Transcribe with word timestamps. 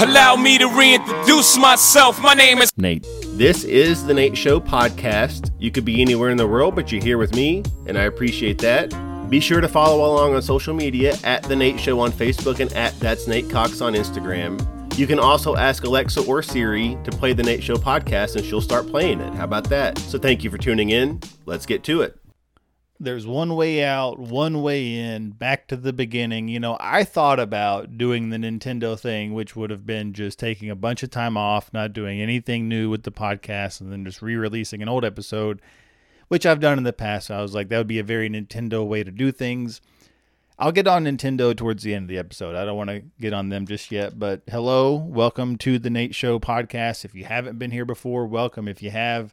Allow 0.00 0.36
me 0.36 0.58
to 0.58 0.68
reintroduce 0.68 1.58
myself. 1.58 2.22
My 2.22 2.32
name 2.32 2.58
is 2.58 2.70
Nate. 2.76 3.04
This 3.36 3.64
is 3.64 4.06
the 4.06 4.14
Nate 4.14 4.38
Show 4.38 4.60
podcast. 4.60 5.50
You 5.58 5.72
could 5.72 5.84
be 5.84 6.00
anywhere 6.00 6.30
in 6.30 6.36
the 6.36 6.46
world, 6.46 6.76
but 6.76 6.92
you're 6.92 7.02
here 7.02 7.18
with 7.18 7.34
me, 7.34 7.64
and 7.88 7.98
I 7.98 8.04
appreciate 8.04 8.58
that. 8.58 8.90
Be 9.28 9.40
sure 9.40 9.60
to 9.60 9.66
follow 9.66 10.06
along 10.06 10.36
on 10.36 10.42
social 10.42 10.72
media 10.72 11.16
at 11.24 11.42
The 11.42 11.56
Nate 11.56 11.80
Show 11.80 11.98
on 11.98 12.12
Facebook 12.12 12.60
and 12.60 12.72
at 12.74 12.96
That's 13.00 13.26
Nate 13.26 13.50
Cox 13.50 13.80
on 13.80 13.94
Instagram. 13.94 14.56
You 14.96 15.08
can 15.08 15.18
also 15.18 15.56
ask 15.56 15.82
Alexa 15.82 16.24
or 16.26 16.44
Siri 16.44 16.96
to 17.02 17.10
play 17.10 17.32
The 17.32 17.42
Nate 17.42 17.64
Show 17.64 17.74
podcast, 17.74 18.36
and 18.36 18.44
she'll 18.44 18.60
start 18.60 18.86
playing 18.86 19.20
it. 19.20 19.34
How 19.34 19.44
about 19.44 19.68
that? 19.70 19.98
So 19.98 20.16
thank 20.16 20.44
you 20.44 20.50
for 20.50 20.58
tuning 20.58 20.90
in. 20.90 21.18
Let's 21.44 21.66
get 21.66 21.82
to 21.84 22.02
it. 22.02 22.16
There's 23.00 23.26
one 23.26 23.54
way 23.54 23.84
out, 23.84 24.18
one 24.18 24.60
way 24.62 24.94
in, 24.94 25.30
back 25.30 25.68
to 25.68 25.76
the 25.76 25.92
beginning. 25.92 26.48
You 26.48 26.58
know, 26.58 26.76
I 26.80 27.04
thought 27.04 27.38
about 27.38 27.96
doing 27.96 28.30
the 28.30 28.38
Nintendo 28.38 28.98
thing, 28.98 29.34
which 29.34 29.54
would 29.54 29.70
have 29.70 29.86
been 29.86 30.12
just 30.12 30.38
taking 30.38 30.68
a 30.68 30.76
bunch 30.76 31.02
of 31.02 31.10
time 31.10 31.36
off, 31.36 31.72
not 31.72 31.92
doing 31.92 32.20
anything 32.20 32.68
new 32.68 32.90
with 32.90 33.04
the 33.04 33.12
podcast, 33.12 33.80
and 33.80 33.92
then 33.92 34.04
just 34.04 34.20
re 34.20 34.34
releasing 34.34 34.82
an 34.82 34.88
old 34.88 35.04
episode, 35.04 35.62
which 36.26 36.44
I've 36.44 36.60
done 36.60 36.76
in 36.76 36.84
the 36.84 36.92
past. 36.92 37.28
So 37.28 37.36
I 37.36 37.42
was 37.42 37.54
like, 37.54 37.68
that 37.68 37.78
would 37.78 37.86
be 37.86 38.00
a 38.00 38.04
very 38.04 38.28
Nintendo 38.28 38.84
way 38.84 39.04
to 39.04 39.12
do 39.12 39.30
things. 39.30 39.80
I'll 40.58 40.72
get 40.72 40.88
on 40.88 41.04
Nintendo 41.04 41.56
towards 41.56 41.84
the 41.84 41.94
end 41.94 42.04
of 42.04 42.08
the 42.08 42.18
episode. 42.18 42.56
I 42.56 42.64
don't 42.64 42.76
want 42.76 42.90
to 42.90 43.04
get 43.20 43.32
on 43.32 43.48
them 43.48 43.64
just 43.64 43.92
yet, 43.92 44.18
but 44.18 44.42
hello, 44.50 44.96
welcome 44.96 45.56
to 45.58 45.78
the 45.78 45.88
Nate 45.88 46.16
Show 46.16 46.40
podcast. 46.40 47.04
If 47.04 47.14
you 47.14 47.26
haven't 47.26 47.60
been 47.60 47.70
here 47.70 47.84
before, 47.84 48.26
welcome. 48.26 48.66
If 48.66 48.82
you 48.82 48.90
have, 48.90 49.32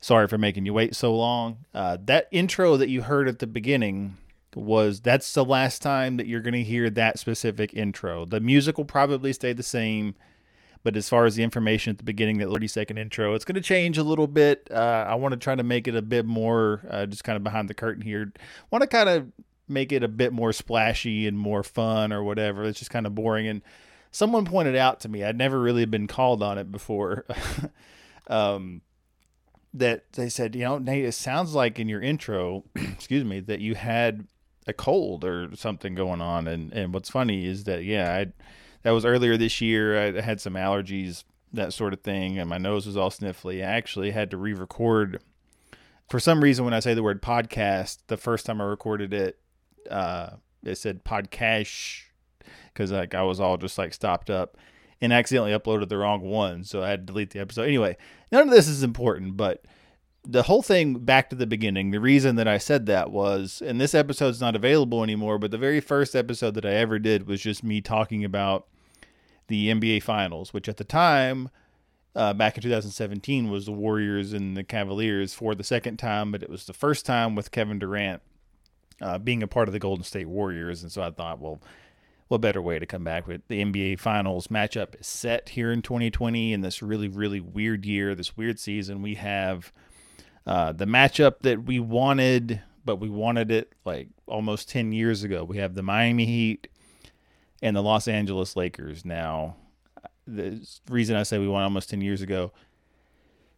sorry 0.00 0.26
for 0.26 0.38
making 0.38 0.66
you 0.66 0.74
wait 0.74 0.96
so 0.96 1.14
long. 1.14 1.58
Uh, 1.74 1.98
that 2.04 2.28
intro 2.30 2.76
that 2.76 2.88
you 2.88 3.02
heard 3.02 3.28
at 3.28 3.38
the 3.38 3.46
beginning 3.46 4.16
was 4.54 5.00
that's 5.00 5.32
the 5.34 5.44
last 5.44 5.80
time 5.80 6.16
that 6.16 6.26
you're 6.26 6.40
going 6.40 6.54
to 6.54 6.62
hear 6.62 6.90
that 6.90 7.18
specific 7.18 7.72
intro. 7.74 8.24
The 8.24 8.40
music 8.40 8.78
will 8.78 8.84
probably 8.84 9.32
stay 9.32 9.52
the 9.52 9.62
same, 9.62 10.14
but 10.82 10.96
as 10.96 11.08
far 11.08 11.26
as 11.26 11.36
the 11.36 11.42
information 11.42 11.92
at 11.92 11.98
the 11.98 12.04
beginning, 12.04 12.38
that 12.38 12.48
30 12.48 12.66
second 12.66 12.98
intro, 12.98 13.34
it's 13.34 13.44
going 13.44 13.54
to 13.54 13.60
change 13.60 13.98
a 13.98 14.02
little 14.02 14.26
bit. 14.26 14.66
Uh, 14.70 15.04
I 15.08 15.14
want 15.14 15.32
to 15.32 15.38
try 15.38 15.54
to 15.54 15.62
make 15.62 15.86
it 15.86 15.94
a 15.94 16.02
bit 16.02 16.26
more 16.26 16.80
uh, 16.90 17.06
just 17.06 17.22
kind 17.22 17.36
of 17.36 17.44
behind 17.44 17.68
the 17.68 17.74
curtain 17.74 18.02
here. 18.02 18.32
Want 18.70 18.82
to 18.82 18.88
kind 18.88 19.08
of 19.08 19.30
make 19.68 19.92
it 19.92 20.02
a 20.02 20.08
bit 20.08 20.32
more 20.32 20.52
splashy 20.52 21.26
and 21.28 21.38
more 21.38 21.62
fun 21.62 22.12
or 22.12 22.24
whatever. 22.24 22.64
It's 22.64 22.78
just 22.78 22.90
kind 22.90 23.06
of 23.06 23.14
boring. 23.14 23.46
And 23.46 23.62
someone 24.10 24.44
pointed 24.44 24.74
out 24.74 25.00
to 25.00 25.08
me, 25.08 25.22
I'd 25.22 25.38
never 25.38 25.60
really 25.60 25.84
been 25.84 26.08
called 26.08 26.42
on 26.42 26.58
it 26.58 26.72
before. 26.72 27.24
um, 28.26 28.80
that 29.72 30.12
they 30.14 30.28
said, 30.28 30.54
you 30.54 30.64
know, 30.64 30.78
Nate, 30.78 31.04
it 31.04 31.12
sounds 31.12 31.54
like 31.54 31.78
in 31.78 31.88
your 31.88 32.00
intro, 32.00 32.64
excuse 32.74 33.24
me, 33.24 33.40
that 33.40 33.60
you 33.60 33.74
had 33.74 34.26
a 34.66 34.72
cold 34.72 35.24
or 35.24 35.54
something 35.54 35.94
going 35.94 36.20
on. 36.20 36.46
And 36.46 36.72
and 36.72 36.92
what's 36.92 37.10
funny 37.10 37.46
is 37.46 37.64
that 37.64 37.84
yeah, 37.84 38.12
I 38.14 38.26
that 38.82 38.90
was 38.90 39.04
earlier 39.04 39.36
this 39.36 39.60
year. 39.60 40.18
I 40.18 40.20
had 40.20 40.40
some 40.40 40.54
allergies, 40.54 41.24
that 41.52 41.72
sort 41.72 41.92
of 41.92 42.00
thing, 42.00 42.38
and 42.38 42.48
my 42.48 42.58
nose 42.58 42.86
was 42.86 42.96
all 42.96 43.10
sniffly. 43.10 43.58
I 43.60 43.70
actually 43.70 44.10
had 44.10 44.30
to 44.30 44.36
re-record. 44.36 45.22
For 46.08 46.18
some 46.18 46.42
reason, 46.42 46.64
when 46.64 46.74
I 46.74 46.80
say 46.80 46.94
the 46.94 47.04
word 47.04 47.22
podcast, 47.22 47.98
the 48.08 48.16
first 48.16 48.46
time 48.46 48.60
I 48.60 48.64
recorded 48.64 49.14
it, 49.14 49.38
uh, 49.88 50.30
it 50.64 50.76
said 50.76 51.04
podcast 51.04 52.02
because 52.72 52.90
like 52.90 53.14
I 53.14 53.22
was 53.22 53.40
all 53.40 53.56
just 53.56 53.78
like 53.78 53.94
stopped 53.94 54.30
up 54.30 54.56
and 55.00 55.12
accidentally 55.12 55.52
uploaded 55.52 55.88
the 55.88 55.96
wrong 55.96 56.20
one, 56.20 56.64
so 56.64 56.82
I 56.82 56.90
had 56.90 57.06
to 57.06 57.12
delete 57.12 57.30
the 57.30 57.40
episode. 57.40 57.66
Anyway, 57.66 57.96
none 58.30 58.42
of 58.42 58.50
this 58.50 58.68
is 58.68 58.82
important, 58.82 59.36
but 59.36 59.64
the 60.24 60.42
whole 60.42 60.62
thing 60.62 60.98
back 60.98 61.30
to 61.30 61.36
the 61.36 61.46
beginning. 61.46 61.90
The 61.90 62.00
reason 62.00 62.36
that 62.36 62.46
I 62.46 62.58
said 62.58 62.86
that 62.86 63.10
was, 63.10 63.62
and 63.64 63.80
this 63.80 63.94
episode's 63.94 64.40
not 64.40 64.54
available 64.54 65.02
anymore, 65.02 65.38
but 65.38 65.50
the 65.50 65.58
very 65.58 65.80
first 65.80 66.14
episode 66.14 66.54
that 66.54 66.66
I 66.66 66.74
ever 66.74 66.98
did 66.98 67.26
was 67.26 67.40
just 67.40 67.64
me 67.64 67.80
talking 67.80 68.24
about 68.24 68.66
the 69.48 69.68
NBA 69.68 70.02
Finals, 70.02 70.52
which 70.52 70.68
at 70.68 70.76
the 70.76 70.84
time, 70.84 71.48
uh, 72.14 72.34
back 72.34 72.56
in 72.56 72.62
2017, 72.62 73.50
was 73.50 73.66
the 73.66 73.72
Warriors 73.72 74.32
and 74.32 74.56
the 74.56 74.64
Cavaliers 74.64 75.32
for 75.32 75.54
the 75.54 75.64
second 75.64 75.96
time, 75.96 76.30
but 76.30 76.42
it 76.42 76.50
was 76.50 76.66
the 76.66 76.74
first 76.74 77.06
time 77.06 77.34
with 77.34 77.50
Kevin 77.50 77.78
Durant 77.78 78.20
uh, 79.00 79.18
being 79.18 79.42
a 79.42 79.48
part 79.48 79.68
of 79.68 79.72
the 79.72 79.78
Golden 79.78 80.04
State 80.04 80.28
Warriors, 80.28 80.82
and 80.82 80.92
so 80.92 81.02
I 81.02 81.10
thought, 81.10 81.40
well 81.40 81.60
what 82.30 82.40
better 82.40 82.62
way 82.62 82.78
to 82.78 82.86
come 82.86 83.02
back 83.02 83.26
with 83.26 83.40
the 83.48 83.60
NBA 83.60 83.98
Finals 83.98 84.46
matchup 84.46 85.00
is 85.00 85.08
set 85.08 85.48
here 85.48 85.72
in 85.72 85.82
2020 85.82 86.52
in 86.52 86.60
this 86.60 86.80
really, 86.80 87.08
really 87.08 87.40
weird 87.40 87.84
year, 87.84 88.14
this 88.14 88.36
weird 88.36 88.60
season. 88.60 89.02
We 89.02 89.16
have 89.16 89.72
uh, 90.46 90.70
the 90.70 90.84
matchup 90.84 91.40
that 91.40 91.64
we 91.64 91.80
wanted, 91.80 92.62
but 92.84 92.96
we 93.00 93.10
wanted 93.10 93.50
it 93.50 93.72
like 93.84 94.10
almost 94.28 94.68
10 94.68 94.92
years 94.92 95.24
ago. 95.24 95.42
We 95.42 95.56
have 95.56 95.74
the 95.74 95.82
Miami 95.82 96.24
Heat 96.24 96.68
and 97.62 97.74
the 97.74 97.82
Los 97.82 98.06
Angeles 98.06 98.54
Lakers. 98.54 99.04
Now, 99.04 99.56
the 100.24 100.64
reason 100.88 101.16
I 101.16 101.24
say 101.24 101.40
we 101.40 101.48
won 101.48 101.64
almost 101.64 101.90
10 101.90 102.00
years 102.00 102.22
ago, 102.22 102.52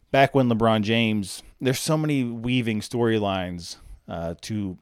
back 0.09 0.33
when 0.33 0.49
LeBron 0.49 0.81
James, 0.81 1.43
there's 1.61 1.79
so 1.79 1.95
many 1.95 2.23
weaving 2.23 2.79
storylines 2.79 3.75
uh, 4.07 4.33
to 4.41 4.79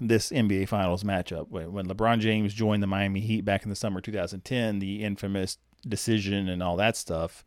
this 0.00 0.30
NBA 0.30 0.68
Finals 0.68 1.04
matchup. 1.04 1.48
When 1.48 1.86
LeBron 1.86 2.20
James 2.20 2.54
joined 2.54 2.82
the 2.82 2.86
Miami 2.86 3.20
Heat 3.20 3.44
back 3.44 3.62
in 3.62 3.70
the 3.70 3.76
summer 3.76 4.00
2010, 4.00 4.78
the 4.78 5.04
infamous 5.04 5.58
decision 5.86 6.48
and 6.48 6.62
all 6.62 6.76
that 6.76 6.96
stuff, 6.96 7.44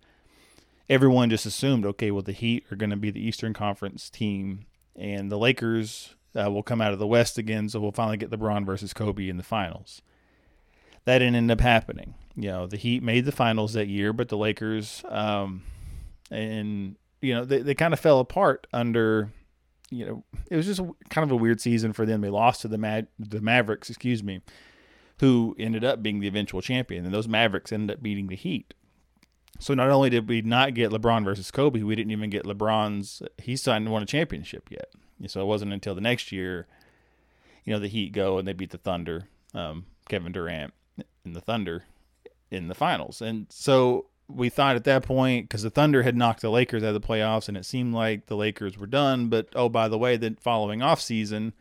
everyone 0.90 1.30
just 1.30 1.46
assumed, 1.46 1.86
okay, 1.86 2.12
well, 2.12 2.22
the 2.22 2.32
Heat 2.32 2.66
are 2.72 2.76
going 2.76 2.90
to 2.90 2.96
be 2.96 3.12
the 3.12 3.26
Eastern 3.26 3.54
Conference 3.54 4.10
team, 4.10 4.66
and 4.96 5.32
the 5.32 5.38
Lakers 5.38 6.16
uh, 6.36 6.52
will 6.52 6.64
come 6.64 6.82
out 6.82 6.94
of 6.94 7.00
the 7.00 7.08
West 7.08 7.38
again, 7.38 7.70
so 7.70 7.80
we'll 7.80 7.92
finally 7.92 8.18
get 8.18 8.30
LeBron 8.30 8.66
versus 8.66 8.94
Kobe 8.94 9.30
in 9.30 9.38
the 9.38 9.44
finals. 9.44 10.02
That 11.06 11.20
didn't 11.20 11.36
end 11.36 11.52
up 11.52 11.62
happening. 11.62 12.16
You 12.36 12.50
know, 12.50 12.68
the 12.68 12.78
Heat 12.78 13.04
made 13.04 13.26
the 13.26 13.32
finals 13.32 13.74
that 13.74 13.88
year, 13.88 14.12
but 14.12 14.30
the 14.30 14.38
Lakers, 14.38 15.04
um, 15.08 15.64
and 16.30 16.96
you 17.22 17.34
know, 17.34 17.46
they, 17.46 17.60
they 17.60 17.74
kind 17.76 17.94
of 17.94 18.00
fell 18.00 18.20
apart 18.20 18.68
under 18.74 19.32
you 19.90 20.06
know, 20.06 20.24
it 20.50 20.56
was 20.56 20.66
just 20.66 20.82
kind 21.10 21.24
of 21.24 21.32
a 21.32 21.36
weird 21.36 21.62
season 21.62 21.94
for 21.94 22.06
them. 22.06 22.22
They 22.22 22.30
lost 22.30 22.62
to 22.62 22.68
the 22.68 22.78
Mad- 22.78 23.08
the 23.20 23.42
Mavericks, 23.42 23.90
excuse 23.90 24.24
me, 24.24 24.42
who 25.20 25.56
ended 25.60 25.84
up 25.84 26.02
being 26.02 26.20
the 26.20 26.28
eventual 26.28 26.62
champion, 26.62 27.06
and 27.06 27.14
those 27.14 27.28
Mavericks 27.28 27.72
ended 27.72 27.98
up 27.98 28.04
beating 28.04 28.28
the 28.28 28.36
Heat. 28.36 28.74
So 29.60 29.74
not 29.74 29.90
only 29.90 30.10
did 30.10 30.28
we 30.28 30.42
not 30.42 30.74
get 30.74 30.92
LeBron 30.92 31.24
versus 31.24 31.50
Kobe, 31.52 31.82
we 31.82 31.96
didn't 31.96 32.12
even 32.12 32.30
get 32.30 32.44
LeBron's. 32.44 33.22
He 33.38 33.56
signed 33.56 33.90
won 33.90 34.04
a 34.04 34.06
championship 34.06 34.70
yet. 34.70 34.90
So 35.28 35.42
it 35.42 35.46
wasn't 35.46 35.72
until 35.72 35.96
the 35.96 36.02
next 36.02 36.32
year, 36.32 36.68
you 37.64 37.72
know, 37.74 37.80
the 37.80 37.88
Heat 37.88 38.12
go 38.12 38.38
and 38.38 38.48
they 38.48 38.54
beat 38.54 38.72
the 38.72 38.78
Thunder, 38.78 39.30
um, 39.54 39.86
Kevin 40.10 40.34
Durant, 40.34 40.74
and 41.24 41.36
the 41.36 41.42
Thunder 41.42 41.86
in 42.52 42.68
the 42.68 42.76
finals. 42.76 43.22
And 43.22 43.48
so 43.50 44.08
we 44.28 44.50
thought 44.50 44.76
at 44.76 44.84
that 44.86 45.04
point 45.04 45.46
because 45.46 45.64
the 45.64 45.70
Thunder 45.70 46.04
had 46.04 46.16
knocked 46.16 46.42
the 46.42 46.50
Lakers 46.50 46.84
out 46.84 46.96
of 46.96 47.02
the 47.02 47.08
playoffs, 47.08 47.48
and 47.48 47.56
it 47.56 47.66
seemed 47.66 47.94
like 47.94 48.26
the 48.26 48.36
Lakers 48.36 48.78
were 48.78 48.88
done. 48.88 49.28
But 49.28 49.50
oh, 49.56 49.70
by 49.70 49.88
the 49.88 49.98
way, 49.98 50.18
the 50.18 50.36
following 50.40 50.82
off 50.82 51.00
season, 51.02 51.54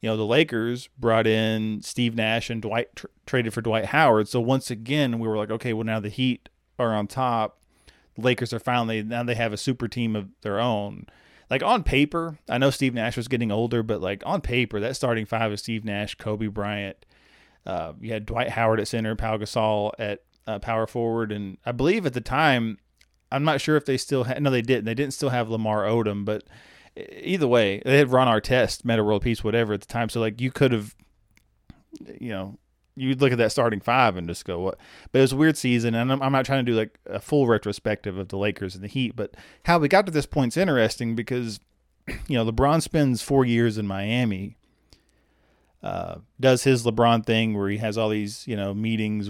you 0.00 0.08
know, 0.08 0.16
the 0.16 0.24
Lakers 0.24 0.88
brought 0.98 1.26
in 1.26 1.82
Steve 1.82 2.14
Nash 2.14 2.50
and 2.50 2.62
Dwight 2.62 2.94
tr- 2.96 3.06
traded 3.26 3.52
for 3.52 3.60
Dwight 3.60 3.86
Howard. 3.86 4.28
So 4.28 4.40
once 4.40 4.70
again, 4.70 5.18
we 5.18 5.28
were 5.28 5.36
like, 5.36 5.50
okay, 5.50 5.72
well 5.72 5.84
now 5.84 6.00
the 6.00 6.08
Heat 6.08 6.48
are 6.78 6.94
on 6.94 7.06
top. 7.06 7.58
The 8.14 8.22
Lakers 8.22 8.52
are 8.52 8.58
finally 8.58 9.02
now 9.02 9.22
they 9.22 9.34
have 9.34 9.52
a 9.52 9.58
super 9.58 9.88
team 9.88 10.16
of 10.16 10.28
their 10.42 10.60
own. 10.60 11.06
Like 11.50 11.62
on 11.62 11.82
paper, 11.82 12.38
I 12.48 12.58
know 12.58 12.70
Steve 12.70 12.94
Nash 12.94 13.16
was 13.16 13.28
getting 13.28 13.52
older, 13.52 13.82
but 13.82 14.00
like 14.00 14.22
on 14.24 14.40
paper, 14.40 14.80
that 14.80 14.96
starting 14.96 15.26
five 15.26 15.52
is 15.52 15.60
Steve 15.60 15.84
Nash, 15.84 16.14
Kobe 16.14 16.46
Bryant. 16.46 17.04
Uh, 17.66 17.92
you 18.00 18.12
had 18.12 18.26
Dwight 18.26 18.50
Howard 18.50 18.80
at 18.80 18.88
center, 18.88 19.14
Pau 19.14 19.36
Gasol 19.36 19.92
at 19.98 20.22
uh, 20.46 20.58
power 20.58 20.86
forward, 20.86 21.32
and 21.32 21.58
I 21.64 21.72
believe 21.72 22.06
at 22.06 22.14
the 22.14 22.20
time, 22.20 22.78
I'm 23.32 23.44
not 23.44 23.60
sure 23.60 23.76
if 23.76 23.84
they 23.84 23.96
still 23.96 24.24
had. 24.24 24.42
No, 24.42 24.50
they 24.50 24.62
didn't. 24.62 24.84
They 24.84 24.94
didn't 24.94 25.14
still 25.14 25.30
have 25.30 25.50
Lamar 25.50 25.84
Odom, 25.84 26.24
but 26.24 26.44
either 26.96 27.48
way, 27.48 27.82
they 27.84 27.98
had 27.98 28.12
Ron 28.12 28.28
Artest, 28.28 28.84
Metta 28.84 29.02
World 29.02 29.22
Peace, 29.22 29.42
whatever 29.42 29.72
at 29.72 29.80
the 29.80 29.86
time. 29.86 30.08
So 30.08 30.20
like 30.20 30.40
you 30.40 30.50
could 30.50 30.72
have, 30.72 30.94
you 32.20 32.30
know, 32.30 32.58
you'd 32.96 33.20
look 33.20 33.32
at 33.32 33.38
that 33.38 33.52
starting 33.52 33.80
five 33.80 34.16
and 34.16 34.28
just 34.28 34.44
go 34.44 34.60
what. 34.60 34.78
But 35.10 35.18
it 35.18 35.22
was 35.22 35.32
a 35.32 35.36
weird 35.36 35.56
season, 35.56 35.94
and 35.94 36.12
I'm, 36.12 36.22
I'm 36.22 36.32
not 36.32 36.44
trying 36.44 36.64
to 36.64 36.70
do 36.70 36.76
like 36.76 36.98
a 37.06 37.20
full 37.20 37.46
retrospective 37.46 38.18
of 38.18 38.28
the 38.28 38.38
Lakers 38.38 38.74
and 38.74 38.84
the 38.84 38.88
Heat, 38.88 39.16
but 39.16 39.34
how 39.64 39.78
we 39.78 39.88
got 39.88 40.06
to 40.06 40.12
this 40.12 40.26
point 40.26 40.52
is 40.52 40.56
interesting 40.56 41.14
because, 41.14 41.58
you 42.28 42.36
know, 42.36 42.50
LeBron 42.50 42.82
spends 42.82 43.22
four 43.22 43.44
years 43.44 43.78
in 43.78 43.86
Miami 43.86 44.56
uh, 45.84 46.16
does 46.40 46.64
his 46.64 46.82
LeBron 46.82 47.26
thing 47.26 47.54
where 47.54 47.68
he 47.68 47.76
has 47.76 47.98
all 47.98 48.08
these, 48.08 48.48
you 48.48 48.56
know, 48.56 48.72
meetings, 48.72 49.28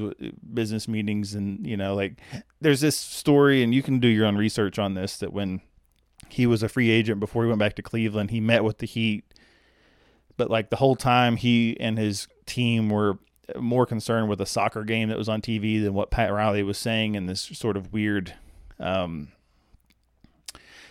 business 0.55 0.87
meetings, 0.87 1.35
and 1.35 1.67
you 1.67 1.77
know, 1.77 1.97
like 1.97 2.21
there's 2.61 2.81
this 2.81 2.97
story, 2.97 3.65
and 3.65 3.75
you 3.75 3.83
can 3.83 3.99
do 3.99 4.07
your 4.07 4.25
own 4.25 4.37
research 4.37 4.79
on 4.79 4.95
this. 4.95 5.17
That 5.17 5.33
when 5.33 5.63
he 6.29 6.47
was 6.47 6.63
a 6.63 6.69
free 6.69 6.91
agent 6.91 7.19
before 7.19 7.43
he 7.43 7.49
went 7.49 7.59
back 7.59 7.75
to 7.75 7.83
Cleveland, 7.83 8.31
he 8.31 8.41
met 8.41 8.63
with 8.63 8.79
the 8.79 8.87
Heat, 8.87 9.25
but 10.37 10.49
like 10.49 10.71
the 10.71 10.77
whole 10.77 10.95
time, 10.95 11.35
he 11.35 11.77
and 11.81 11.99
his 11.99 12.29
team 12.47 12.89
were 12.89 13.19
more 13.59 13.85
concerned 13.85 14.29
with 14.29 14.41
a 14.41 14.47
soccer 14.47 14.85
game 14.85 15.09
that 15.09 15.19
was 15.19 15.29
on 15.29 15.43
TV 15.43 15.83
than 15.83 15.93
what 15.93 16.13
Pat 16.13 16.33
Riley 16.33 16.63
was 16.63 16.79
saying 16.79 17.17
in 17.17 17.27
this 17.27 17.41
sort 17.41 17.77
of 17.77 17.93
weird, 17.93 18.33
um, 18.79 19.33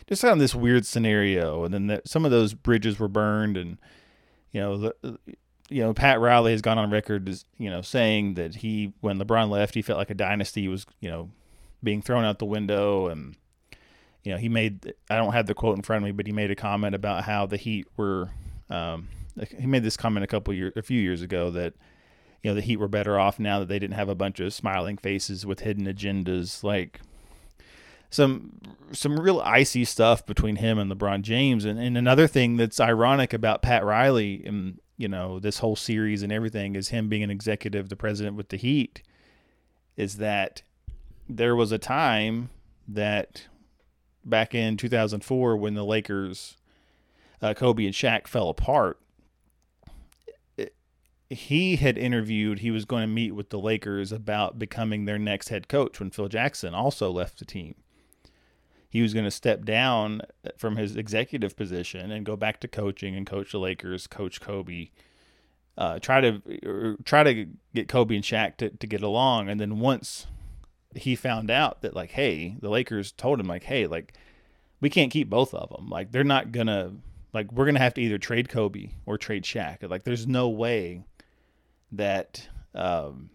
just 0.09 0.25
on 0.25 0.39
this 0.39 0.54
weird 0.54 0.86
scenario. 0.86 1.63
And 1.63 1.74
then 1.74 1.88
that 1.88 2.09
some 2.09 2.25
of 2.25 2.31
those 2.31 2.54
bridges 2.54 3.00
were 3.00 3.07
burned, 3.07 3.56
and 3.56 3.77
you 4.51 4.59
know, 4.59 4.77
the, 4.77 5.18
you 5.74 5.81
know, 5.81 5.94
Pat 5.94 6.20
Riley 6.20 6.52
has 6.52 6.62
gone 6.62 6.78
on 6.78 6.92
record 6.92 7.28
as 7.28 7.46
you 7.58 7.70
know 7.70 7.81
saying 7.81 8.36
that 8.36 8.56
he 8.56 8.94
when 9.02 9.18
LeBron 9.18 9.50
left, 9.50 9.74
he 9.74 9.81
felt 9.81 9.98
like 9.98 10.12
a 10.12 10.16
dynasty 10.16 10.68
was 10.68 10.86
you 11.00 11.10
know 11.10 11.31
being 11.81 12.02
thrown 12.02 12.24
out 12.24 12.38
the 12.38 12.46
window, 12.46 13.08
and 13.08 13.36
you 14.24 14.31
know 14.31 14.38
he 14.38 14.50
made 14.50 14.94
I 15.10 15.16
don't 15.16 15.34
have 15.34 15.48
the 15.48 15.56
quote 15.56 15.75
in 15.75 15.81
front 15.81 16.04
of 16.04 16.06
me, 16.06 16.12
but 16.12 16.28
he 16.28 16.31
made 16.31 16.52
a 16.52 16.56
comment 16.56 16.94
about 16.94 17.24
how 17.24 17.48
the 17.48 17.58
Heat 17.58 17.88
were. 17.98 18.30
Um, 18.70 19.08
he 19.58 19.66
made 19.66 19.84
this 19.84 19.98
comment 19.98 20.24
a 20.24 20.28
couple 20.28 20.54
years, 20.54 20.74
a 20.75 20.84
few 20.84 21.02
years 21.02 21.24
ago 21.24 21.50
that 21.52 21.74
you 22.44 22.52
know 22.52 22.56
the 22.56 22.62
Heat 22.62 22.78
were 22.78 22.88
better 22.88 23.19
off 23.19 23.40
now 23.40 23.60
that 23.60 23.68
they 23.68 23.80
didn't 23.80 23.96
have 23.96 24.10
a 24.10 24.16
bunch 24.16 24.40
of 24.40 24.54
smiling 24.54 24.98
faces 24.98 25.44
with 25.44 25.62
hidden 25.62 25.88
agendas, 25.88 26.64
like 26.64 27.02
some 28.12 28.60
some 28.92 29.19
real 29.19 29.42
icy 29.42 29.86
stuff 29.86 30.24
between 30.24 30.58
him 30.58 30.78
and 30.78 30.92
LeBron 30.92 31.24
James. 31.24 31.66
And, 31.66 31.80
and 31.80 31.98
another 31.98 32.28
thing 32.28 32.58
that's 32.58 32.80
ironic 32.80 33.34
about 33.34 33.64
Pat 33.64 33.84
Riley 33.84 34.44
and 34.46 34.80
you 34.98 35.07
know 35.07 35.40
this 35.40 35.60
whole 35.60 35.75
series 35.75 36.24
and 36.24 36.31
everything 36.31 36.75
is 36.75 36.90
him 36.90 37.10
being 37.10 37.24
an 37.24 37.31
executive, 37.31 37.90
the 37.90 37.95
president 37.95 38.36
with 38.36 38.50
the 38.50 38.57
Heat, 38.57 39.01
is 39.98 40.18
that 40.18 40.62
there 41.28 41.56
was 41.56 41.72
a 41.72 41.78
time 41.78 42.50
that 42.88 43.48
back 44.25 44.54
in 44.54 44.78
2004 44.78 45.57
when 45.57 45.74
the 45.74 45.86
Lakers, 45.86 46.57
uh, 47.42 47.54
Kobe 47.54 47.86
and 47.86 47.94
Shaq 47.94 48.28
fell 48.28 48.50
apart. 48.50 49.00
he 51.30 51.78
had 51.78 51.98
interviewed, 51.98 52.60
he 52.60 52.69
was 52.69 52.86
going 52.86 53.01
to 53.01 53.07
meet 53.07 53.31
with 53.31 53.50
the 53.50 53.60
Lakers 53.60 54.12
about 54.12 54.60
becoming 54.60 55.06
their 55.06 55.18
next 55.18 55.50
head 55.50 55.68
coach 55.68 56.00
when 56.00 56.12
Phil 56.12 56.28
Jackson 56.28 56.75
also 56.75 57.10
left 57.10 57.40
the 57.40 57.45
team 57.45 57.75
he 58.94 59.01
was 59.01 59.12
going 59.12 59.25
to 59.25 59.31
step 59.31 59.66
down 59.66 60.22
from 60.56 60.75
his 60.75 60.95
executive 60.95 61.57
position 61.57 62.12
and 62.12 62.24
go 62.24 62.36
back 62.36 62.60
to 62.60 62.68
coaching 62.68 63.16
and 63.16 63.25
coach 63.25 63.51
the 63.51 63.57
Lakers, 63.57 64.06
coach 64.06 64.40
Kobe, 64.40 64.92
uh, 65.75 65.98
try 65.98 66.22
to 66.22 66.95
try 67.04 67.24
to 67.24 67.48
get 67.74 67.88
Kobe 67.88 68.13
and 68.13 68.24
Shaq 68.24 68.57
to, 68.57 68.69
to 68.69 68.86
get 68.86 69.01
along. 69.01 69.50
And 69.50 69.60
then 69.60 69.80
once 69.80 70.28
he 70.94 71.16
found 71.16 71.50
out 71.50 71.81
that 71.81 71.95
like, 71.95 72.12
hey, 72.12 72.56
the 72.62 72.69
Lakers 72.69 73.12
told 73.12 73.40
him 73.40 73.48
like, 73.48 73.63
hey, 73.63 73.88
like 73.88 74.13
we 74.80 74.92
can't 74.92 75.12
keep 75.12 75.28
both 75.28 75.56
of 75.56 75.69
them. 75.69 75.90
Like 75.90 76.12
they're 76.12 76.24
not 76.24 76.51
gonna 76.51 76.92
like 77.34 77.51
we're 77.51 77.66
gonna 77.66 77.80
have 77.80 77.95
to 77.95 78.01
either 78.01 78.19
trade 78.19 78.48
Kobe 78.48 78.92
or 79.07 79.18
trade 79.18 79.44
Shaq. 79.44 79.90
Like 79.90 80.04
there's 80.04 80.28
no 80.28 80.50
way 80.50 81.04
that 81.92 82.48
um, 82.75 83.31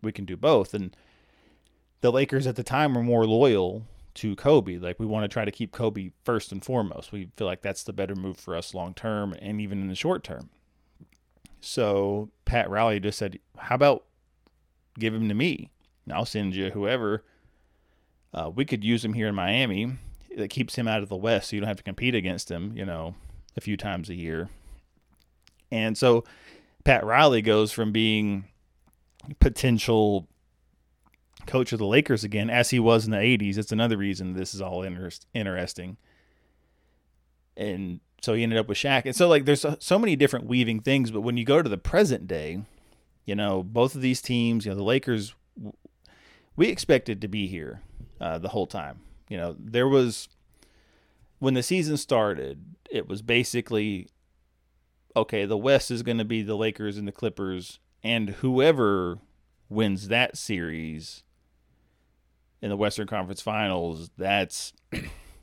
we 0.00 0.12
can 0.12 0.24
do 0.24 0.38
both. 0.38 0.72
And 0.72 0.96
the 2.00 2.10
Lakers 2.10 2.46
at 2.46 2.56
the 2.56 2.62
time 2.62 2.94
were 2.94 3.02
more 3.02 3.26
loyal 3.26 3.86
to 4.14 4.36
Kobe. 4.36 4.78
Like 4.78 4.98
we 4.98 5.06
want 5.06 5.24
to 5.24 5.28
try 5.28 5.44
to 5.44 5.50
keep 5.50 5.72
Kobe 5.72 6.10
first 6.24 6.52
and 6.52 6.64
foremost. 6.64 7.12
We 7.12 7.30
feel 7.36 7.46
like 7.46 7.62
that's 7.62 7.82
the 7.82 7.92
better 7.92 8.14
move 8.14 8.36
for 8.36 8.56
us 8.56 8.74
long 8.74 8.94
term 8.94 9.34
and 9.40 9.60
even 9.60 9.80
in 9.80 9.88
the 9.88 9.94
short 9.94 10.24
term. 10.24 10.50
So 11.60 12.30
Pat 12.44 12.68
Riley 12.70 13.00
just 13.00 13.18
said, 13.18 13.38
"How 13.56 13.74
about 13.74 14.04
give 14.98 15.14
him 15.14 15.28
to 15.28 15.34
me? 15.34 15.70
I'll 16.12 16.26
send 16.26 16.54
you 16.54 16.70
whoever. 16.70 17.24
Uh, 18.32 18.50
we 18.54 18.64
could 18.64 18.84
use 18.84 19.04
him 19.04 19.14
here 19.14 19.28
in 19.28 19.34
Miami. 19.34 19.96
That 20.36 20.50
keeps 20.50 20.76
him 20.76 20.88
out 20.88 21.02
of 21.02 21.08
the 21.08 21.16
West, 21.16 21.50
so 21.50 21.56
you 21.56 21.60
don't 21.60 21.68
have 21.68 21.76
to 21.76 21.82
compete 21.82 22.14
against 22.14 22.50
him. 22.50 22.76
You 22.76 22.84
know, 22.84 23.14
a 23.56 23.60
few 23.60 23.76
times 23.76 24.10
a 24.10 24.14
year." 24.14 24.48
And 25.70 25.96
so 25.98 26.24
Pat 26.84 27.04
Riley 27.04 27.42
goes 27.42 27.72
from 27.72 27.90
being 27.90 28.44
potential 29.40 30.28
coach 31.46 31.72
of 31.72 31.78
the 31.78 31.86
Lakers 31.86 32.24
again, 32.24 32.50
as 32.50 32.70
he 32.70 32.78
was 32.78 33.04
in 33.04 33.10
the 33.10 33.18
80s. 33.18 33.58
It's 33.58 33.72
another 33.72 33.96
reason 33.96 34.32
this 34.34 34.54
is 34.54 34.60
all 34.60 34.82
interest, 34.82 35.26
interesting. 35.34 35.96
And 37.56 38.00
so 38.22 38.34
he 38.34 38.42
ended 38.42 38.58
up 38.58 38.68
with 38.68 38.78
Shaq. 38.78 39.02
And 39.04 39.14
so, 39.14 39.28
like, 39.28 39.44
there's 39.44 39.66
so 39.78 39.98
many 39.98 40.16
different 40.16 40.46
weaving 40.46 40.80
things. 40.80 41.10
But 41.10 41.20
when 41.20 41.36
you 41.36 41.44
go 41.44 41.62
to 41.62 41.68
the 41.68 41.78
present 41.78 42.26
day, 42.26 42.62
you 43.26 43.34
know, 43.34 43.62
both 43.62 43.94
of 43.94 44.00
these 44.00 44.22
teams, 44.22 44.64
you 44.64 44.70
know, 44.70 44.76
the 44.76 44.82
Lakers, 44.82 45.34
we 46.56 46.68
expected 46.68 47.20
to 47.20 47.28
be 47.28 47.46
here 47.46 47.82
uh, 48.20 48.38
the 48.38 48.48
whole 48.48 48.66
time. 48.66 49.00
You 49.28 49.36
know, 49.36 49.56
there 49.58 49.88
was, 49.88 50.28
when 51.38 51.54
the 51.54 51.62
season 51.62 51.96
started, 51.96 52.76
it 52.90 53.08
was 53.08 53.22
basically, 53.22 54.08
okay, 55.14 55.44
the 55.44 55.56
West 55.56 55.90
is 55.90 56.02
going 56.02 56.18
to 56.18 56.24
be 56.24 56.42
the 56.42 56.56
Lakers 56.56 56.96
and 56.96 57.06
the 57.06 57.12
Clippers. 57.12 57.78
And 58.02 58.30
whoever 58.30 59.18
wins 59.68 60.08
that 60.08 60.36
series 60.36 61.22
in 62.64 62.70
the 62.70 62.78
Western 62.78 63.06
Conference 63.06 63.42
Finals, 63.42 64.10
that's 64.16 64.72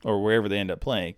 or 0.04 0.24
wherever 0.24 0.50
they 0.50 0.58
end 0.58 0.72
up 0.72 0.82
playing, 0.82 1.14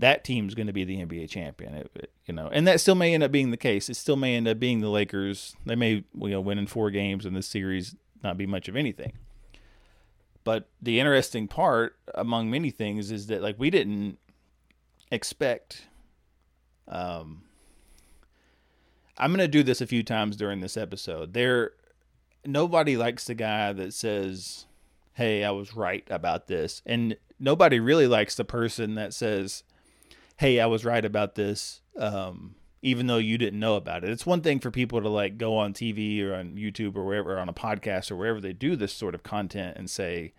that 0.00 0.24
team's 0.24 0.52
going 0.52 0.66
to 0.66 0.72
be 0.72 0.82
the 0.82 0.96
NBA 0.96 1.30
champion. 1.30 1.74
It, 1.74 1.90
it, 1.94 2.10
you 2.26 2.34
know, 2.34 2.48
and 2.52 2.66
that 2.66 2.80
still 2.80 2.96
may 2.96 3.14
end 3.14 3.22
up 3.22 3.30
being 3.30 3.52
the 3.52 3.56
case. 3.56 3.88
It 3.88 3.94
still 3.94 4.16
may 4.16 4.34
end 4.34 4.48
up 4.48 4.58
being 4.58 4.80
the 4.80 4.88
Lakers. 4.88 5.54
They 5.64 5.76
may 5.76 6.04
you 6.12 6.28
know 6.28 6.40
win 6.40 6.58
in 6.58 6.66
four 6.66 6.90
games 6.90 7.24
in 7.24 7.34
this 7.34 7.46
series, 7.46 7.94
not 8.24 8.36
be 8.36 8.46
much 8.46 8.68
of 8.68 8.74
anything. 8.74 9.12
But 10.42 10.68
the 10.82 10.98
interesting 10.98 11.46
part, 11.46 11.96
among 12.16 12.50
many 12.50 12.70
things, 12.70 13.12
is 13.12 13.28
that 13.28 13.40
like 13.40 13.54
we 13.56 13.70
didn't 13.70 14.18
expect. 15.12 15.86
Um, 16.88 17.42
I'm 19.16 19.30
going 19.30 19.38
to 19.38 19.46
do 19.46 19.62
this 19.62 19.80
a 19.80 19.86
few 19.86 20.02
times 20.02 20.34
during 20.34 20.58
this 20.58 20.76
episode. 20.76 21.32
There, 21.32 21.74
nobody 22.44 22.96
likes 22.96 23.26
the 23.26 23.36
guy 23.36 23.72
that 23.72 23.94
says 23.94 24.66
hey, 25.14 25.44
I 25.44 25.50
was 25.50 25.74
right 25.74 26.04
about 26.10 26.46
this. 26.46 26.82
And 26.84 27.16
nobody 27.38 27.80
really 27.80 28.06
likes 28.06 28.34
the 28.34 28.44
person 28.44 28.96
that 28.96 29.14
says, 29.14 29.62
hey, 30.36 30.60
I 30.60 30.66
was 30.66 30.84
right 30.84 31.04
about 31.04 31.36
this, 31.36 31.80
um, 31.96 32.56
even 32.82 33.06
though 33.06 33.18
you 33.18 33.38
didn't 33.38 33.60
know 33.60 33.76
about 33.76 34.04
it. 34.04 34.10
It's 34.10 34.26
one 34.26 34.40
thing 34.40 34.58
for 34.58 34.70
people 34.70 35.00
to 35.00 35.08
like 35.08 35.38
go 35.38 35.56
on 35.56 35.72
TV 35.72 36.22
or 36.22 36.34
on 36.34 36.56
YouTube 36.56 36.96
or 36.96 37.04
wherever, 37.04 37.34
or 37.34 37.38
on 37.38 37.48
a 37.48 37.54
podcast 37.54 38.10
or 38.10 38.16
wherever 38.16 38.40
they 38.40 38.52
do 38.52 38.76
this 38.76 38.92
sort 38.92 39.14
of 39.14 39.22
content 39.22 39.76
and 39.76 39.88
say, 39.88 40.32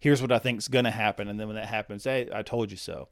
here's 0.00 0.20
what 0.20 0.32
I 0.32 0.38
think 0.38 0.58
is 0.58 0.68
going 0.68 0.84
to 0.84 0.90
happen. 0.90 1.28
And 1.28 1.38
then 1.38 1.46
when 1.46 1.56
that 1.56 1.68
happens, 1.68 2.04
hey, 2.04 2.28
I 2.34 2.42
told 2.42 2.70
you 2.70 2.76
so. 2.76 3.08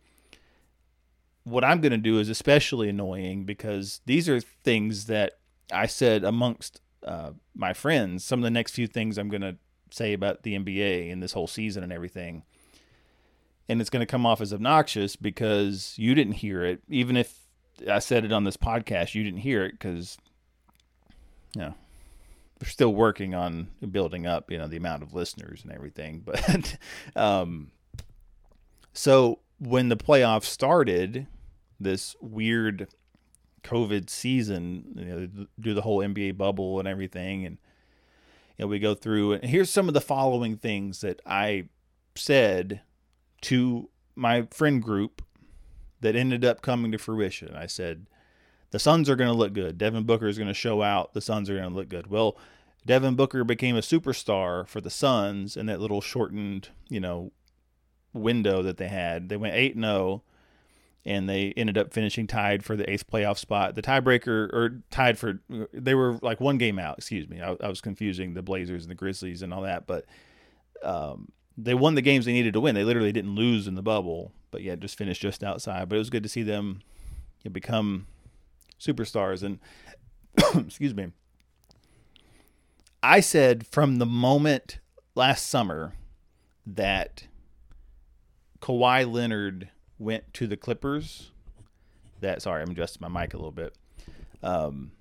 What 1.45 1.65
I'm 1.65 1.81
going 1.81 1.93
to 1.93 1.99
do 1.99 2.19
is 2.19 2.29
especially 2.29 2.89
annoying 2.89 3.45
because 3.45 4.01
these 4.07 4.29
are 4.29 4.41
things 4.41 5.07
that 5.07 5.39
I 5.73 5.87
said 5.87 6.25
amongst 6.25 6.81
uh, 7.05 7.33
my 7.55 7.73
friends. 7.73 8.25
Some 8.25 8.41
of 8.41 8.45
the 8.45 8.51
next 8.51 8.73
few 8.73 8.87
things 8.87 9.17
I'm 9.17 9.29
going 9.29 9.43
to 9.43 9.57
say 9.93 10.13
about 10.13 10.43
the 10.43 10.57
NBA 10.57 11.13
and 11.13 11.23
this 11.23 11.33
whole 11.33 11.47
season 11.47 11.83
and 11.83 11.93
everything. 11.93 12.43
And 13.69 13.81
it's 13.81 13.91
going 13.91 14.01
to 14.01 14.07
come 14.07 14.27
off 14.27 14.41
as 14.41 14.53
obnoxious 14.53 15.17
because 15.17 15.95
you 15.97 16.15
didn't 16.15 16.35
hear 16.35 16.65
it. 16.65 16.83
Even 16.89 17.17
if 17.17 17.39
I 17.89 18.01
said 18.01 18.25
it 18.25 18.33
on 18.33 18.45
this 18.45 18.57
podcast, 18.57 19.15
you 19.15 19.23
didn't 19.23 19.41
hear 19.41 19.65
it 19.65 19.73
because, 19.73 20.19
you 21.55 21.63
know, 21.63 21.75
we're 22.61 22.69
still 22.69 22.95
working 22.95 23.35
on 23.35 23.69
building 23.91 24.27
up, 24.27 24.51
you 24.51 24.59
know, 24.59 24.69
the 24.69 24.77
amount 24.77 25.03
of 25.03 25.15
listeners 25.15 25.63
and 25.63 25.73
everything. 25.73 26.23
But, 26.25 26.77
um, 27.17 27.71
so 28.93 29.41
when 29.59 29.89
the 29.89 29.97
playoffs 29.97 30.45
started, 30.45 31.27
this 31.81 32.15
weird 32.21 32.89
COVID 33.65 34.11
season, 34.11 34.85
you 34.97 35.05
know, 35.05 35.47
do 35.61 35.75
the 35.75 35.83
whole 35.83 35.99
NBA 35.99 36.37
bubble 36.37 36.79
and 36.79 36.89
everything, 36.89 37.47
and 37.47 37.59
know, 38.59 38.67
we 38.67 38.79
go 38.79 38.95
through 38.95 39.35
and 39.35 39.45
here's 39.45 39.71
some 39.71 39.89
of 39.89 39.95
the 39.95 40.01
following 40.01 40.57
things 40.57 41.01
that 41.01 41.21
I 41.27 41.69
said 42.15 42.83
to 43.43 43.89
my 44.15 44.47
friend 44.51 44.83
group 44.83 45.23
that 46.01 46.17
ended 46.17 46.45
up 46.45 46.63
coming 46.63 46.93
to 46.93 46.99
fruition. 46.99 47.55
I 47.55 47.67
said, 47.67 48.07
the 48.71 48.79
Suns 48.79 49.09
are 49.09 49.17
going 49.17 49.31
to 49.31 49.37
look 49.37 49.53
good. 49.53 49.79
Devin 49.79 50.05
Booker 50.05 50.27
is 50.27 50.39
going 50.39 50.49
to 50.49 50.55
show 50.55 50.83
out. 50.83 51.15
The 51.15 51.21
Suns 51.21 51.49
are 51.49 51.57
going 51.57 51.69
to 51.69 51.75
look 51.75 51.89
good. 51.89 52.09
Well, 52.09 52.37
Devin 52.85 53.15
Booker 53.15 53.45
became 53.45 53.77
a 53.77 53.81
superstar 53.81 54.67
for 54.67 54.81
the 54.81 54.91
Suns 54.91 55.57
in 55.57 55.67
that 55.67 55.81
little 55.81 56.01
shortened, 56.01 56.71
you 56.89 56.99
know, 56.99 57.33
window 58.13 58.63
that 58.63 58.79
they 58.79 58.89
had. 58.89 59.29
They 59.29 59.37
went 59.37 59.55
8 59.55 59.77
0 59.77 60.23
and 61.05 61.29
they 61.29 61.53
ended 61.57 61.77
up 61.77 61.93
finishing 61.93 62.27
tied 62.27 62.65
for 62.65 62.77
the 62.77 62.89
eighth 62.89 63.11
playoff 63.11 63.39
spot. 63.39 63.75
The 63.75 63.83
tiebreaker, 63.83 64.53
or 64.53 64.83
tied 64.91 65.19
for, 65.19 65.41
they 65.73 65.95
were 65.95 66.19
like 66.23 66.41
one 66.41 66.59
game 66.59 66.79
out. 66.79 66.99
Excuse 66.99 67.29
me, 67.29 67.41
I, 67.41 67.57
I 67.61 67.69
was 67.69 67.81
confusing 67.81 68.35
the 68.35 68.43
Blazers 68.43 68.85
and 68.85 68.91
the 68.91 68.95
Grizzlies 68.95 69.43
and 69.43 69.53
all 69.53 69.63
that, 69.63 69.87
but 69.87 70.07
um, 70.83 71.33
they 71.57 71.75
won 71.75 71.95
the 71.95 72.03
games 72.03 72.25
they 72.25 72.33
needed 72.33 72.55
to 72.55 72.61
win. 72.61 72.75
They 72.75 72.85
literally 72.85 73.13
didn't 73.13 73.35
lose 73.35 73.67
in 73.67 73.75
the 73.75 73.83
bubble, 73.83 74.33
but 74.51 74.63
yeah, 74.63 74.77
just 74.77 74.97
finished 74.97 75.21
just 75.21 75.43
outside. 75.43 75.89
But 75.89 75.97
it 75.97 76.01
was 76.01 76.11
good 76.11 76.23
to 76.23 76.29
see 76.29 76.43
them 76.43 76.83
you 77.43 77.51
know, 77.51 77.53
become 77.53 78.07
superstars. 78.81 79.43
And 79.43 79.59
excuse 80.67 80.95
me, 80.95 81.09
I 83.03 83.21
said 83.21 83.67
from 83.67 83.97
the 83.99 84.07
moment 84.07 84.79
last 85.15 85.49
summer 85.49 85.95
that 86.65 87.27
Kawhi 88.61 89.11
Leonard 89.11 89.71
went 90.03 90.33
to 90.35 90.47
the 90.47 90.57
Clippers, 90.57 91.31
that 92.21 92.43
sorry, 92.43 92.63
I'm 92.63 92.71
adjusting 92.71 93.07
my 93.09 93.23
mic 93.23 93.35
a 93.35 93.37
little 93.37 93.53
bit. 93.53 93.75
Um, 94.43 94.93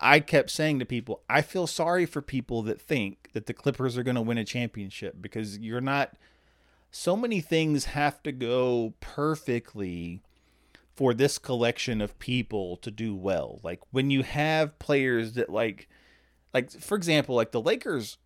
I 0.00 0.20
kept 0.20 0.50
saying 0.50 0.78
to 0.78 0.84
people, 0.84 1.22
I 1.28 1.42
feel 1.42 1.66
sorry 1.66 2.06
for 2.06 2.20
people 2.20 2.62
that 2.62 2.80
think 2.80 3.30
that 3.32 3.46
the 3.46 3.54
Clippers 3.54 3.96
are 3.96 4.02
going 4.02 4.16
to 4.16 4.22
win 4.22 4.38
a 4.38 4.44
championship 4.44 5.16
because 5.20 5.58
you're 5.58 5.80
not. 5.80 6.14
So 6.90 7.16
many 7.16 7.40
things 7.40 7.86
have 7.86 8.22
to 8.22 8.32
go 8.32 8.94
perfectly 9.00 10.22
for 10.94 11.12
this 11.12 11.36
collection 11.36 12.00
of 12.00 12.18
people 12.18 12.76
to 12.78 12.90
do 12.90 13.14
well. 13.14 13.60
Like 13.62 13.80
when 13.90 14.10
you 14.10 14.22
have 14.22 14.78
players 14.78 15.32
that 15.32 15.50
like 15.50 15.88
like 16.54 16.70
for 16.70 16.96
example, 16.96 17.34
like 17.34 17.52
the 17.52 17.60
Lakers 17.60 18.16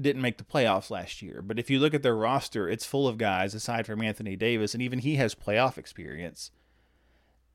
didn't 0.00 0.22
make 0.22 0.38
the 0.38 0.44
playoffs 0.44 0.90
last 0.90 1.22
year, 1.22 1.42
but 1.42 1.58
if 1.58 1.68
you 1.70 1.78
look 1.78 1.94
at 1.94 2.02
their 2.02 2.16
roster, 2.16 2.68
it's 2.68 2.86
full 2.86 3.06
of 3.06 3.18
guys 3.18 3.54
aside 3.54 3.86
from 3.86 4.02
Anthony 4.02 4.36
Davis 4.36 4.74
and 4.74 4.82
even 4.82 5.00
he 5.00 5.16
has 5.16 5.34
playoff 5.34 5.76
experience. 5.76 6.50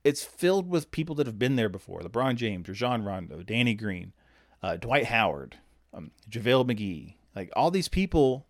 It's 0.03 0.23
filled 0.23 0.69
with 0.69 0.91
people 0.91 1.15
that 1.15 1.27
have 1.27 1.39
been 1.39 1.55
there 1.55 1.69
before. 1.69 1.99
LeBron 2.01 2.35
James, 2.35 2.69
Rajon 2.69 3.03
Rondo, 3.03 3.43
Danny 3.43 3.73
Green, 3.73 4.13
uh, 4.61 4.77
Dwight 4.77 5.05
Howard, 5.05 5.57
um, 5.93 6.11
JaVale 6.29 6.69
McGee. 6.69 7.15
Like 7.35 7.51
all 7.55 7.71
these 7.71 7.87
people, 7.87 8.45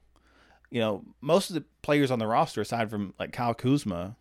you 0.69 0.79
know, 0.79 1.03
most 1.21 1.49
of 1.49 1.55
the 1.55 1.63
players 1.81 2.11
on 2.11 2.19
the 2.19 2.27
roster 2.27 2.61
aside 2.61 2.89
from 2.89 3.13
like 3.19 3.31
Kyle 3.31 3.53
Kuzma 3.53 4.15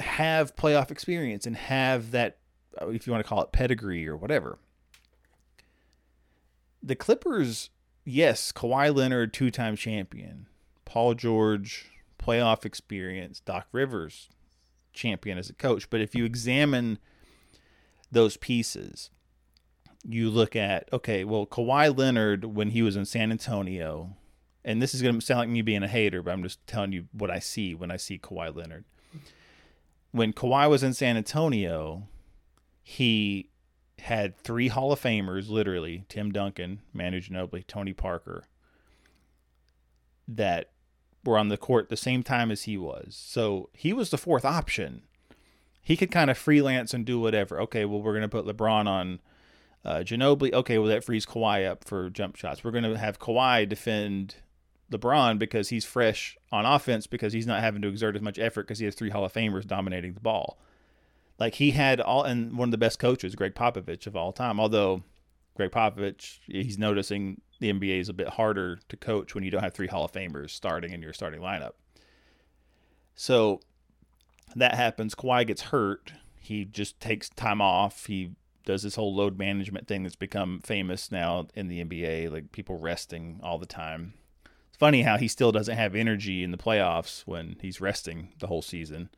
have 0.00 0.56
playoff 0.56 0.90
experience 0.90 1.46
and 1.46 1.56
have 1.56 2.10
that, 2.10 2.38
uh, 2.80 2.88
if 2.88 3.06
you 3.06 3.12
want 3.12 3.24
to 3.24 3.28
call 3.28 3.42
it 3.42 3.52
pedigree 3.52 4.06
or 4.06 4.16
whatever. 4.16 4.58
The 6.82 6.94
Clippers, 6.94 7.70
yes, 8.06 8.52
Kawhi 8.52 8.94
Leonard, 8.94 9.34
two 9.34 9.50
time 9.50 9.76
champion, 9.76 10.46
Paul 10.86 11.14
George, 11.14 11.90
playoff 12.18 12.64
experience, 12.64 13.40
Doc 13.40 13.66
Rivers, 13.72 14.30
champion 14.94 15.36
as 15.36 15.50
a 15.50 15.54
coach. 15.54 15.90
But 15.90 16.00
if 16.00 16.14
you 16.14 16.24
examine 16.24 16.98
those 18.10 18.38
pieces, 18.38 19.10
you 20.02 20.30
look 20.30 20.56
at, 20.56 20.88
okay, 20.92 21.24
well, 21.24 21.46
Kawhi 21.46 21.96
Leonard, 21.96 22.44
when 22.44 22.70
he 22.70 22.80
was 22.80 22.96
in 22.96 23.04
San 23.04 23.30
Antonio, 23.30 24.16
and 24.64 24.80
this 24.80 24.94
is 24.94 25.02
going 25.02 25.18
to 25.18 25.20
sound 25.20 25.40
like 25.40 25.48
me 25.48 25.62
being 25.62 25.82
a 25.82 25.88
hater, 25.88 26.22
but 26.22 26.32
I'm 26.32 26.42
just 26.42 26.64
telling 26.66 26.92
you 26.92 27.06
what 27.12 27.30
I 27.30 27.40
see 27.40 27.74
when 27.74 27.90
I 27.90 27.96
see 27.96 28.18
Kawhi 28.18 28.54
Leonard. 28.54 28.84
When 30.12 30.32
Kawhi 30.32 30.70
was 30.70 30.82
in 30.82 30.94
San 30.94 31.16
Antonio, 31.16 32.08
he 32.82 33.50
had 34.00 34.36
three 34.36 34.68
Hall 34.68 34.92
of 34.92 35.00
Famers, 35.00 35.48
literally 35.48 36.04
Tim 36.08 36.32
Duncan, 36.32 36.80
Manu 36.92 37.20
Ginobili, 37.20 37.66
Tony 37.66 37.92
Parker, 37.92 38.44
that 40.28 40.70
were 41.24 41.38
on 41.38 41.48
the 41.48 41.56
court 41.56 41.88
the 41.88 41.96
same 41.96 42.22
time 42.22 42.50
as 42.50 42.62
he 42.62 42.76
was. 42.76 43.18
So 43.20 43.68
he 43.72 43.92
was 43.92 44.10
the 44.10 44.18
fourth 44.18 44.44
option. 44.44 45.02
He 45.82 45.96
could 45.96 46.10
kind 46.10 46.30
of 46.30 46.38
freelance 46.38 46.94
and 46.94 47.04
do 47.04 47.18
whatever. 47.18 47.60
Okay, 47.62 47.84
well, 47.84 48.02
we're 48.02 48.12
going 48.12 48.22
to 48.22 48.28
put 48.28 48.46
LeBron 48.46 48.86
on 48.86 49.20
uh, 49.84 49.98
Ginobili. 49.98 50.52
Okay, 50.52 50.78
well, 50.78 50.88
that 50.88 51.04
frees 51.04 51.26
Kawhi 51.26 51.66
up 51.66 51.84
for 51.84 52.10
jump 52.10 52.36
shots. 52.36 52.64
We're 52.64 52.72
going 52.72 52.84
to 52.84 52.98
have 52.98 53.18
Kawhi 53.18 53.68
defend 53.68 54.36
LeBron 54.90 55.38
because 55.38 55.68
he's 55.68 55.84
fresh 55.84 56.36
on 56.52 56.66
offense 56.66 57.06
because 57.06 57.32
he's 57.32 57.46
not 57.46 57.60
having 57.60 57.82
to 57.82 57.88
exert 57.88 58.16
as 58.16 58.22
much 58.22 58.38
effort 58.38 58.62
because 58.62 58.78
he 58.78 58.84
has 58.84 58.94
three 58.94 59.10
Hall 59.10 59.24
of 59.24 59.32
Famers 59.32 59.66
dominating 59.66 60.14
the 60.14 60.20
ball. 60.20 60.58
Like 61.38 61.56
he 61.56 61.72
had 61.72 62.00
all, 62.00 62.22
and 62.22 62.56
one 62.56 62.68
of 62.68 62.70
the 62.70 62.78
best 62.78 62.98
coaches, 62.98 63.34
Gregg 63.34 63.54
Popovich 63.54 64.06
of 64.06 64.16
all 64.16 64.32
time. 64.32 64.58
Although 64.58 65.02
Gregg 65.54 65.70
Popovich, 65.70 66.38
he's 66.46 66.78
noticing 66.78 67.40
the 67.60 67.72
NBA 67.72 68.00
is 68.00 68.08
a 68.08 68.14
bit 68.14 68.28
harder 68.30 68.78
to 68.88 68.96
coach 68.96 69.34
when 69.34 69.44
you 69.44 69.50
don't 69.50 69.62
have 69.62 69.74
three 69.74 69.86
Hall 69.86 70.04
of 70.04 70.12
Famers 70.12 70.50
starting 70.50 70.92
in 70.92 71.02
your 71.02 71.12
starting 71.12 71.40
lineup. 71.40 71.72
So 73.14 73.60
that 74.54 74.74
happens. 74.74 75.14
Kawhi 75.14 75.46
gets 75.46 75.62
hurt. 75.62 76.12
He 76.38 76.64
just 76.64 77.00
takes 77.00 77.28
time 77.30 77.60
off. 77.60 78.06
He 78.06 78.32
does 78.64 78.82
this 78.82 78.96
whole 78.96 79.14
load 79.14 79.38
management 79.38 79.86
thing 79.86 80.02
that's 80.02 80.16
become 80.16 80.60
famous 80.60 81.10
now 81.10 81.46
in 81.54 81.68
the 81.68 81.82
NBA, 81.84 82.30
like 82.30 82.52
people 82.52 82.78
resting 82.78 83.40
all 83.42 83.58
the 83.58 83.66
time 83.66 84.14
It's 84.68 84.78
funny 84.78 85.02
how 85.02 85.16
he 85.16 85.28
still 85.28 85.52
doesn't 85.52 85.76
have 85.76 85.94
energy 85.94 86.42
in 86.42 86.50
the 86.50 86.58
playoffs 86.58 87.22
when 87.26 87.56
he's 87.62 87.80
resting 87.80 88.32
the 88.40 88.48
whole 88.48 88.62
season. 88.62 89.08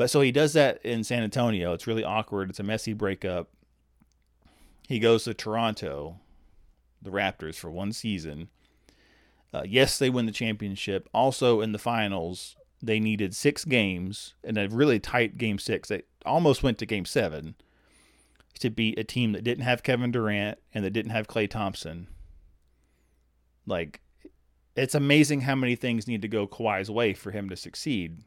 But 0.00 0.08
so 0.08 0.22
he 0.22 0.32
does 0.32 0.54
that 0.54 0.80
in 0.82 1.04
San 1.04 1.22
Antonio. 1.22 1.74
It's 1.74 1.86
really 1.86 2.04
awkward. 2.04 2.48
It's 2.48 2.58
a 2.58 2.62
messy 2.62 2.94
breakup. 2.94 3.50
He 4.88 4.98
goes 4.98 5.24
to 5.24 5.34
Toronto, 5.34 6.20
the 7.02 7.10
Raptors, 7.10 7.56
for 7.56 7.70
one 7.70 7.92
season. 7.92 8.48
Uh, 9.52 9.64
yes, 9.66 9.98
they 9.98 10.08
win 10.08 10.24
the 10.24 10.32
championship. 10.32 11.06
Also, 11.12 11.60
in 11.60 11.72
the 11.72 11.78
finals, 11.78 12.56
they 12.80 12.98
needed 12.98 13.36
six 13.36 13.66
games 13.66 14.32
in 14.42 14.56
a 14.56 14.68
really 14.68 14.98
tight 14.98 15.36
game 15.36 15.58
six. 15.58 15.90
They 15.90 16.04
almost 16.24 16.62
went 16.62 16.78
to 16.78 16.86
game 16.86 17.04
seven 17.04 17.54
to 18.58 18.70
beat 18.70 18.98
a 18.98 19.04
team 19.04 19.32
that 19.32 19.44
didn't 19.44 19.64
have 19.64 19.82
Kevin 19.82 20.12
Durant 20.12 20.58
and 20.72 20.82
that 20.82 20.94
didn't 20.94 21.12
have 21.12 21.28
Klay 21.28 21.46
Thompson. 21.46 22.08
Like, 23.66 24.00
it's 24.74 24.94
amazing 24.94 25.42
how 25.42 25.56
many 25.56 25.76
things 25.76 26.08
need 26.08 26.22
to 26.22 26.28
go 26.28 26.46
Kawhi's 26.46 26.90
way 26.90 27.12
for 27.12 27.32
him 27.32 27.50
to 27.50 27.56
succeed. 27.56 28.22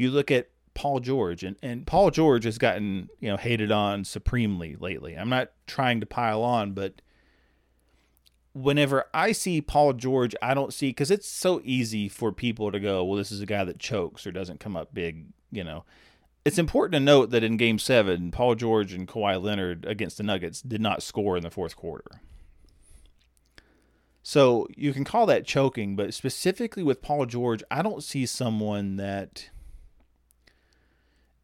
You 0.00 0.10
look 0.10 0.30
at 0.30 0.48
Paul 0.72 1.00
George, 1.00 1.44
and, 1.44 1.56
and 1.62 1.86
Paul 1.86 2.10
George 2.10 2.44
has 2.44 2.56
gotten 2.56 3.10
you 3.20 3.28
know 3.28 3.36
hated 3.36 3.70
on 3.70 4.06
supremely 4.06 4.74
lately. 4.76 5.14
I'm 5.14 5.28
not 5.28 5.50
trying 5.66 6.00
to 6.00 6.06
pile 6.06 6.42
on, 6.42 6.72
but 6.72 7.02
whenever 8.54 9.04
I 9.12 9.32
see 9.32 9.60
Paul 9.60 9.92
George, 9.92 10.34
I 10.40 10.54
don't 10.54 10.72
see 10.72 10.88
because 10.88 11.10
it's 11.10 11.28
so 11.28 11.60
easy 11.64 12.08
for 12.08 12.32
people 12.32 12.72
to 12.72 12.80
go, 12.80 13.04
well, 13.04 13.18
this 13.18 13.30
is 13.30 13.42
a 13.42 13.46
guy 13.46 13.62
that 13.62 13.78
chokes 13.78 14.26
or 14.26 14.32
doesn't 14.32 14.58
come 14.58 14.74
up 14.74 14.94
big, 14.94 15.26
you 15.52 15.62
know. 15.62 15.84
It's 16.46 16.58
important 16.58 16.94
to 16.94 17.00
note 17.00 17.28
that 17.32 17.44
in 17.44 17.58
Game 17.58 17.78
Seven, 17.78 18.30
Paul 18.30 18.54
George 18.54 18.94
and 18.94 19.06
Kawhi 19.06 19.38
Leonard 19.38 19.84
against 19.84 20.16
the 20.16 20.22
Nuggets 20.22 20.62
did 20.62 20.80
not 20.80 21.02
score 21.02 21.36
in 21.36 21.42
the 21.42 21.50
fourth 21.50 21.76
quarter. 21.76 22.22
So 24.22 24.66
you 24.74 24.94
can 24.94 25.04
call 25.04 25.26
that 25.26 25.44
choking, 25.44 25.94
but 25.94 26.14
specifically 26.14 26.82
with 26.82 27.02
Paul 27.02 27.26
George, 27.26 27.62
I 27.70 27.82
don't 27.82 28.02
see 28.02 28.24
someone 28.24 28.96
that 28.96 29.50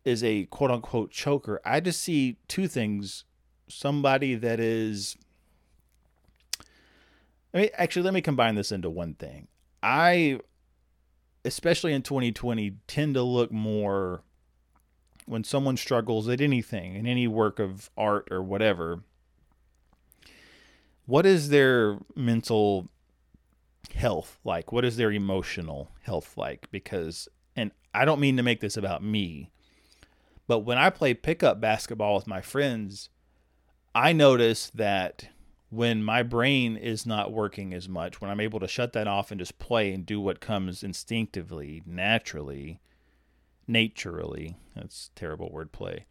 is 0.07 0.25
a 0.25 0.45
quote 0.47 0.71
unquote 0.71 1.11
choker. 1.11 1.61
I 1.65 1.81
just 1.81 2.01
see 2.01 2.39
two 2.49 2.69
things 2.69 3.25
somebody 3.69 4.35
that 4.35 4.59
is. 4.59 5.17
I 7.53 7.59
mean, 7.59 7.69
actually, 7.75 8.03
let 8.03 8.15
me 8.15 8.23
combine 8.23 8.55
this 8.55 8.73
into 8.73 8.89
one 8.89 9.15
thing. 9.15 9.49
I, 9.83 10.41
especially 11.45 11.93
in 11.93 12.03
2020, 12.03 12.77
tend 12.87 13.15
to 13.15 13.23
look 13.23 13.53
more 13.53 14.23
when 15.27 15.45
someone 15.45 15.77
struggles 15.77 16.29
at 16.29 16.41
anything, 16.41 16.95
in 16.95 17.07
any 17.07 17.27
work 17.27 17.59
of 17.59 17.91
art 17.97 18.29
or 18.31 18.43
whatever 18.43 19.03
what 21.07 21.25
is 21.25 21.49
their 21.49 21.99
mental 22.15 22.89
health 23.95 24.39
like? 24.45 24.73
What 24.73 24.85
is 24.85 24.97
their 24.97 25.13
emotional 25.13 25.91
health 26.03 26.37
like? 26.37 26.69
Because, 26.71 27.29
and 27.55 27.71
I 27.95 28.05
don't 28.05 28.21
mean 28.21 28.37
to 28.37 28.43
make 28.43 28.61
this 28.61 28.77
about 28.77 29.03
me, 29.03 29.51
but 30.47 30.61
when 30.61 30.79
I 30.79 30.91
play 30.91 31.15
pickup 31.15 31.61
basketball 31.61 32.15
with 32.15 32.27
my 32.27 32.41
friends, 32.41 33.09
I 33.95 34.13
notice 34.13 34.71
that 34.75 35.29
when 35.71 36.03
my 36.03 36.23
brain 36.23 36.77
is 36.77 37.07
not 37.07 37.33
working 37.33 37.75
as 37.75 37.89
much, 37.89 38.21
when 38.21 38.31
I'm 38.31 38.41
able 38.41 38.61
to 38.61 38.69
shut 38.69 38.93
that 38.93 39.09
off 39.09 39.31
and 39.31 39.41
just 39.41 39.59
play 39.59 39.93
and 39.93 40.07
do 40.07 40.21
what 40.21 40.41
comes 40.41 40.83
instinctively, 40.83 41.83
naturally, 41.85 42.81
naturally, 43.67 44.57
that's 44.75 45.11
terrible 45.17 45.51
wordplay, 45.51 46.05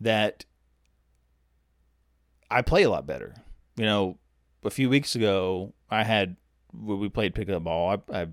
that 0.00 0.44
I 2.50 2.62
play 2.62 2.84
a 2.84 2.90
lot 2.90 3.06
better 3.06 3.34
you 3.78 3.84
know, 3.84 4.18
a 4.64 4.70
few 4.70 4.90
weeks 4.90 5.14
ago, 5.14 5.72
I 5.88 6.02
had 6.02 6.36
we 6.74 7.08
played 7.08 7.34
pickup 7.34 7.64
ball. 7.64 8.02
I, 8.12 8.22
I 8.22 8.26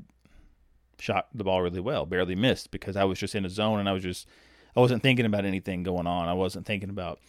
shot 1.00 1.28
the 1.34 1.44
ball 1.44 1.62
really 1.62 1.80
well, 1.80 2.06
barely 2.06 2.36
missed 2.36 2.72
because 2.72 2.98
I 2.98 3.04
was 3.04 3.20
just 3.20 3.36
in 3.36 3.46
a 3.46 3.50
zone 3.50 3.80
and 3.80 3.88
I 3.88 3.94
was 3.94 4.04
just 4.04 4.28
I 4.76 4.80
wasn't 4.80 5.04
thinking 5.04 5.26
about 5.26 5.46
anything 5.46 5.84
going 5.84 6.08
on. 6.08 6.28
I 6.28 6.34
wasn't 6.34 6.66
thinking 6.66 6.90
about 6.90 7.20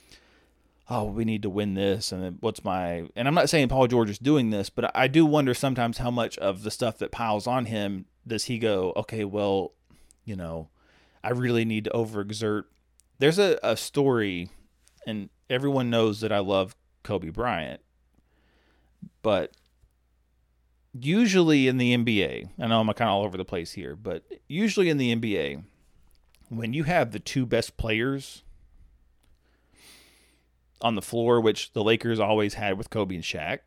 oh 0.88 1.04
we 1.04 1.24
need 1.24 1.42
to 1.42 1.50
win 1.50 1.74
this 1.74 2.12
and 2.12 2.38
what's 2.40 2.62
my 2.62 3.08
and 3.16 3.26
I'm 3.26 3.34
not 3.34 3.50
saying 3.50 3.68
Paul 3.68 3.86
George 3.86 4.10
is 4.10 4.18
doing 4.18 4.50
this, 4.50 4.70
but 4.70 4.90
I 4.96 5.08
do 5.08 5.26
wonder 5.26 5.54
sometimes 5.54 5.98
how 5.98 6.10
much 6.10 6.38
of 6.38 6.62
the 6.62 6.70
stuff 6.70 6.98
that 6.98 7.10
piles 7.10 7.46
on 7.46 7.66
him 7.66 8.06
does 8.26 8.44
he 8.44 8.58
go 8.58 8.92
okay 8.96 9.24
well 9.24 9.72
you 10.24 10.36
know 10.36 10.68
I 11.24 11.30
really 11.30 11.64
need 11.64 11.84
to 11.84 11.90
overexert. 11.90 12.64
There's 13.18 13.38
a, 13.38 13.58
a 13.62 13.76
story 13.76 14.50
and 15.06 15.28
everyone 15.50 15.90
knows 15.90 16.20
that 16.20 16.30
I 16.30 16.38
love 16.38 16.76
Kobe 17.02 17.30
Bryant 17.30 17.80
but 19.22 19.52
usually 20.92 21.68
in 21.68 21.78
the 21.78 21.96
NBA, 21.96 22.48
I 22.58 22.66
know 22.66 22.80
I'm 22.80 22.86
kind 22.86 23.08
of 23.08 23.14
all 23.14 23.24
over 23.24 23.36
the 23.36 23.44
place 23.44 23.72
here, 23.72 23.96
but 23.96 24.22
usually 24.48 24.88
in 24.88 24.98
the 24.98 25.14
NBA, 25.14 25.62
when 26.48 26.72
you 26.72 26.84
have 26.84 27.12
the 27.12 27.18
two 27.18 27.46
best 27.46 27.76
players 27.76 28.42
on 30.80 30.94
the 30.94 31.02
floor, 31.02 31.40
which 31.40 31.72
the 31.72 31.82
Lakers 31.82 32.20
always 32.20 32.54
had 32.54 32.78
with 32.78 32.90
Kobe 32.90 33.14
and 33.14 33.24
Shaq, 33.24 33.60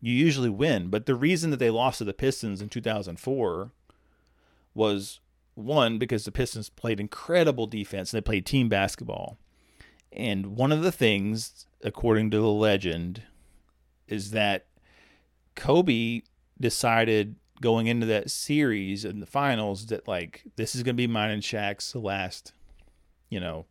you 0.00 0.12
usually 0.12 0.48
win. 0.48 0.88
But 0.88 1.06
the 1.06 1.14
reason 1.14 1.50
that 1.50 1.58
they 1.58 1.70
lost 1.70 1.98
to 1.98 2.04
the 2.04 2.14
Pistons 2.14 2.62
in 2.62 2.68
2004 2.68 3.70
was 4.74 5.20
one, 5.54 5.98
because 5.98 6.24
the 6.24 6.32
Pistons 6.32 6.70
played 6.70 7.00
incredible 7.00 7.66
defense 7.66 8.12
and 8.12 8.18
they 8.18 8.24
played 8.24 8.46
team 8.46 8.68
basketball. 8.68 9.36
And 10.12 10.56
one 10.56 10.72
of 10.72 10.82
the 10.82 10.92
things, 10.92 11.66
according 11.82 12.30
to 12.30 12.38
the 12.38 12.48
legend, 12.48 13.22
is 14.08 14.30
that 14.30 14.66
Kobe 15.54 16.22
decided 16.58 17.36
going 17.60 17.86
into 17.86 18.06
that 18.06 18.30
series 18.30 19.04
and 19.04 19.20
the 19.20 19.26
finals 19.26 19.86
that 19.86 20.08
like 20.08 20.44
this 20.56 20.74
is 20.74 20.82
going 20.82 20.94
to 20.94 21.00
be 21.00 21.06
mine 21.06 21.30
and 21.30 21.42
Shaq's 21.42 21.94
last, 21.94 22.52
you 23.28 23.40
know, 23.40 23.66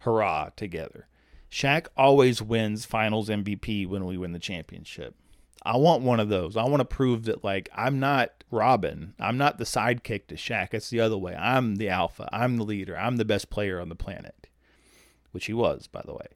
hurrah 0.00 0.50
together. 0.56 1.06
Shaq 1.50 1.86
always 1.96 2.40
wins 2.40 2.84
finals 2.84 3.28
MVP 3.28 3.86
when 3.86 4.06
we 4.06 4.16
win 4.16 4.32
the 4.32 4.38
championship. 4.38 5.14
I 5.62 5.76
want 5.76 6.02
one 6.02 6.20
of 6.20 6.28
those. 6.28 6.56
I 6.56 6.64
want 6.64 6.80
to 6.80 6.84
prove 6.84 7.24
that 7.24 7.44
like 7.44 7.68
I'm 7.74 8.00
not 8.00 8.44
Robin. 8.50 9.14
I'm 9.18 9.36
not 9.36 9.58
the 9.58 9.64
sidekick 9.64 10.26
to 10.28 10.36
Shaq. 10.36 10.72
It's 10.72 10.90
the 10.90 11.00
other 11.00 11.18
way. 11.18 11.34
I'm 11.34 11.76
the 11.76 11.88
alpha. 11.88 12.28
I'm 12.32 12.56
the 12.56 12.64
leader. 12.64 12.96
I'm 12.96 13.16
the 13.16 13.24
best 13.24 13.50
player 13.50 13.80
on 13.80 13.88
the 13.88 13.94
planet. 13.94 14.46
Which 15.32 15.46
he 15.46 15.52
was, 15.52 15.86
by 15.86 16.02
the 16.04 16.14
way. 16.14 16.26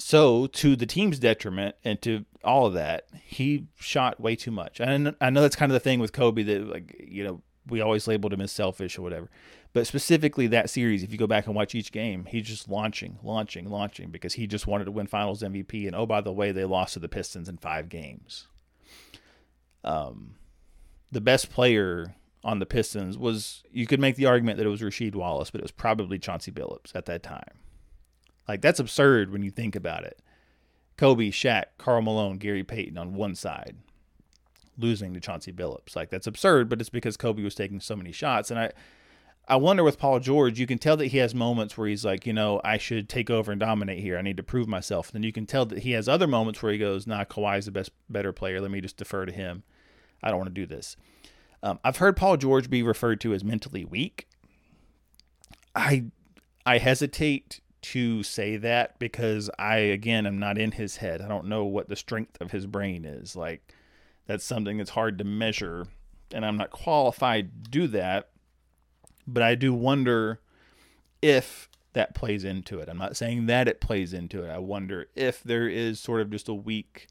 So, 0.00 0.46
to 0.46 0.76
the 0.76 0.86
team's 0.86 1.18
detriment 1.18 1.76
and 1.84 2.00
to 2.02 2.24
all 2.42 2.64
of 2.64 2.72
that, 2.72 3.06
he 3.22 3.66
shot 3.76 4.18
way 4.18 4.34
too 4.34 4.50
much. 4.50 4.80
And 4.80 5.14
I 5.20 5.28
know 5.28 5.42
that's 5.42 5.56
kind 5.56 5.70
of 5.70 5.74
the 5.74 5.80
thing 5.80 6.00
with 6.00 6.12
Kobe 6.12 6.42
that 6.42 6.66
like, 6.66 6.96
you 7.06 7.22
know, 7.22 7.42
we 7.68 7.82
always 7.82 8.08
labeled 8.08 8.32
him 8.32 8.40
as 8.40 8.50
selfish 8.50 8.98
or 8.98 9.02
whatever. 9.02 9.28
But 9.74 9.86
specifically 9.86 10.46
that 10.48 10.70
series, 10.70 11.02
if 11.02 11.12
you 11.12 11.18
go 11.18 11.26
back 11.26 11.46
and 11.46 11.54
watch 11.54 11.74
each 11.74 11.92
game, 11.92 12.24
he's 12.24 12.46
just 12.46 12.68
launching, 12.68 13.18
launching, 13.22 13.68
launching 13.68 14.10
because 14.10 14.34
he 14.34 14.46
just 14.46 14.66
wanted 14.66 14.86
to 14.86 14.90
win 14.90 15.06
Finals 15.06 15.42
MVP. 15.42 15.86
And 15.86 15.94
oh, 15.94 16.06
by 16.06 16.22
the 16.22 16.32
way, 16.32 16.50
they 16.50 16.64
lost 16.64 16.94
to 16.94 16.98
the 16.98 17.08
Pistons 17.08 17.48
in 17.48 17.58
five 17.58 17.90
games. 17.90 18.46
Um, 19.84 20.36
the 21.12 21.20
best 21.20 21.50
player 21.50 22.16
on 22.42 22.58
the 22.58 22.66
Pistons 22.66 23.18
was 23.18 23.62
you 23.70 23.86
could 23.86 24.00
make 24.00 24.16
the 24.16 24.26
argument 24.26 24.56
that 24.56 24.66
it 24.66 24.70
was 24.70 24.80
Rasheed 24.80 25.14
Wallace, 25.14 25.50
but 25.50 25.60
it 25.60 25.64
was 25.64 25.72
probably 25.72 26.18
Chauncey 26.18 26.50
Billups 26.50 26.94
at 26.94 27.04
that 27.04 27.22
time. 27.22 27.58
Like 28.50 28.62
that's 28.62 28.80
absurd 28.80 29.30
when 29.30 29.42
you 29.42 29.52
think 29.52 29.76
about 29.76 30.02
it. 30.02 30.18
Kobe, 30.96 31.30
Shaq, 31.30 31.66
Karl 31.78 32.02
Malone, 32.02 32.36
Gary 32.36 32.64
Payton 32.64 32.98
on 32.98 33.14
one 33.14 33.36
side, 33.36 33.76
losing 34.76 35.14
to 35.14 35.20
Chauncey 35.20 35.52
Billups. 35.52 35.94
Like 35.94 36.10
that's 36.10 36.26
absurd, 36.26 36.68
but 36.68 36.80
it's 36.80 36.90
because 36.90 37.16
Kobe 37.16 37.44
was 37.44 37.54
taking 37.54 37.78
so 37.78 37.94
many 37.94 38.10
shots. 38.10 38.50
And 38.50 38.58
I 38.58 38.72
I 39.46 39.54
wonder 39.54 39.84
with 39.84 40.00
Paul 40.00 40.18
George, 40.18 40.58
you 40.58 40.66
can 40.66 40.78
tell 40.78 40.96
that 40.96 41.06
he 41.06 41.18
has 41.18 41.32
moments 41.32 41.78
where 41.78 41.86
he's 41.86 42.04
like, 42.04 42.26
you 42.26 42.32
know, 42.32 42.60
I 42.64 42.76
should 42.76 43.08
take 43.08 43.30
over 43.30 43.52
and 43.52 43.60
dominate 43.60 44.00
here. 44.00 44.18
I 44.18 44.22
need 44.22 44.36
to 44.38 44.42
prove 44.42 44.66
myself. 44.66 45.10
And 45.10 45.14
then 45.14 45.22
you 45.22 45.32
can 45.32 45.46
tell 45.46 45.64
that 45.66 45.84
he 45.84 45.92
has 45.92 46.08
other 46.08 46.26
moments 46.26 46.60
where 46.60 46.72
he 46.72 46.78
goes, 46.78 47.06
nah, 47.06 47.22
Kawhi's 47.22 47.66
the 47.66 47.70
best, 47.70 47.92
better 48.08 48.32
player. 48.32 48.60
Let 48.60 48.72
me 48.72 48.80
just 48.80 48.96
defer 48.96 49.26
to 49.26 49.32
him. 49.32 49.62
I 50.24 50.30
don't 50.30 50.38
want 50.38 50.48
to 50.52 50.60
do 50.60 50.66
this. 50.66 50.96
Um, 51.62 51.78
I've 51.84 51.98
heard 51.98 52.16
Paul 52.16 52.36
George 52.36 52.68
be 52.68 52.82
referred 52.82 53.20
to 53.20 53.32
as 53.32 53.44
mentally 53.44 53.84
weak. 53.84 54.26
I 55.72 56.06
I 56.66 56.78
hesitate 56.78 57.60
to 57.82 58.22
say 58.22 58.56
that 58.58 58.98
because 58.98 59.50
I 59.58 59.76
again 59.76 60.26
am 60.26 60.38
not 60.38 60.58
in 60.58 60.72
his 60.72 60.96
head. 60.96 61.20
I 61.20 61.28
don't 61.28 61.46
know 61.46 61.64
what 61.64 61.88
the 61.88 61.96
strength 61.96 62.40
of 62.40 62.50
his 62.50 62.66
brain 62.66 63.04
is. 63.04 63.36
Like 63.36 63.74
that's 64.26 64.44
something 64.44 64.78
that's 64.78 64.90
hard 64.90 65.18
to 65.18 65.24
measure 65.24 65.86
and 66.32 66.44
I'm 66.44 66.56
not 66.56 66.70
qualified 66.70 67.64
to 67.64 67.70
do 67.70 67.86
that 67.88 68.30
but 69.32 69.42
I 69.42 69.54
do 69.54 69.72
wonder 69.72 70.40
if 71.22 71.68
that 71.92 72.14
plays 72.14 72.44
into 72.44 72.78
it. 72.78 72.88
I'm 72.88 72.98
not 72.98 73.16
saying 73.16 73.46
that 73.46 73.68
it 73.68 73.80
plays 73.80 74.12
into 74.12 74.44
it. 74.44 74.50
I 74.50 74.58
wonder 74.58 75.06
if 75.14 75.42
there 75.42 75.68
is 75.68 76.00
sort 76.00 76.20
of 76.20 76.30
just 76.30 76.48
a 76.48 76.54
weak, 76.54 77.06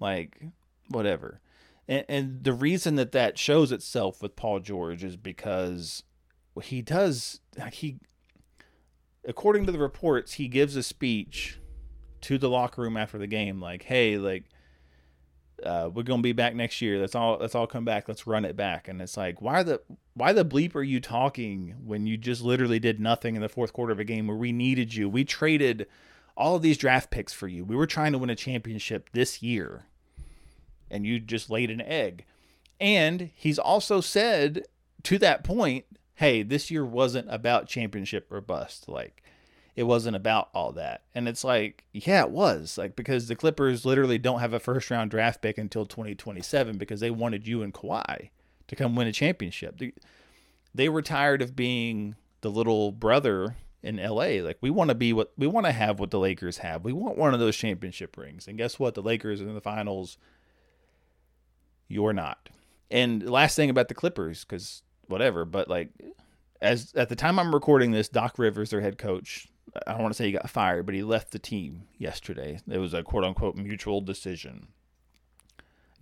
like, 0.00 0.42
whatever. 0.88 1.40
And, 1.88 2.04
and 2.08 2.44
the 2.44 2.52
reason 2.52 2.96
that 2.96 3.12
that 3.12 3.38
shows 3.38 3.72
itself 3.72 4.22
with 4.22 4.36
Paul 4.36 4.60
George 4.60 5.04
is 5.04 5.16
because 5.16 6.02
he 6.62 6.80
does, 6.80 7.40
he, 7.72 7.98
according 9.26 9.66
to 9.66 9.72
the 9.72 9.78
reports, 9.78 10.34
he 10.34 10.48
gives 10.48 10.76
a 10.76 10.82
speech 10.82 11.58
to 12.22 12.38
the 12.38 12.48
locker 12.48 12.82
room 12.82 12.96
after 12.96 13.18
the 13.18 13.26
game, 13.26 13.60
like, 13.60 13.82
hey, 13.82 14.16
like, 14.16 14.44
uh, 15.62 15.88
we're 15.92 16.02
gonna 16.02 16.22
be 16.22 16.32
back 16.32 16.54
next 16.54 16.82
year. 16.82 16.98
Let's 16.98 17.14
all 17.14 17.38
let's 17.38 17.54
all 17.54 17.66
come 17.66 17.84
back. 17.84 18.08
Let's 18.08 18.26
run 18.26 18.44
it 18.44 18.56
back. 18.56 18.88
And 18.88 19.00
it's 19.00 19.16
like, 19.16 19.40
why 19.40 19.62
the 19.62 19.80
why 20.14 20.32
the 20.32 20.44
bleep 20.44 20.74
are 20.74 20.82
you 20.82 21.00
talking 21.00 21.74
when 21.84 22.06
you 22.06 22.16
just 22.16 22.42
literally 22.42 22.78
did 22.78 23.00
nothing 23.00 23.36
in 23.36 23.42
the 23.42 23.48
fourth 23.48 23.72
quarter 23.72 23.92
of 23.92 24.00
a 24.00 24.04
game 24.04 24.26
where 24.26 24.36
we 24.36 24.52
needed 24.52 24.94
you? 24.94 25.08
We 25.08 25.24
traded 25.24 25.86
all 26.36 26.56
of 26.56 26.62
these 26.62 26.76
draft 26.76 27.10
picks 27.10 27.32
for 27.32 27.46
you. 27.46 27.64
We 27.64 27.76
were 27.76 27.86
trying 27.86 28.12
to 28.12 28.18
win 28.18 28.30
a 28.30 28.34
championship 28.34 29.10
this 29.12 29.42
year, 29.42 29.84
and 30.90 31.06
you 31.06 31.20
just 31.20 31.50
laid 31.50 31.70
an 31.70 31.80
egg. 31.80 32.24
And 32.80 33.30
he's 33.34 33.58
also 33.58 34.00
said 34.00 34.64
to 35.04 35.18
that 35.18 35.44
point, 35.44 35.84
hey, 36.14 36.42
this 36.42 36.70
year 36.70 36.84
wasn't 36.84 37.26
about 37.30 37.68
championship 37.68 38.30
or 38.30 38.40
bust. 38.40 38.88
Like 38.88 39.22
it 39.76 39.84
wasn't 39.84 40.16
about 40.16 40.48
all 40.54 40.72
that. 40.72 41.02
And 41.14 41.28
it's 41.28 41.44
like, 41.44 41.84
yeah, 41.92 42.22
it 42.22 42.30
was. 42.30 42.78
Like 42.78 42.96
because 42.96 43.28
the 43.28 43.36
Clippers 43.36 43.84
literally 43.84 44.18
don't 44.18 44.40
have 44.40 44.52
a 44.52 44.60
first 44.60 44.90
round 44.90 45.10
draft 45.10 45.42
pick 45.42 45.58
until 45.58 45.86
2027 45.86 46.78
because 46.78 47.00
they 47.00 47.10
wanted 47.10 47.46
you 47.46 47.62
and 47.62 47.74
Kawhi 47.74 48.30
to 48.68 48.76
come 48.76 48.94
win 48.94 49.08
a 49.08 49.12
championship. 49.12 49.78
They, 49.78 49.92
they 50.74 50.88
were 50.88 51.02
tired 51.02 51.42
of 51.42 51.56
being 51.56 52.16
the 52.40 52.50
little 52.50 52.92
brother 52.92 53.56
in 53.82 53.96
LA. 53.96 54.40
Like 54.42 54.58
we 54.60 54.70
want 54.70 54.88
to 54.88 54.94
be 54.94 55.12
what 55.12 55.32
we 55.36 55.46
want 55.46 55.66
to 55.66 55.72
have 55.72 55.98
what 55.98 56.10
the 56.10 56.18
Lakers 56.18 56.58
have. 56.58 56.84
We 56.84 56.92
want 56.92 57.18
one 57.18 57.34
of 57.34 57.40
those 57.40 57.56
championship 57.56 58.16
rings. 58.16 58.46
And 58.46 58.56
guess 58.56 58.78
what? 58.78 58.94
The 58.94 59.02
Lakers 59.02 59.40
are 59.40 59.48
in 59.48 59.54
the 59.54 59.60
finals. 59.60 60.16
You're 61.88 62.12
not. 62.12 62.48
And 62.90 63.28
last 63.28 63.56
thing 63.56 63.70
about 63.70 63.88
the 63.88 63.94
Clippers, 63.94 64.44
because 64.44 64.82
whatever, 65.08 65.44
but 65.44 65.68
like 65.68 65.90
as 66.60 66.92
at 66.94 67.08
the 67.08 67.16
time 67.16 67.38
I'm 67.38 67.54
recording 67.54 67.90
this, 67.90 68.08
Doc 68.08 68.38
Rivers, 68.38 68.70
their 68.70 68.80
head 68.80 68.98
coach, 68.98 69.48
I 69.86 69.92
don't 69.92 70.02
want 70.02 70.14
to 70.14 70.16
say 70.16 70.26
he 70.26 70.32
got 70.32 70.48
fired, 70.48 70.86
but 70.86 70.94
he 70.94 71.02
left 71.02 71.32
the 71.32 71.38
team 71.38 71.82
yesterday. 71.98 72.60
It 72.68 72.78
was 72.78 72.94
a 72.94 73.02
quote 73.02 73.24
unquote 73.24 73.56
mutual 73.56 74.00
decision. 74.00 74.68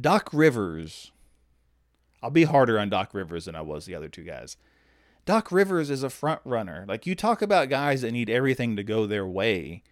Doc 0.01 0.31
Rivers, 0.33 1.13
I'll 2.23 2.31
be 2.31 2.45
harder 2.45 2.79
on 2.79 2.91
Doc 2.91 3.15
Rivers 3.15 3.47
than 3.47 3.55
I 3.55 3.63
was 3.63 3.87
the 3.87 3.95
other 3.95 4.09
two 4.09 4.25
guys. 4.25 4.57
Doc 5.25 5.53
Rivers 5.53 5.91
is 5.91 6.03
a 6.03 6.11
front 6.11 6.41
runner. 6.45 6.85
Like 6.89 7.07
you 7.07 7.15
talk 7.15 7.43
about 7.43 7.69
guys 7.69 8.03
that 8.03 8.13
need 8.13 8.29
everything 8.29 8.77
to 8.77 8.83
go 8.83 9.07
their 9.07 9.27
way 9.27 9.83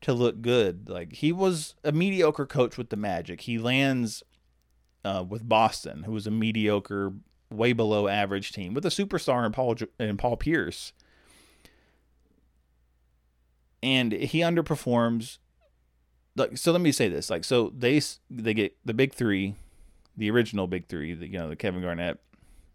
to 0.00 0.12
look 0.12 0.40
good. 0.40 0.88
Like 0.88 1.12
he 1.14 1.32
was 1.32 1.74
a 1.84 1.92
mediocre 1.92 2.46
coach 2.46 2.78
with 2.78 2.90
the 2.90 2.96
Magic. 2.96 3.42
He 3.42 3.58
lands 3.58 4.22
uh, 5.04 5.24
with 5.28 5.48
Boston, 5.48 6.04
who 6.04 6.12
was 6.12 6.26
a 6.26 6.30
mediocre, 6.30 7.12
way 7.50 7.72
below 7.72 8.08
average 8.08 8.52
team, 8.52 8.74
with 8.74 8.86
a 8.86 8.90
superstar 8.90 9.44
in 9.44 9.52
Paul 9.52 9.76
in 9.98 10.16
Paul 10.16 10.36
Pierce 10.36 10.92
and 13.82 14.12
he 14.12 14.40
underperforms. 14.40 15.38
Like, 16.36 16.56
so 16.58 16.72
let 16.72 16.80
me 16.80 16.92
say 16.92 17.08
this: 17.08 17.30
like, 17.30 17.44
so 17.44 17.72
they 17.76 18.00
they 18.30 18.54
get 18.54 18.76
the 18.84 18.94
big 18.94 19.14
three, 19.14 19.54
the 20.16 20.30
original 20.30 20.66
big 20.66 20.86
three, 20.86 21.14
the, 21.14 21.26
you 21.26 21.38
know, 21.38 21.48
the 21.48 21.56
Kevin 21.56 21.82
Garnett, 21.82 22.18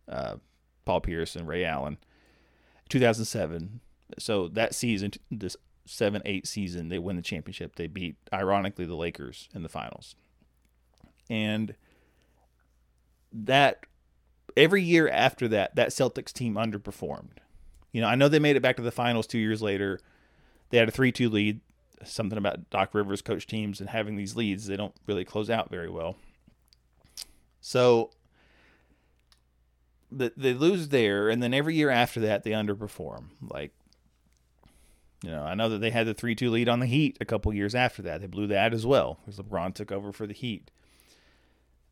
uh, 0.10 0.36
Paul 0.84 1.02
Pierce, 1.02 1.36
and 1.36 1.48
Ray 1.48 1.64
Allen, 1.64 1.98
2007. 2.90 3.82
So 4.20 4.48
that 4.50 4.76
season, 4.76 5.12
this 5.32 5.58
seven 5.86 6.22
eight 6.26 6.48
season, 6.48 6.90
they 6.90 7.00
win 7.00 7.16
the 7.16 7.22
championship. 7.22 7.76
They 7.76 7.88
beat, 7.88 8.18
ironically, 8.34 8.86
the 8.86 8.96
Lakers 8.96 9.50
in 9.54 9.64
the 9.64 9.70
finals, 9.70 10.16
and 11.30 11.76
that 13.32 13.86
every 14.58 14.84
year 14.84 15.10
after 15.10 15.48
that, 15.50 15.76
that 15.76 15.90
Celtics 15.90 16.32
team 16.32 16.56
underperformed. 16.56 17.38
You 17.92 18.02
know, 18.02 18.08
I 18.08 18.16
know 18.16 18.28
they 18.28 18.40
made 18.40 18.56
it 18.56 18.62
back 18.62 18.76
to 18.78 18.84
the 18.84 18.92
finals 18.92 19.28
two 19.28 19.38
years 19.38 19.62
later 19.62 20.00
they 20.70 20.78
had 20.78 20.88
a 20.88 20.92
3 20.92 21.12
2 21.12 21.30
lead. 21.30 21.62
Something 22.04 22.38
about 22.38 22.70
Doc 22.70 22.94
Rivers 22.94 23.22
coach 23.22 23.48
teams 23.48 23.80
and 23.80 23.90
having 23.90 24.16
these 24.16 24.36
leads, 24.36 24.68
they 24.68 24.76
don't 24.76 24.94
really 25.08 25.26
close 25.26 25.50
out 25.50 25.70
very 25.70 25.90
well. 25.90 26.18
So 27.62 28.12
the, 30.12 30.34
they 30.36 30.54
lose 30.54 30.90
there, 30.90 31.30
and 31.30 31.42
then 31.42 31.54
every 31.54 31.76
year 31.76 31.90
after 31.90 32.20
that, 32.22 32.44
they 32.44 32.52
underperform. 32.52 33.28
Like, 33.42 33.72
you 35.24 35.32
know, 35.32 35.44
I 35.44 35.56
know 35.56 35.70
that 35.70 35.80
they 35.80 35.90
had 35.90 36.06
the 36.06 36.14
3 36.14 36.36
2 36.36 36.52
lead 36.52 36.70
on 36.70 36.80
the 36.80 36.86
Heat 36.86 37.18
a 37.22 37.26
couple 37.26 37.54
years 37.54 37.74
after 37.74 38.02
that. 38.04 38.22
They 38.22 38.28
blew 38.28 38.48
that 38.48 38.74
as 38.74 38.86
well 38.86 39.20
because 39.26 39.40
LeBron 39.40 39.74
took 39.74 39.92
over 39.92 40.12
for 40.12 40.28
the 40.28 40.34
Heat. 40.34 40.70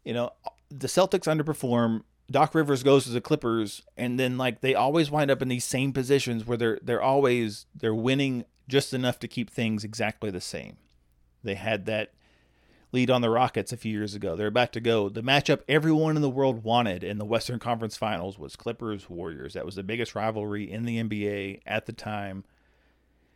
You 0.04 0.14
know, 0.14 0.32
the 0.70 0.88
Celtics 0.88 1.34
underperform. 1.34 2.02
Doc 2.32 2.56
Rivers 2.56 2.84
goes 2.84 3.04
to 3.06 3.12
the 3.12 3.22
Clippers, 3.22 3.82
and 3.98 4.20
then 4.20 4.38
like 4.38 4.62
they 4.62 4.76
always 4.76 5.12
wind 5.12 5.30
up 5.30 5.42
in 5.42 5.50
these 5.50 5.66
same 5.66 5.92
positions 5.92 6.46
where 6.46 6.58
they're 6.58 6.80
they're 6.82 7.02
always 7.02 7.66
they're 7.76 7.94
winning 7.94 8.46
just 8.68 8.94
enough 8.94 9.20
to 9.20 9.28
keep 9.28 9.50
things 9.50 9.84
exactly 9.84 10.32
the 10.32 10.42
same. 10.42 10.78
They 11.44 11.56
had 11.56 11.86
that 11.86 12.14
lead 12.94 13.10
on 13.10 13.22
the 13.22 13.30
Rockets 13.30 13.74
a 13.74 13.78
few 13.78 13.92
years 13.92 14.16
ago. 14.16 14.36
They're 14.36 14.48
about 14.48 14.72
to 14.74 14.80
go. 14.80 15.10
The 15.10 15.22
matchup 15.24 15.62
everyone 15.68 16.16
in 16.16 16.22
the 16.22 16.30
world 16.30 16.64
wanted 16.64 17.04
in 17.04 17.18
the 17.18 17.26
Western 17.26 17.60
Conference 17.60 17.98
Finals 17.98 18.40
was 18.40 18.56
Clippers 18.56 19.10
Warriors. 19.10 19.54
That 19.54 19.66
was 19.66 19.76
the 19.76 19.84
biggest 19.84 20.16
rivalry 20.16 20.72
in 20.72 20.86
the 20.86 21.04
NBA 21.04 21.62
at 21.66 21.86
the 21.86 21.94
time. 21.94 22.46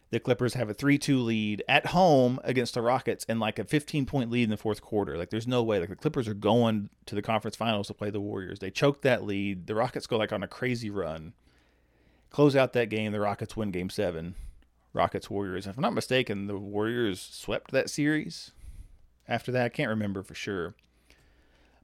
The 0.10 0.20
Clippers 0.22 0.54
have 0.54 0.70
a 0.70 0.74
3 0.74 0.98
2 0.98 1.20
lead 1.20 1.64
at 1.68 1.88
home 1.88 2.40
against 2.44 2.76
the 2.76 2.82
Rockets 2.82 3.26
and 3.28 3.40
like 3.40 3.60
a 3.60 3.66
15 3.66 4.06
point 4.06 4.32
lead 4.32 4.44
in 4.44 4.50
the 4.50 4.58
fourth 4.58 4.82
quarter. 4.82 5.18
Like, 5.18 5.30
there's 5.30 5.48
no 5.48 5.62
way. 5.62 5.80
Like, 5.80 5.90
the 5.90 5.96
Clippers 5.96 6.28
are 6.28 6.34
going 6.34 6.90
to 7.06 7.16
the 7.16 7.22
conference 7.22 7.58
finals 7.58 7.88
to 7.88 7.94
play 7.94 8.10
the 8.10 8.22
Warriors. 8.22 8.60
They 8.60 8.72
choke 8.72 9.02
that 9.02 9.24
lead. 9.24 9.68
The 9.68 9.76
Rockets 9.76 10.08
go 10.08 10.18
like 10.18 10.32
on 10.32 10.44
a 10.44 10.48
crazy 10.48 10.90
run. 10.90 11.34
Close 12.30 12.56
out 12.56 12.74
that 12.74 12.90
game. 12.90 13.12
The 13.12 13.20
Rockets 13.20 13.58
win 13.58 13.72
game 13.72 13.90
seven. 13.90 14.36
Rockets 14.94 15.30
Warriors. 15.30 15.68
If 15.68 15.78
I'm 15.78 15.82
not 15.82 15.94
mistaken, 15.94 16.48
the 16.48 16.58
Warriors 16.58 17.20
swept 17.20 17.72
that 17.72 17.90
series. 17.90 18.52
After 19.28 19.52
that, 19.52 19.66
I 19.66 19.70
can't 19.70 19.90
remember 19.90 20.24
for 20.24 20.36
sure. 20.36 20.76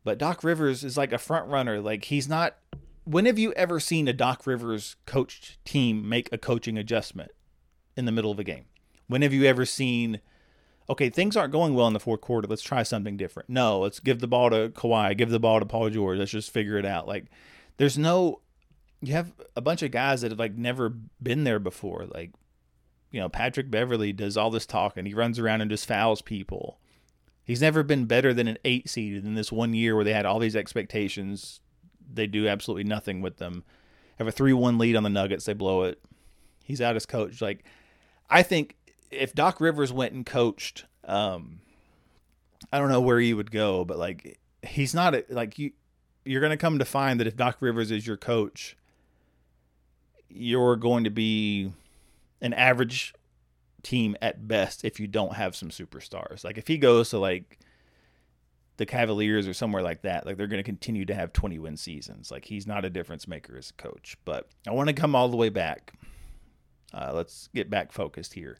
But 0.06 0.18
Doc 0.18 0.44
Rivers 0.44 0.84
is 0.84 0.98
like 0.98 1.12
a 1.12 1.18
front 1.18 1.48
runner. 1.48 1.82
Like 1.82 2.06
he's 2.06 2.30
not. 2.30 2.56
When 3.06 3.26
have 3.26 3.38
you 3.38 3.52
ever 3.54 3.82
seen 3.82 4.08
a 4.08 4.14
Doc 4.14 4.48
Rivers 4.48 4.96
coached 5.06 5.64
team 5.66 6.08
make 6.08 6.30
a 6.32 6.38
coaching 6.38 6.78
adjustment 6.78 7.32
in 7.96 8.06
the 8.06 8.12
middle 8.12 8.32
of 8.32 8.40
a 8.40 8.44
game? 8.44 8.66
When 9.08 9.22
have 9.22 9.34
you 9.34 9.46
ever 9.46 9.66
seen? 9.66 10.22
Okay, 10.90 11.10
things 11.10 11.38
aren't 11.38 11.54
going 11.54 11.76
well 11.76 11.88
in 11.88 11.94
the 11.94 12.00
fourth 12.00 12.22
quarter. 12.22 12.48
Let's 12.48 12.62
try 12.62 12.84
something 12.84 13.18
different. 13.18 13.50
No, 13.50 13.80
let's 13.80 14.00
give 14.00 14.20
the 14.20 14.28
ball 14.28 14.50
to 14.50 14.70
Kawhi. 14.70 15.18
Give 15.18 15.30
the 15.30 15.40
ball 15.40 15.60
to 15.60 15.66
Paul 15.66 15.90
George. 15.90 16.18
Let's 16.18 16.32
just 16.32 16.52
figure 16.52 16.78
it 16.78 16.86
out. 16.86 17.08
Like, 17.08 17.26
there's 17.78 17.98
no. 17.98 18.42
You 19.02 19.14
have 19.14 19.34
a 19.56 19.62
bunch 19.62 19.82
of 19.84 19.92
guys 19.92 20.22
that 20.22 20.32
have 20.32 20.40
like 20.40 20.56
never 20.56 20.90
been 21.22 21.44
there 21.44 21.60
before. 21.60 22.06
Like, 22.06 22.32
you 23.12 23.20
know, 23.20 23.30
Patrick 23.30 23.70
Beverley 23.70 24.14
does 24.14 24.38
all 24.38 24.50
this 24.50 24.66
talking. 24.66 25.06
He 25.06 25.14
runs 25.14 25.40
around 25.40 25.62
and 25.62 25.70
just 25.70 25.86
fouls 25.86 26.22
people. 26.22 26.80
He's 27.46 27.62
never 27.62 27.84
been 27.84 28.06
better 28.06 28.34
than 28.34 28.48
an 28.48 28.58
eight 28.64 28.90
seed 28.90 29.26
in 29.26 29.36
this 29.36 29.52
one 29.52 29.74
year 29.74 29.96
where 29.96 30.06
they 30.06 30.14
had 30.14 30.26
all 30.26 30.40
these 30.40 30.56
expectations. 30.56 31.60
They 32.12 32.28
do 32.28 32.48
absolutely 32.48 32.86
nothing 32.86 33.22
with 33.22 33.38
them. 33.38 33.64
Have 34.18 34.28
a 34.28 34.32
three 34.32 34.54
one 34.54 34.78
lead 34.78 34.96
on 34.96 35.04
the 35.04 35.10
Nuggets, 35.10 35.46
they 35.46 35.54
blow 35.54 35.84
it. 35.84 36.02
He's 36.64 36.82
out 36.82 36.96
as 36.96 37.06
coach. 37.06 37.42
Like 37.42 37.66
I 38.34 38.42
think 38.42 38.76
if 39.12 39.34
Doc 39.34 39.62
Rivers 39.62 39.94
went 39.94 40.14
and 40.14 40.26
coached, 40.26 40.86
um, 41.06 41.60
I 42.72 42.80
don't 42.80 42.90
know 42.90 43.00
where 43.00 43.20
he 43.20 43.34
would 43.34 43.52
go, 43.52 43.86
but 43.86 44.00
like 44.00 44.40
he's 44.64 44.94
not 44.94 45.14
a, 45.14 45.24
like 45.30 45.60
you. 45.60 45.72
You're 46.26 46.42
going 46.42 46.52
to 46.52 46.58
come 46.58 46.80
to 46.80 46.86
find 46.86 47.20
that 47.20 47.28
if 47.28 47.36
Doc 47.36 47.58
Rivers 47.60 47.92
is 47.92 48.08
your 48.08 48.18
coach, 48.18 48.76
you're 50.30 50.78
going 50.78 51.04
to 51.04 51.10
be 51.10 51.72
an 52.42 52.54
average 52.54 53.14
team 53.84 54.16
at 54.22 54.48
best 54.48 54.84
if 54.84 55.00
you 55.00 55.06
don't 55.06 55.36
have 55.36 55.56
some 55.56 55.70
superstars. 55.70 56.44
Like 56.44 56.58
if 56.58 56.68
he 56.68 56.78
goes 56.78 57.10
to 57.12 57.20
like 57.20 57.60
the 58.78 58.86
Cavaliers 58.86 59.48
or 59.48 59.54
somewhere 59.54 59.84
like 59.84 60.02
that, 60.04 60.26
like 60.26 60.38
they're 60.38 60.48
going 60.48 60.64
to 60.64 60.64
continue 60.64 61.06
to 61.06 61.14
have 61.14 61.34
20 61.34 61.60
win 61.60 61.78
seasons. 61.78 62.32
Like 62.32 62.46
he's 62.46 62.66
not 62.66 62.86
a 62.86 62.90
difference 62.90 63.28
maker 63.28 63.58
as 63.58 63.70
a 63.70 63.74
coach. 63.74 64.18
But 64.26 64.48
I 64.68 64.72
want 64.72 64.88
to 64.88 64.94
come 64.94 65.14
all 65.14 65.30
the 65.30 65.38
way 65.38 65.50
back. 65.50 65.94
Uh, 66.94 67.12
let's 67.14 67.50
get 67.54 67.70
back 67.70 67.92
focused 67.92 68.34
here. 68.34 68.60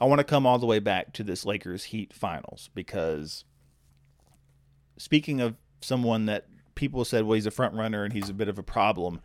I 0.00 0.04
want 0.04 0.20
to 0.20 0.24
come 0.24 0.46
all 0.46 0.58
the 0.58 0.66
way 0.66 0.78
back 0.78 1.12
to 1.14 1.24
this 1.24 1.44
Lakers 1.44 1.84
Heat 1.84 2.12
finals 2.12 2.70
because 2.74 3.44
speaking 4.96 5.40
of 5.40 5.56
someone 5.80 6.26
that 6.26 6.46
people 6.74 7.04
said, 7.04 7.24
well, 7.24 7.34
he's 7.34 7.46
a 7.46 7.50
front 7.50 7.74
runner 7.74 8.04
and 8.04 8.12
he's 8.12 8.28
a 8.28 8.34
bit 8.34 8.48
of 8.48 8.58
a 8.58 8.62
problem. 8.62 9.20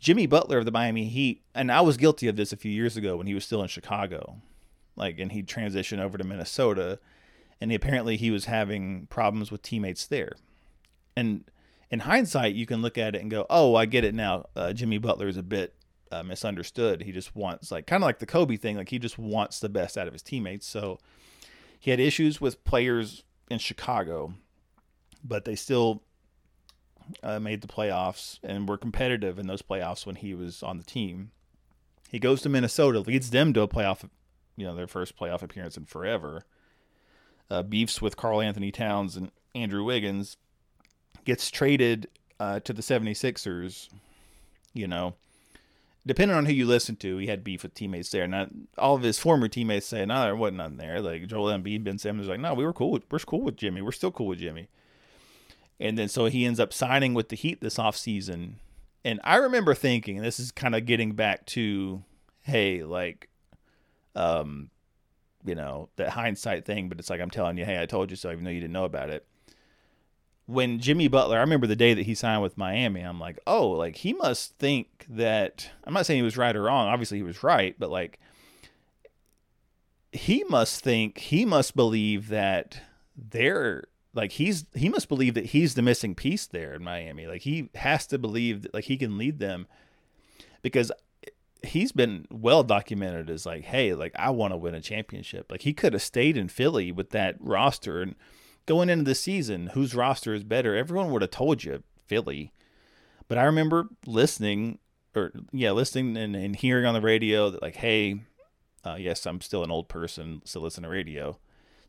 Jimmy 0.00 0.26
Butler 0.26 0.58
of 0.58 0.64
the 0.64 0.72
Miami 0.72 1.04
Heat, 1.04 1.42
and 1.54 1.70
I 1.70 1.82
was 1.82 1.96
guilty 1.96 2.26
of 2.26 2.36
this 2.36 2.52
a 2.52 2.56
few 2.56 2.72
years 2.72 2.96
ago 2.96 3.16
when 3.16 3.26
he 3.26 3.34
was 3.34 3.44
still 3.44 3.62
in 3.62 3.68
Chicago, 3.68 4.36
like, 4.96 5.18
and 5.18 5.30
he 5.30 5.42
transitioned 5.42 6.00
over 6.00 6.16
to 6.16 6.24
Minnesota, 6.24 6.98
and 7.60 7.70
he, 7.70 7.74
apparently 7.74 8.16
he 8.16 8.30
was 8.30 8.46
having 8.46 9.06
problems 9.10 9.52
with 9.52 9.60
teammates 9.60 10.06
there, 10.06 10.32
and 11.14 11.44
in 11.90 12.00
hindsight, 12.00 12.54
you 12.54 12.66
can 12.66 12.80
look 12.82 12.96
at 12.96 13.14
it 13.14 13.20
and 13.20 13.30
go, 13.30 13.44
"Oh, 13.50 13.74
I 13.74 13.84
get 13.84 14.04
it 14.04 14.14
now. 14.14 14.46
Uh, 14.54 14.72
Jimmy 14.72 14.98
Butler 14.98 15.28
is 15.28 15.36
a 15.36 15.42
bit 15.42 15.74
uh, 16.10 16.22
misunderstood. 16.22 17.02
He 17.02 17.12
just 17.12 17.34
wants, 17.34 17.70
like, 17.70 17.86
kind 17.86 18.02
of 18.02 18.06
like 18.06 18.18
the 18.18 18.26
Kobe 18.26 18.56
thing, 18.56 18.76
like 18.76 18.88
he 18.88 18.98
just 18.98 19.18
wants 19.18 19.60
the 19.60 19.68
best 19.68 19.96
out 19.96 20.06
of 20.06 20.12
his 20.12 20.22
teammates. 20.22 20.66
So 20.66 20.98
he 21.78 21.90
had 21.90 22.00
issues 22.00 22.40
with 22.40 22.64
players 22.64 23.24
in 23.50 23.58
Chicago, 23.58 24.34
but 25.24 25.44
they 25.44 25.54
still 25.54 26.02
uh, 27.22 27.40
made 27.40 27.60
the 27.60 27.68
playoffs 27.68 28.38
and 28.42 28.68
were 28.68 28.78
competitive 28.78 29.38
in 29.38 29.46
those 29.46 29.62
playoffs 29.62 30.06
when 30.06 30.16
he 30.16 30.34
was 30.34 30.62
on 30.62 30.78
the 30.78 30.84
team. 30.84 31.30
He 32.10 32.18
goes 32.18 32.42
to 32.42 32.48
Minnesota, 32.48 33.00
leads 33.00 33.30
them 33.30 33.52
to 33.54 33.62
a 33.62 33.68
playoff, 33.68 34.08
you 34.56 34.66
know, 34.66 34.74
their 34.74 34.86
first 34.86 35.16
playoff 35.16 35.42
appearance 35.42 35.76
in 35.76 35.84
forever. 35.84 36.44
Uh, 37.48 37.62
beefs 37.62 38.00
with 38.00 38.16
Karl-Anthony 38.16 38.70
Towns 38.70 39.16
and 39.16 39.30
Andrew 39.54 39.82
Wiggins, 39.82 40.36
gets 41.24 41.50
traded 41.50 42.08
uh, 42.38 42.60
to 42.60 42.72
the 42.72 42.82
76ers. 42.82 43.88
You 44.72 44.86
know, 44.86 45.14
depending 46.06 46.36
on 46.36 46.46
who 46.46 46.52
you 46.52 46.66
listen 46.66 46.96
to, 46.96 47.18
he 47.18 47.26
had 47.26 47.44
beef 47.44 47.62
with 47.62 47.74
teammates 47.74 48.10
there. 48.10 48.26
Not 48.26 48.50
all 48.78 48.94
of 48.96 49.02
his 49.02 49.18
former 49.18 49.48
teammates 49.48 49.86
say, 49.86 50.04
"No, 50.06 50.22
there 50.22 50.36
wasn't 50.36 50.58
nothing 50.58 50.76
there." 50.78 51.00
Like 51.00 51.26
Joel 51.26 51.52
Embiid, 51.52 51.84
Ben 51.84 51.98
Simmons, 51.98 52.28
like, 52.28 52.40
"No, 52.40 52.54
we 52.54 52.64
were 52.64 52.72
cool. 52.72 52.90
With, 52.90 53.04
we're 53.10 53.18
cool 53.20 53.42
with 53.42 53.56
Jimmy. 53.56 53.82
We're 53.82 53.92
still 53.92 54.10
cool 54.10 54.26
with 54.26 54.38
Jimmy." 54.38 54.68
And 55.78 55.96
then 55.96 56.08
so 56.08 56.26
he 56.26 56.44
ends 56.44 56.60
up 56.60 56.72
signing 56.72 57.14
with 57.14 57.30
the 57.30 57.36
Heat 57.36 57.60
this 57.60 57.78
offseason. 57.78 58.54
And 59.04 59.18
I 59.24 59.36
remember 59.36 59.74
thinking, 59.74 60.18
and 60.18 60.26
this 60.26 60.38
is 60.38 60.52
kind 60.52 60.74
of 60.74 60.84
getting 60.84 61.12
back 61.12 61.46
to, 61.46 62.04
hey, 62.42 62.82
like, 62.82 63.30
um, 64.14 64.68
you 65.42 65.54
know, 65.54 65.88
that 65.96 66.10
hindsight 66.10 66.66
thing, 66.66 66.90
but 66.90 66.98
it's 66.98 67.08
like 67.08 67.20
I'm 67.20 67.30
telling 67.30 67.56
you, 67.56 67.64
hey, 67.64 67.80
I 67.80 67.86
told 67.86 68.10
you 68.10 68.16
so, 68.16 68.30
even 68.30 68.44
though 68.44 68.50
you 68.50 68.60
didn't 68.60 68.74
know 68.74 68.84
about 68.84 69.08
it. 69.08 69.26
When 70.50 70.80
Jimmy 70.80 71.06
Butler, 71.06 71.36
I 71.36 71.40
remember 71.40 71.68
the 71.68 71.76
day 71.76 71.94
that 71.94 72.06
he 72.06 72.14
signed 72.14 72.42
with 72.42 72.58
Miami, 72.58 73.02
I'm 73.02 73.20
like, 73.20 73.38
oh, 73.46 73.68
like 73.68 73.96
he 73.96 74.12
must 74.12 74.58
think 74.58 75.06
that 75.08 75.70
I'm 75.84 75.94
not 75.94 76.06
saying 76.06 76.18
he 76.18 76.24
was 76.24 76.36
right 76.36 76.56
or 76.56 76.62
wrong. 76.62 76.88
Obviously 76.88 77.18
he 77.18 77.22
was 77.22 77.44
right, 77.44 77.76
but 77.78 77.88
like 77.88 78.18
he 80.10 80.42
must 80.48 80.82
think, 80.82 81.18
he 81.18 81.44
must 81.44 81.76
believe 81.76 82.28
that 82.28 82.80
they're 83.16 83.84
like 84.12 84.32
he's 84.32 84.66
he 84.74 84.88
must 84.88 85.08
believe 85.08 85.34
that 85.34 85.46
he's 85.46 85.74
the 85.74 85.82
missing 85.82 86.16
piece 86.16 86.46
there 86.46 86.74
in 86.74 86.82
Miami. 86.82 87.28
Like 87.28 87.42
he 87.42 87.70
has 87.76 88.06
to 88.08 88.18
believe 88.18 88.62
that 88.62 88.74
like 88.74 88.84
he 88.84 88.96
can 88.96 89.16
lead 89.16 89.38
them 89.38 89.68
because 90.62 90.90
he's 91.62 91.92
been 91.92 92.26
well 92.28 92.64
documented 92.64 93.30
as 93.30 93.46
like, 93.46 93.64
hey, 93.64 93.94
like 93.94 94.12
I 94.16 94.30
want 94.30 94.52
to 94.52 94.56
win 94.56 94.74
a 94.74 94.80
championship. 94.80 95.50
Like 95.50 95.62
he 95.62 95.72
could 95.72 95.92
have 95.92 96.02
stayed 96.02 96.36
in 96.36 96.48
Philly 96.48 96.90
with 96.90 97.10
that 97.10 97.36
roster 97.38 98.02
and 98.02 98.16
going 98.66 98.88
into 98.90 99.04
the 99.04 99.14
season, 99.14 99.68
whose 99.68 99.94
roster 99.94 100.34
is 100.34 100.44
better? 100.44 100.76
Everyone 100.76 101.10
would 101.10 101.22
have 101.22 101.30
told 101.30 101.64
you 101.64 101.82
Philly. 102.06 102.52
But 103.28 103.38
I 103.38 103.44
remember 103.44 103.88
listening 104.06 104.78
or 105.14 105.32
yeah, 105.52 105.72
listening 105.72 106.16
and, 106.16 106.36
and 106.36 106.56
hearing 106.56 106.86
on 106.86 106.94
the 106.94 107.00
radio 107.00 107.50
that 107.50 107.62
like, 107.62 107.76
hey, 107.76 108.22
uh, 108.84 108.96
yes, 108.98 109.26
I'm 109.26 109.40
still 109.40 109.64
an 109.64 109.70
old 109.70 109.88
person, 109.88 110.42
still 110.44 110.62
listen 110.62 110.82
to 110.84 110.88
radio 110.88 111.38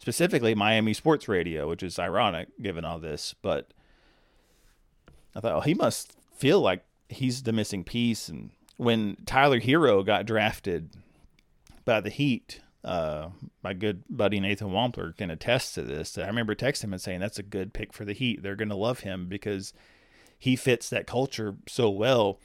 specifically 0.01 0.55
Miami 0.55 0.95
Sports 0.95 1.27
Radio, 1.27 1.69
which 1.69 1.83
is 1.83 1.99
ironic 1.99 2.47
given 2.59 2.83
all 2.83 2.97
this. 2.97 3.35
But 3.41 3.71
I 5.35 5.39
thought, 5.39 5.53
oh, 5.53 5.61
he 5.61 5.75
must 5.75 6.13
feel 6.35 6.59
like 6.59 6.83
he's 7.07 7.43
the 7.43 7.53
missing 7.53 7.83
piece. 7.83 8.27
And 8.27 8.49
when 8.77 9.17
Tyler 9.27 9.59
Herro 9.59 10.03
got 10.03 10.25
drafted 10.25 10.89
by 11.85 12.01
the 12.01 12.09
Heat, 12.09 12.61
uh, 12.83 13.29
my 13.63 13.73
good 13.73 14.03
buddy 14.09 14.39
Nathan 14.39 14.69
Wampler 14.69 15.15
can 15.15 15.29
attest 15.29 15.75
to 15.75 15.83
this. 15.83 16.17
I 16.17 16.27
remember 16.27 16.55
texting 16.55 16.85
him 16.85 16.93
and 16.93 17.01
saying 17.01 17.19
that's 17.19 17.39
a 17.39 17.43
good 17.43 17.73
pick 17.73 17.93
for 17.93 18.05
the 18.05 18.13
Heat. 18.13 18.41
They're 18.41 18.55
going 18.55 18.69
to 18.69 18.75
love 18.75 19.01
him 19.01 19.27
because 19.27 19.73
he 20.37 20.55
fits 20.55 20.89
that 20.89 21.07
culture 21.07 21.55
so 21.67 21.89
well 21.89 22.39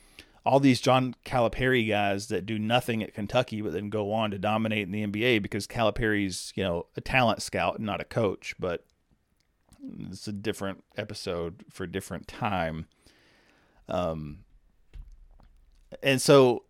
all 0.46 0.60
these 0.60 0.80
John 0.80 1.16
Calipari 1.24 1.88
guys 1.88 2.28
that 2.28 2.46
do 2.46 2.56
nothing 2.56 3.02
at 3.02 3.12
Kentucky 3.12 3.60
but 3.60 3.72
then 3.72 3.90
go 3.90 4.12
on 4.12 4.30
to 4.30 4.38
dominate 4.38 4.86
in 4.86 4.92
the 4.92 5.04
NBA 5.04 5.42
because 5.42 5.66
Calipari's, 5.66 6.52
you 6.54 6.62
know, 6.62 6.86
a 6.96 7.00
talent 7.00 7.42
scout, 7.42 7.80
not 7.80 8.00
a 8.00 8.04
coach, 8.04 8.54
but 8.60 8.84
it's 10.08 10.28
a 10.28 10.32
different 10.32 10.84
episode 10.96 11.64
for 11.68 11.82
a 11.82 11.90
different 11.90 12.28
time. 12.28 12.86
Um 13.88 14.44
and 16.00 16.22
so 16.22 16.62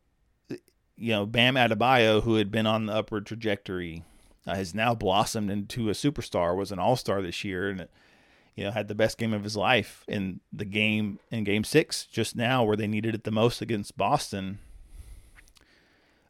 you 0.97 1.13
know, 1.13 1.27
Bam 1.27 1.55
Adebayo, 1.55 2.23
who 2.23 2.37
had 2.37 2.51
been 2.51 2.67
on 2.67 2.87
the 2.87 2.95
upward 2.95 3.27
trajectory, 3.27 4.05
uh, 4.47 4.55
has 4.55 4.75
now 4.75 4.95
blossomed 4.95 5.51
into 5.51 5.89
a 5.89 5.93
superstar, 5.93 6.57
was 6.57 6.73
an 6.73 6.79
all-star 6.79 7.21
this 7.23 7.45
year 7.45 7.69
and 7.69 7.89
you 8.57 8.65
know, 8.65 8.71
had 8.71 8.89
the 8.89 8.95
best 8.95 9.19
game 9.19 9.35
of 9.35 9.45
his 9.45 9.57
life 9.57 10.03
in 10.09 10.41
the 10.51 10.65
game 10.65 11.21
in 11.31 11.45
game 11.45 11.63
six 11.63 12.07
just 12.07 12.35
now 12.35 12.65
where 12.65 12.77
they 12.77 12.87
needed 12.87 13.15
it 13.15 13.25
the 13.25 13.31
most 13.31 13.61
against 13.61 13.99
Boston. 13.99 14.59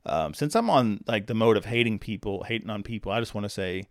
Um, 0.04 0.34
since 0.34 0.54
I'm 0.56 0.68
on 0.68 1.04
like 1.06 1.26
the 1.26 1.34
mode 1.34 1.56
of 1.56 1.66
hating 1.66 2.00
people, 2.00 2.42
hating 2.44 2.68
on 2.68 2.82
people, 2.82 3.12
I 3.12 3.20
just 3.20 3.34
want 3.34 3.44
to 3.44 3.48
say 3.48 3.84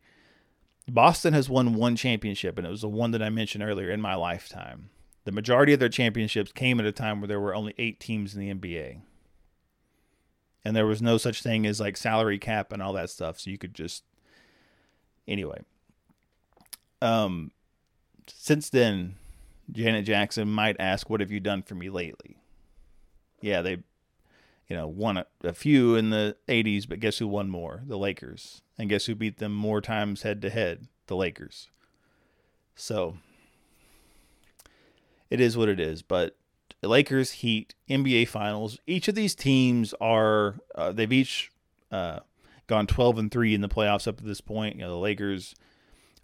Boston 0.87 1.33
has 1.33 1.49
won 1.49 1.73
one 1.73 1.95
championship, 1.95 2.57
and 2.57 2.67
it 2.67 2.69
was 2.69 2.81
the 2.81 2.89
one 2.89 3.11
that 3.11 3.23
I 3.23 3.29
mentioned 3.29 3.63
earlier 3.63 3.89
in 3.89 4.01
my 4.01 4.15
lifetime. 4.15 4.89
The 5.23 5.31
majority 5.31 5.73
of 5.73 5.79
their 5.79 5.89
championships 5.89 6.51
came 6.51 6.79
at 6.79 6.85
a 6.85 6.91
time 6.91 7.21
where 7.21 7.27
there 7.27 7.39
were 7.39 7.55
only 7.55 7.73
eight 7.77 7.99
teams 7.99 8.35
in 8.35 8.41
the 8.41 8.53
NBA. 8.53 9.01
And 10.65 10.75
there 10.75 10.87
was 10.87 11.01
no 11.01 11.17
such 11.17 11.43
thing 11.43 11.65
as 11.65 11.79
like 11.79 11.95
salary 11.95 12.39
cap 12.39 12.73
and 12.73 12.81
all 12.81 12.93
that 12.93 13.11
stuff. 13.11 13.39
So 13.39 13.51
you 13.51 13.57
could 13.57 13.75
just 13.75 14.03
anyway. 15.27 15.61
Um 17.01 17.51
since 18.27 18.69
then, 18.69 19.15
Janet 19.71 20.05
Jackson 20.05 20.49
might 20.49 20.75
ask, 20.79 21.09
"What 21.09 21.19
have 21.19 21.31
you 21.31 21.39
done 21.39 21.61
for 21.61 21.75
me 21.75 21.89
lately?" 21.89 22.37
Yeah, 23.39 23.61
they, 23.61 23.83
you 24.67 24.75
know, 24.75 24.87
won 24.87 25.17
a, 25.17 25.27
a 25.43 25.53
few 25.53 25.95
in 25.95 26.09
the 26.09 26.35
'80s, 26.47 26.89
but 26.89 26.99
guess 26.99 27.19
who 27.19 27.27
won 27.27 27.49
more? 27.49 27.83
The 27.85 27.97
Lakers. 27.97 28.63
And 28.77 28.89
guess 28.89 29.05
who 29.05 29.13
beat 29.15 29.37
them 29.37 29.53
more 29.53 29.79
times 29.79 30.23
head 30.23 30.41
to 30.41 30.49
head? 30.49 30.87
The 31.07 31.15
Lakers. 31.15 31.69
So 32.75 33.17
it 35.29 35.39
is 35.39 35.55
what 35.55 35.69
it 35.69 35.79
is. 35.79 36.01
But 36.01 36.35
Lakers, 36.83 37.31
Heat, 37.31 37.73
NBA 37.89 38.27
Finals. 38.27 38.79
Each 38.85 39.07
of 39.07 39.15
these 39.15 39.35
teams 39.35 39.93
are 39.99 40.55
uh, 40.75 40.91
they've 40.91 41.11
each 41.11 41.51
uh, 41.91 42.19
gone 42.67 42.87
12 42.87 43.17
and 43.17 43.31
three 43.31 43.53
in 43.53 43.61
the 43.61 43.69
playoffs 43.69 44.07
up 44.07 44.17
to 44.17 44.23
this 44.23 44.41
point. 44.41 44.75
You 44.75 44.81
know, 44.81 44.91
the 44.91 44.97
Lakers 44.97 45.55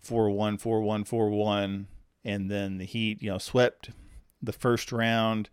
4 0.01 0.29
1, 0.29 0.57
4 0.57 0.81
1, 0.81 1.03
4 1.03 1.29
1. 1.29 1.87
and 2.23 2.51
then 2.51 2.77
the 2.77 2.85
Heat, 2.85 3.21
you 3.21 3.31
know, 3.31 3.37
swept 3.37 3.91
the 4.41 4.53
first 4.53 4.91
round, 4.91 5.49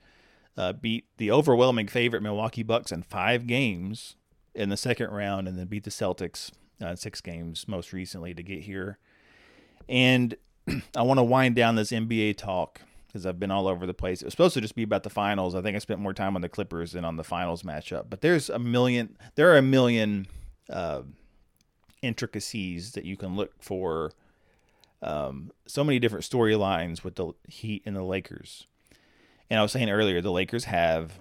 uh, 0.56 0.72
beat 0.72 1.06
the 1.18 1.30
overwhelming 1.30 1.88
favorite 1.88 2.22
Milwaukee 2.22 2.62
Bucks 2.62 2.92
in 2.92 3.02
five 3.02 3.46
games 3.46 4.16
in 4.54 4.70
the 4.70 4.76
second 4.76 5.10
round, 5.10 5.46
and 5.46 5.58
then 5.58 5.66
beat 5.66 5.84
the 5.84 5.90
Celtics 5.90 6.50
uh, 6.82 6.94
six 6.96 7.20
games 7.20 7.66
most 7.68 7.92
recently 7.92 8.34
to 8.34 8.42
get 8.42 8.62
here. 8.62 8.98
And 9.88 10.36
I 10.96 11.02
want 11.02 11.18
to 11.18 11.24
wind 11.24 11.54
down 11.54 11.76
this 11.76 11.90
NBA 11.90 12.36
talk 12.36 12.80
because 13.08 13.26
I've 13.26 13.40
been 13.40 13.50
all 13.50 13.66
over 13.66 13.86
the 13.86 13.94
place. 13.94 14.22
It 14.22 14.26
was 14.26 14.34
supposed 14.34 14.54
to 14.54 14.60
just 14.60 14.76
be 14.76 14.82
about 14.82 15.02
the 15.02 15.10
finals. 15.10 15.54
I 15.54 15.62
think 15.62 15.74
I 15.74 15.80
spent 15.80 15.98
more 15.98 16.14
time 16.14 16.36
on 16.36 16.42
the 16.42 16.48
Clippers 16.48 16.92
than 16.92 17.04
on 17.04 17.16
the 17.16 17.24
finals 17.24 17.62
matchup. 17.62 18.04
But 18.08 18.20
there's 18.20 18.48
a 18.48 18.58
million. 18.58 19.16
There 19.34 19.50
are 19.52 19.56
a 19.56 19.62
million 19.62 20.26
uh, 20.70 21.02
intricacies 22.02 22.92
that 22.92 23.04
you 23.04 23.16
can 23.16 23.34
look 23.34 23.52
for. 23.60 24.12
Um, 25.00 25.52
so 25.66 25.84
many 25.84 25.98
different 25.98 26.24
storylines 26.24 27.02
with 27.02 27.16
the 27.16 27.32
Heat 27.48 27.82
and 27.86 27.96
the 27.96 28.02
Lakers. 28.02 28.66
And 29.48 29.58
I 29.58 29.62
was 29.62 29.72
saying 29.72 29.90
earlier, 29.90 30.20
the 30.20 30.32
Lakers 30.32 30.64
have 30.64 31.20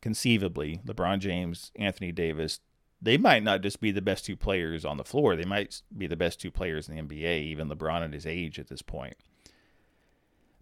conceivably 0.00 0.80
LeBron 0.86 1.20
James, 1.20 1.70
Anthony 1.76 2.12
Davis. 2.12 2.60
They 3.00 3.18
might 3.18 3.42
not 3.42 3.60
just 3.60 3.80
be 3.80 3.90
the 3.90 4.02
best 4.02 4.24
two 4.24 4.36
players 4.36 4.84
on 4.84 4.96
the 4.96 5.04
floor. 5.04 5.36
They 5.36 5.44
might 5.44 5.82
be 5.96 6.06
the 6.06 6.16
best 6.16 6.40
two 6.40 6.50
players 6.50 6.88
in 6.88 6.96
the 6.96 7.02
NBA, 7.02 7.42
even 7.42 7.68
LeBron 7.68 8.02
at 8.02 8.12
his 8.12 8.26
age 8.26 8.58
at 8.58 8.68
this 8.68 8.82
point. 8.82 9.16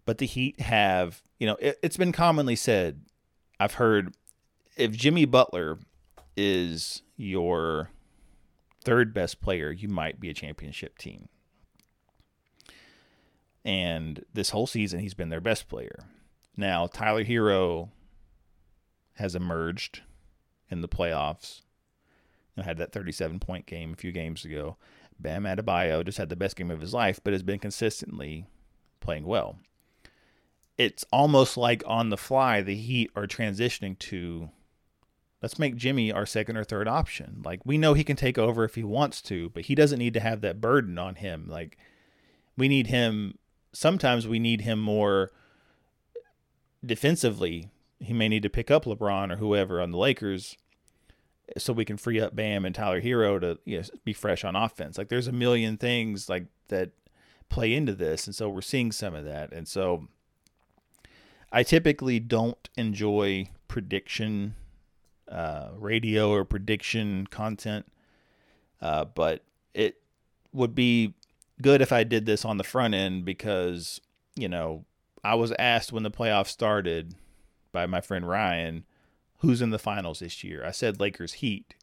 But 0.05 0.17
the 0.17 0.25
Heat 0.25 0.59
have, 0.59 1.21
you 1.39 1.47
know, 1.47 1.55
it, 1.59 1.79
it's 1.81 1.97
been 1.97 2.11
commonly 2.11 2.55
said, 2.55 3.01
I've 3.59 3.75
heard 3.75 4.15
if 4.75 4.91
Jimmy 4.91 5.25
Butler 5.25 5.79
is 6.35 7.03
your 7.15 7.89
third 8.83 9.13
best 9.13 9.41
player, 9.41 9.71
you 9.71 9.87
might 9.87 10.19
be 10.19 10.29
a 10.29 10.33
championship 10.33 10.97
team. 10.97 11.29
And 13.63 14.25
this 14.33 14.49
whole 14.49 14.67
season, 14.67 14.99
he's 14.99 15.13
been 15.13 15.29
their 15.29 15.39
best 15.39 15.69
player. 15.69 15.99
Now, 16.57 16.87
Tyler 16.87 17.23
Herro 17.23 17.89
has 19.15 19.35
emerged 19.35 20.01
in 20.69 20.81
the 20.81 20.89
playoffs. 20.89 21.61
You 22.55 22.63
had 22.63 22.77
that 22.77 22.91
37 22.91 23.39
point 23.39 23.65
game 23.65 23.93
a 23.93 23.95
few 23.95 24.11
games 24.11 24.43
ago. 24.43 24.77
Bam 25.19 25.43
Adebayo 25.43 26.03
just 26.03 26.17
had 26.17 26.29
the 26.29 26.35
best 26.35 26.55
game 26.55 26.71
of 26.71 26.81
his 26.81 26.93
life, 26.93 27.19
but 27.23 27.33
has 27.33 27.43
been 27.43 27.59
consistently 27.59 28.45
playing 28.99 29.25
well. 29.25 29.57
It's 30.77 31.05
almost 31.11 31.55
like 31.57 31.83
on 31.85 32.09
the 32.09 32.17
fly, 32.17 32.61
the 32.61 32.75
Heat 32.75 33.11
are 33.15 33.27
transitioning 33.27 33.97
to 33.99 34.49
let's 35.41 35.59
make 35.59 35.75
Jimmy 35.75 36.11
our 36.11 36.25
second 36.25 36.57
or 36.57 36.63
third 36.63 36.87
option. 36.87 37.41
Like 37.45 37.61
we 37.65 37.77
know 37.77 37.93
he 37.93 38.03
can 38.03 38.15
take 38.15 38.37
over 38.37 38.63
if 38.63 38.75
he 38.75 38.83
wants 38.83 39.21
to, 39.23 39.49
but 39.49 39.65
he 39.65 39.75
doesn't 39.75 39.99
need 39.99 40.13
to 40.15 40.19
have 40.19 40.41
that 40.41 40.61
burden 40.61 40.97
on 40.97 41.15
him. 41.15 41.47
Like 41.47 41.77
we 42.57 42.67
need 42.67 42.87
him 42.87 43.37
sometimes 43.73 44.27
we 44.27 44.39
need 44.39 44.61
him 44.61 44.79
more 44.79 45.31
defensively. 46.85 47.69
He 47.99 48.13
may 48.13 48.29
need 48.29 48.43
to 48.43 48.49
pick 48.49 48.71
up 48.71 48.85
LeBron 48.85 49.31
or 49.31 49.37
whoever 49.37 49.81
on 49.81 49.91
the 49.91 49.97
Lakers 49.97 50.57
so 51.57 51.73
we 51.73 51.85
can 51.85 51.97
free 51.97 52.19
up 52.19 52.35
Bam 52.35 52.65
and 52.65 52.73
Tyler 52.73 53.01
Herro 53.01 53.39
to 53.39 53.59
you 53.65 53.79
know, 53.79 53.83
be 54.05 54.13
fresh 54.13 54.43
on 54.43 54.55
offense. 54.55 54.97
Like 54.97 55.09
there's 55.09 55.27
a 55.27 55.33
million 55.33 55.77
things 55.77 56.29
like 56.29 56.45
that 56.69 56.91
play 57.49 57.73
into 57.73 57.93
this, 57.93 58.25
and 58.25 58.35
so 58.35 58.49
we're 58.49 58.61
seeing 58.61 58.91
some 58.91 59.13
of 59.13 59.25
that. 59.25 59.51
And 59.51 59.67
so 59.67 60.07
I 61.53 61.63
typically 61.63 62.19
don't 62.19 62.67
enjoy 62.75 63.51
prediction 63.67 64.55
uh, 65.33 65.69
radio 65.77 66.31
or 66.31 66.45
prediction 66.45 67.27
content. 67.27 67.85
Uh, 68.81 69.05
but 69.05 69.43
it 69.73 69.97
would 70.51 70.75
be 70.75 71.13
good 71.61 71.81
if 71.81 71.91
I 71.91 72.03
did 72.03 72.25
this 72.25 72.43
on 72.43 72.57
the 72.57 72.63
front 72.63 72.93
end 72.93 73.23
because, 73.23 74.01
you 74.35 74.49
know, 74.49 74.83
I 75.23 75.35
was 75.35 75.53
asked 75.57 75.93
when 75.93 76.03
the 76.03 76.11
playoffs 76.11 76.47
started 76.47 77.15
by 77.71 77.85
my 77.85 78.01
friend 78.01 78.27
Ryan, 78.27 78.83
who's 79.39 79.61
in 79.61 79.69
the 79.69 79.79
finals 79.79 80.19
this 80.19 80.43
year? 80.43 80.65
I 80.65 80.71
said 80.71 80.99
Lakers 80.99 81.33
Heat, 81.33 81.75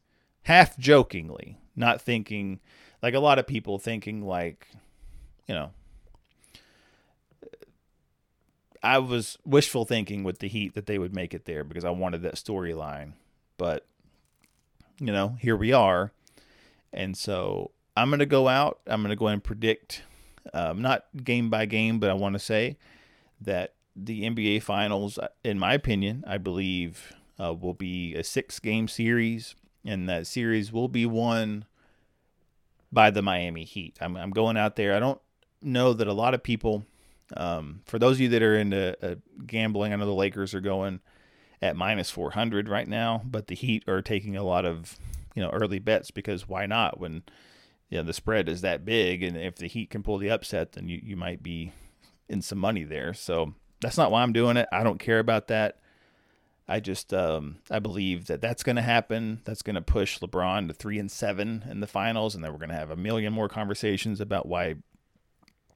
half 0.43 0.77
jokingly, 0.77 1.57
not 1.75 2.01
thinking 2.01 2.59
like 3.01 3.15
a 3.15 3.19
lot 3.19 3.39
of 3.39 3.47
people 3.47 3.79
thinking 3.79 4.21
like, 4.21 4.67
you 5.47 5.55
know, 5.55 5.71
I 8.83 8.97
was 8.97 9.37
wishful 9.45 9.85
thinking 9.85 10.23
with 10.23 10.39
the 10.39 10.47
Heat 10.47 10.73
that 10.73 10.85
they 10.85 10.97
would 10.97 11.13
make 11.13 11.33
it 11.33 11.45
there 11.45 11.63
because 11.63 11.85
I 11.85 11.91
wanted 11.91 12.23
that 12.23 12.35
storyline. 12.35 13.13
But, 13.57 13.85
you 14.99 15.11
know, 15.11 15.37
here 15.39 15.55
we 15.55 15.71
are. 15.71 16.11
And 16.91 17.15
so 17.15 17.71
I'm 17.95 18.09
going 18.09 18.19
to 18.19 18.25
go 18.25 18.47
out. 18.47 18.79
I'm 18.87 19.01
going 19.01 19.11
to 19.11 19.15
go 19.15 19.27
and 19.27 19.43
predict, 19.43 20.03
um, 20.53 20.81
not 20.81 21.05
game 21.23 21.49
by 21.49 21.65
game, 21.65 21.99
but 21.99 22.09
I 22.09 22.13
want 22.13 22.33
to 22.33 22.39
say 22.39 22.77
that 23.39 23.73
the 23.95 24.23
NBA 24.23 24.63
Finals, 24.63 25.19
in 25.43 25.59
my 25.59 25.73
opinion, 25.73 26.23
I 26.25 26.37
believe 26.37 27.13
uh, 27.39 27.53
will 27.53 27.73
be 27.73 28.15
a 28.15 28.23
six 28.23 28.59
game 28.59 28.87
series. 28.87 29.55
And 29.85 30.07
that 30.09 30.27
series 30.27 30.71
will 30.71 30.87
be 30.87 31.05
won 31.05 31.65
by 32.91 33.09
the 33.09 33.21
Miami 33.21 33.63
Heat. 33.63 33.97
I'm, 34.01 34.15
I'm 34.15 34.31
going 34.31 34.57
out 34.57 34.75
there. 34.75 34.95
I 34.95 34.99
don't 34.99 35.21
know 35.61 35.93
that 35.93 36.07
a 36.07 36.13
lot 36.13 36.33
of 36.33 36.43
people, 36.43 36.85
um, 37.37 37.81
for 37.85 37.99
those 37.99 38.17
of 38.17 38.21
you 38.21 38.29
that 38.29 38.43
are 38.43 38.57
into 38.57 38.97
uh, 39.05 39.15
gambling, 39.45 39.93
I 39.93 39.95
know 39.95 40.05
the 40.05 40.13
Lakers 40.13 40.53
are 40.53 40.61
going 40.61 40.99
at 41.61 41.75
minus 41.75 42.09
400 42.09 42.67
right 42.67 42.87
now, 42.87 43.21
but 43.23 43.47
the 43.47 43.55
Heat 43.55 43.83
are 43.87 44.01
taking 44.01 44.35
a 44.35 44.43
lot 44.43 44.65
of, 44.65 44.97
you 45.35 45.43
know, 45.43 45.49
early 45.49 45.79
bets 45.79 46.11
because 46.11 46.47
why 46.47 46.65
not 46.65 46.99
when 46.99 47.23
you 47.89 47.97
know, 47.97 48.03
the 48.03 48.13
spread 48.13 48.49
is 48.49 48.61
that 48.61 48.85
big 48.85 49.21
and 49.21 49.37
if 49.37 49.55
the 49.55 49.67
Heat 49.67 49.89
can 49.89 50.03
pull 50.03 50.17
the 50.17 50.29
upset, 50.29 50.73
then 50.73 50.87
you, 50.87 50.99
you 51.03 51.15
might 51.15 51.43
be 51.43 51.73
in 52.29 52.41
some 52.41 52.57
money 52.57 52.83
there. 52.83 53.13
So 53.13 53.53
that's 53.81 53.97
not 53.97 54.11
why 54.11 54.23
I'm 54.23 54.33
doing 54.33 54.57
it. 54.57 54.67
I 54.71 54.83
don't 54.83 54.99
care 54.99 55.19
about 55.19 55.47
that. 55.49 55.77
I 56.67 56.79
just 56.79 57.13
um, 57.13 57.57
I 57.69 57.79
believe 57.79 58.27
that 58.27 58.39
that's 58.39 58.63
going 58.63 58.77
to 58.77 58.81
happen. 58.81 59.41
That's 59.43 59.61
going 59.61 59.75
to 59.75 59.81
push 59.81 60.19
LeBron 60.19 60.69
to 60.69 60.73
three 60.73 60.99
and 60.99 61.11
seven 61.11 61.65
in 61.69 61.81
the 61.81 61.87
finals, 61.87 62.33
and 62.33 62.41
then 62.41 62.53
we're 62.53 62.59
going 62.59 62.69
to 62.69 62.75
have 62.75 62.91
a 62.91 62.95
million 62.95 63.33
more 63.33 63.49
conversations 63.49 64.21
about 64.21 64.47
why 64.47 64.75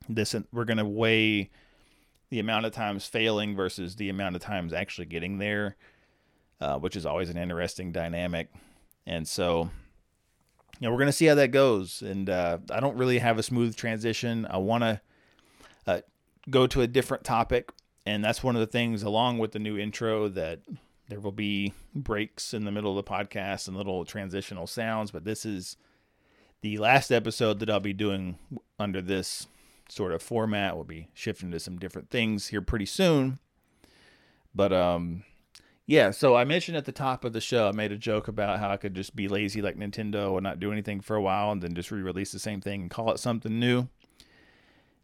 this. 0.09 0.35
We're 0.51 0.65
going 0.65 0.77
to 0.77 0.85
weigh 0.85 1.49
the 2.29 2.39
amount 2.39 2.65
of 2.65 2.71
times 2.71 3.05
failing 3.05 3.55
versus 3.55 3.95
the 3.95 4.09
amount 4.09 4.35
of 4.35 4.41
times 4.41 4.73
actually 4.73 5.05
getting 5.05 5.37
there, 5.37 5.75
uh, 6.59 6.77
which 6.77 6.95
is 6.95 7.05
always 7.05 7.29
an 7.29 7.37
interesting 7.37 7.91
dynamic. 7.91 8.49
And 9.05 9.27
so, 9.27 9.69
you 10.79 10.87
know, 10.87 10.91
we're 10.91 10.97
going 10.97 11.07
to 11.07 11.13
see 11.13 11.27
how 11.27 11.35
that 11.35 11.49
goes. 11.49 12.01
And 12.01 12.29
uh, 12.29 12.57
I 12.71 12.79
don't 12.79 12.97
really 12.97 13.19
have 13.19 13.37
a 13.37 13.43
smooth 13.43 13.75
transition. 13.75 14.47
I 14.49 14.57
want 14.57 14.83
to 14.83 15.01
uh, 15.87 16.01
go 16.49 16.67
to 16.67 16.81
a 16.81 16.87
different 16.87 17.23
topic. 17.23 17.71
And 18.05 18.23
that's 18.23 18.43
one 18.43 18.55
of 18.55 18.59
the 18.59 18.67
things, 18.67 19.03
along 19.03 19.39
with 19.39 19.51
the 19.51 19.59
new 19.59 19.77
intro, 19.77 20.27
that 20.29 20.59
there 21.07 21.19
will 21.19 21.31
be 21.31 21.73
breaks 21.93 22.53
in 22.53 22.65
the 22.65 22.71
middle 22.71 22.97
of 22.97 23.05
the 23.05 23.11
podcast 23.11 23.67
and 23.67 23.77
little 23.77 24.05
transitional 24.05 24.67
sounds. 24.67 25.11
But 25.11 25.25
this 25.25 25.45
is 25.45 25.77
the 26.61 26.77
last 26.77 27.11
episode 27.11 27.59
that 27.59 27.69
I'll 27.69 27.79
be 27.79 27.93
doing 27.93 28.37
under 28.79 29.01
this 29.01 29.47
sort 29.89 30.11
of 30.11 30.21
format. 30.21 30.75
We'll 30.75 30.85
be 30.85 31.09
shifting 31.13 31.51
to 31.51 31.59
some 31.59 31.77
different 31.77 32.09
things 32.09 32.47
here 32.47 32.61
pretty 32.61 32.85
soon. 32.85 33.39
But 34.53 34.73
um 34.73 35.23
yeah, 35.87 36.09
so 36.11 36.35
I 36.35 36.45
mentioned 36.45 36.77
at 36.77 36.85
the 36.85 36.91
top 36.91 37.23
of 37.23 37.33
the 37.33 37.41
show, 37.41 37.67
I 37.67 37.71
made 37.71 37.91
a 37.91 37.97
joke 37.97 38.27
about 38.27 38.59
how 38.59 38.71
I 38.71 38.77
could 38.77 38.95
just 38.95 39.15
be 39.15 39.27
lazy 39.27 39.61
like 39.61 39.77
Nintendo 39.77 40.33
and 40.33 40.43
not 40.43 40.59
do 40.59 40.71
anything 40.71 40.99
for 40.99 41.15
a 41.15 41.21
while 41.21 41.51
and 41.51 41.61
then 41.61 41.75
just 41.75 41.91
re-release 41.91 42.31
the 42.31 42.39
same 42.39 42.59
thing 42.59 42.81
and 42.81 42.89
call 42.89 43.11
it 43.11 43.19
something 43.19 43.59
new. 43.59 43.87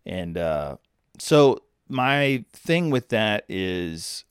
And 0.06 0.38
uh 0.38 0.78
so 1.20 1.60
my 1.88 2.46
thing 2.52 2.90
with 2.90 3.10
that 3.10 3.46
is 3.50 4.24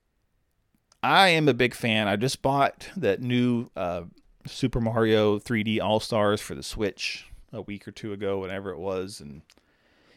I 1.03 1.29
am 1.29 1.49
a 1.49 1.55
big 1.55 1.75
fan. 1.75 2.09
I 2.09 2.17
just 2.17 2.43
bought 2.43 2.89
that 2.97 3.23
new 3.23 3.71
uh, 3.75 4.03
Super 4.47 4.81
Mario 4.81 5.39
3D 5.39 5.81
All 5.81 6.01
Stars 6.01 6.41
for 6.41 6.55
the 6.55 6.63
Switch 6.63 7.27
a 7.53 7.63
week 7.63 7.89
or 7.89 7.91
two 7.91 8.13
ago, 8.13 8.39
whenever 8.39 8.71
it 8.71 8.79
was, 8.79 9.21
and 9.21 9.43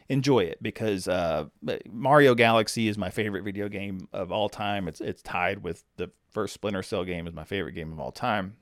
enjoy 0.08 0.40
it 0.40 0.62
because 0.62 1.08
uh, 1.08 1.46
Mario 1.90 2.34
Galaxy 2.34 2.88
is 2.88 2.98
my 2.98 3.10
favorite 3.10 3.42
video 3.42 3.68
game 3.68 4.08
of 4.12 4.30
all 4.30 4.48
time. 4.48 4.88
It's 4.88 5.00
it's 5.00 5.22
tied 5.22 5.62
with 5.62 5.84
the 5.96 6.10
first 6.30 6.54
Splinter 6.54 6.82
Cell 6.82 7.04
game 7.04 7.26
as 7.26 7.34
my 7.34 7.44
favorite 7.44 7.72
game 7.72 7.92
of 7.92 8.00
all 8.00 8.12
time. 8.12 8.56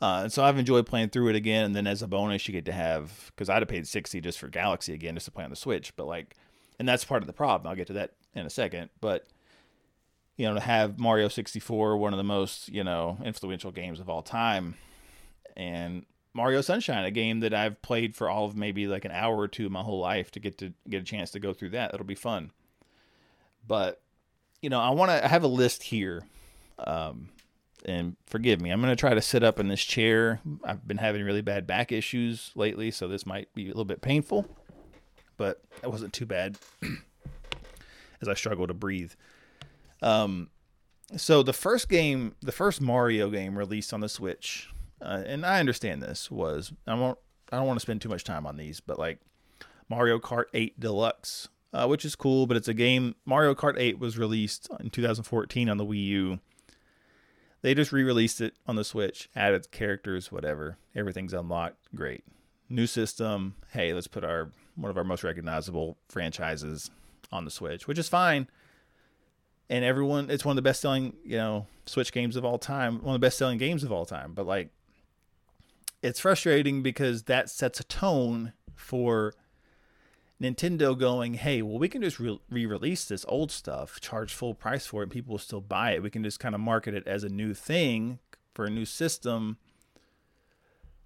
Uh, 0.00 0.20
and 0.24 0.32
so 0.32 0.44
I've 0.44 0.58
enjoyed 0.58 0.86
playing 0.86 1.08
through 1.08 1.28
it 1.28 1.36
again. 1.36 1.64
And 1.64 1.76
then 1.76 1.86
as 1.88 2.02
a 2.02 2.06
bonus, 2.06 2.46
you 2.46 2.52
get 2.52 2.66
to 2.66 2.72
have 2.72 3.32
because 3.34 3.48
I'd 3.48 3.62
have 3.62 3.68
paid 3.68 3.86
sixty 3.86 4.20
just 4.20 4.38
for 4.38 4.48
Galaxy 4.48 4.94
again 4.94 5.14
just 5.14 5.26
to 5.26 5.32
play 5.32 5.44
on 5.44 5.50
the 5.50 5.56
Switch. 5.56 5.94
But 5.96 6.06
like, 6.06 6.36
and 6.78 6.88
that's 6.88 7.04
part 7.04 7.22
of 7.22 7.26
the 7.26 7.32
problem. 7.32 7.68
I'll 7.68 7.76
get 7.76 7.88
to 7.88 7.94
that 7.94 8.12
in 8.34 8.46
a 8.46 8.50
second. 8.50 8.90
But 9.00 9.26
you 10.36 10.46
know, 10.46 10.54
to 10.54 10.60
have 10.60 11.00
Mario 11.00 11.26
sixty 11.26 11.58
four, 11.58 11.96
one 11.96 12.12
of 12.12 12.16
the 12.18 12.24
most 12.24 12.68
you 12.68 12.84
know 12.84 13.18
influential 13.24 13.72
games 13.72 13.98
of 13.98 14.08
all 14.08 14.22
time, 14.22 14.76
and 15.56 16.06
Mario 16.34 16.60
Sunshine, 16.60 17.04
a 17.04 17.10
game 17.10 17.40
that 17.40 17.54
I've 17.54 17.80
played 17.82 18.14
for 18.14 18.28
all 18.28 18.44
of 18.44 18.56
maybe 18.56 18.86
like 18.86 19.04
an 19.04 19.10
hour 19.10 19.36
or 19.36 19.48
two 19.48 19.66
of 19.66 19.72
my 19.72 19.82
whole 19.82 20.00
life 20.00 20.30
to 20.32 20.40
get 20.40 20.58
to 20.58 20.72
get 20.88 21.02
a 21.02 21.04
chance 21.04 21.30
to 21.32 21.40
go 21.40 21.52
through 21.52 21.70
that. 21.70 21.92
It'll 21.94 22.06
be 22.06 22.14
fun. 22.14 22.52
But 23.66 24.00
you 24.62 24.70
know, 24.70 24.80
I 24.80 24.90
want 24.90 25.10
to 25.10 25.26
have 25.26 25.42
a 25.42 25.48
list 25.48 25.84
here. 25.84 26.24
Um, 26.78 27.30
and 27.84 28.16
forgive 28.26 28.60
me, 28.60 28.70
I'm 28.70 28.80
going 28.80 28.92
to 28.92 28.96
try 29.00 29.14
to 29.14 29.22
sit 29.22 29.42
up 29.44 29.60
in 29.60 29.68
this 29.68 29.82
chair. 29.82 30.40
I've 30.64 30.86
been 30.86 30.98
having 30.98 31.22
really 31.24 31.42
bad 31.42 31.66
back 31.66 31.92
issues 31.92 32.50
lately, 32.56 32.90
so 32.90 33.06
this 33.08 33.24
might 33.24 33.52
be 33.54 33.64
a 33.64 33.68
little 33.68 33.84
bit 33.84 34.00
painful. 34.00 34.46
but 35.36 35.62
it 35.82 35.90
wasn't 35.90 36.12
too 36.12 36.26
bad 36.26 36.58
as 38.20 38.28
I 38.28 38.34
struggle 38.34 38.66
to 38.66 38.74
breathe. 38.74 39.12
Um, 40.02 40.50
so 41.16 41.42
the 41.42 41.52
first 41.54 41.88
game, 41.88 42.34
the 42.42 42.52
first 42.52 42.80
Mario 42.80 43.30
game 43.30 43.56
released 43.56 43.94
on 43.94 44.00
the 44.00 44.08
Switch, 44.08 44.68
uh, 45.00 45.22
and 45.26 45.44
I 45.44 45.60
understand 45.60 46.02
this 46.02 46.30
was 46.30 46.72
I 46.86 46.94
won't 46.94 47.18
I 47.52 47.56
don't 47.56 47.66
want 47.66 47.78
to 47.78 47.82
spend 47.82 48.02
too 48.02 48.08
much 48.08 48.24
time 48.24 48.46
on 48.46 48.56
these, 48.56 48.80
but 48.80 48.98
like 48.98 49.20
Mario 49.88 50.18
Kart 50.18 50.44
8 50.52 50.78
Deluxe, 50.78 51.48
uh, 51.72 51.86
which 51.86 52.04
is 52.04 52.14
cool, 52.14 52.46
but 52.46 52.56
it's 52.56 52.68
a 52.68 52.74
game. 52.74 53.14
Mario 53.24 53.54
Kart 53.54 53.76
8 53.78 53.98
was 53.98 54.18
released 54.18 54.68
in 54.80 54.90
2014 54.90 55.68
on 55.68 55.78
the 55.78 55.86
Wii 55.86 56.04
U. 56.06 56.40
They 57.60 57.74
just 57.74 57.90
re-released 57.90 58.40
it 58.40 58.54
on 58.66 58.76
the 58.76 58.84
Switch, 58.84 59.28
added 59.34 59.70
characters, 59.72 60.30
whatever. 60.30 60.76
Everything's 60.94 61.32
unlocked, 61.32 61.76
great. 61.94 62.24
New 62.68 62.86
system. 62.86 63.56
Hey, 63.72 63.92
let's 63.92 64.06
put 64.06 64.24
our 64.24 64.52
one 64.76 64.90
of 64.90 64.96
our 64.96 65.04
most 65.04 65.24
recognizable 65.24 65.96
franchises 66.08 66.90
on 67.32 67.44
the 67.44 67.50
Switch, 67.50 67.88
which 67.88 67.98
is 67.98 68.08
fine. 68.08 68.48
And 69.70 69.84
everyone, 69.84 70.30
it's 70.30 70.44
one 70.44 70.52
of 70.52 70.56
the 70.56 70.62
best-selling, 70.62 71.14
you 71.24 71.36
know, 71.36 71.66
Switch 71.84 72.12
games 72.12 72.36
of 72.36 72.44
all 72.44 72.58
time. 72.58 73.02
One 73.02 73.14
of 73.14 73.20
the 73.20 73.26
best-selling 73.26 73.58
games 73.58 73.82
of 73.82 73.90
all 73.90 74.06
time. 74.06 74.34
But 74.34 74.46
like, 74.46 74.70
it's 76.02 76.20
frustrating 76.20 76.82
because 76.82 77.24
that 77.24 77.50
sets 77.50 77.80
a 77.80 77.84
tone 77.84 78.52
for 78.74 79.34
Nintendo 80.40 80.96
going, 80.96 81.34
hey, 81.34 81.62
well, 81.62 81.78
we 81.78 81.88
can 81.88 82.02
just 82.02 82.20
re 82.20 82.38
release 82.50 83.04
this 83.04 83.24
old 83.28 83.50
stuff, 83.50 84.00
charge 84.00 84.32
full 84.32 84.54
price 84.54 84.86
for 84.86 85.02
it, 85.02 85.04
and 85.04 85.12
people 85.12 85.32
will 85.32 85.38
still 85.38 85.60
buy 85.60 85.92
it. 85.92 86.02
We 86.02 86.10
can 86.10 86.22
just 86.22 86.40
kind 86.40 86.54
of 86.54 86.60
market 86.60 86.94
it 86.94 87.06
as 87.06 87.24
a 87.24 87.28
new 87.28 87.54
thing 87.54 88.20
for 88.54 88.64
a 88.64 88.70
new 88.70 88.84
system. 88.84 89.58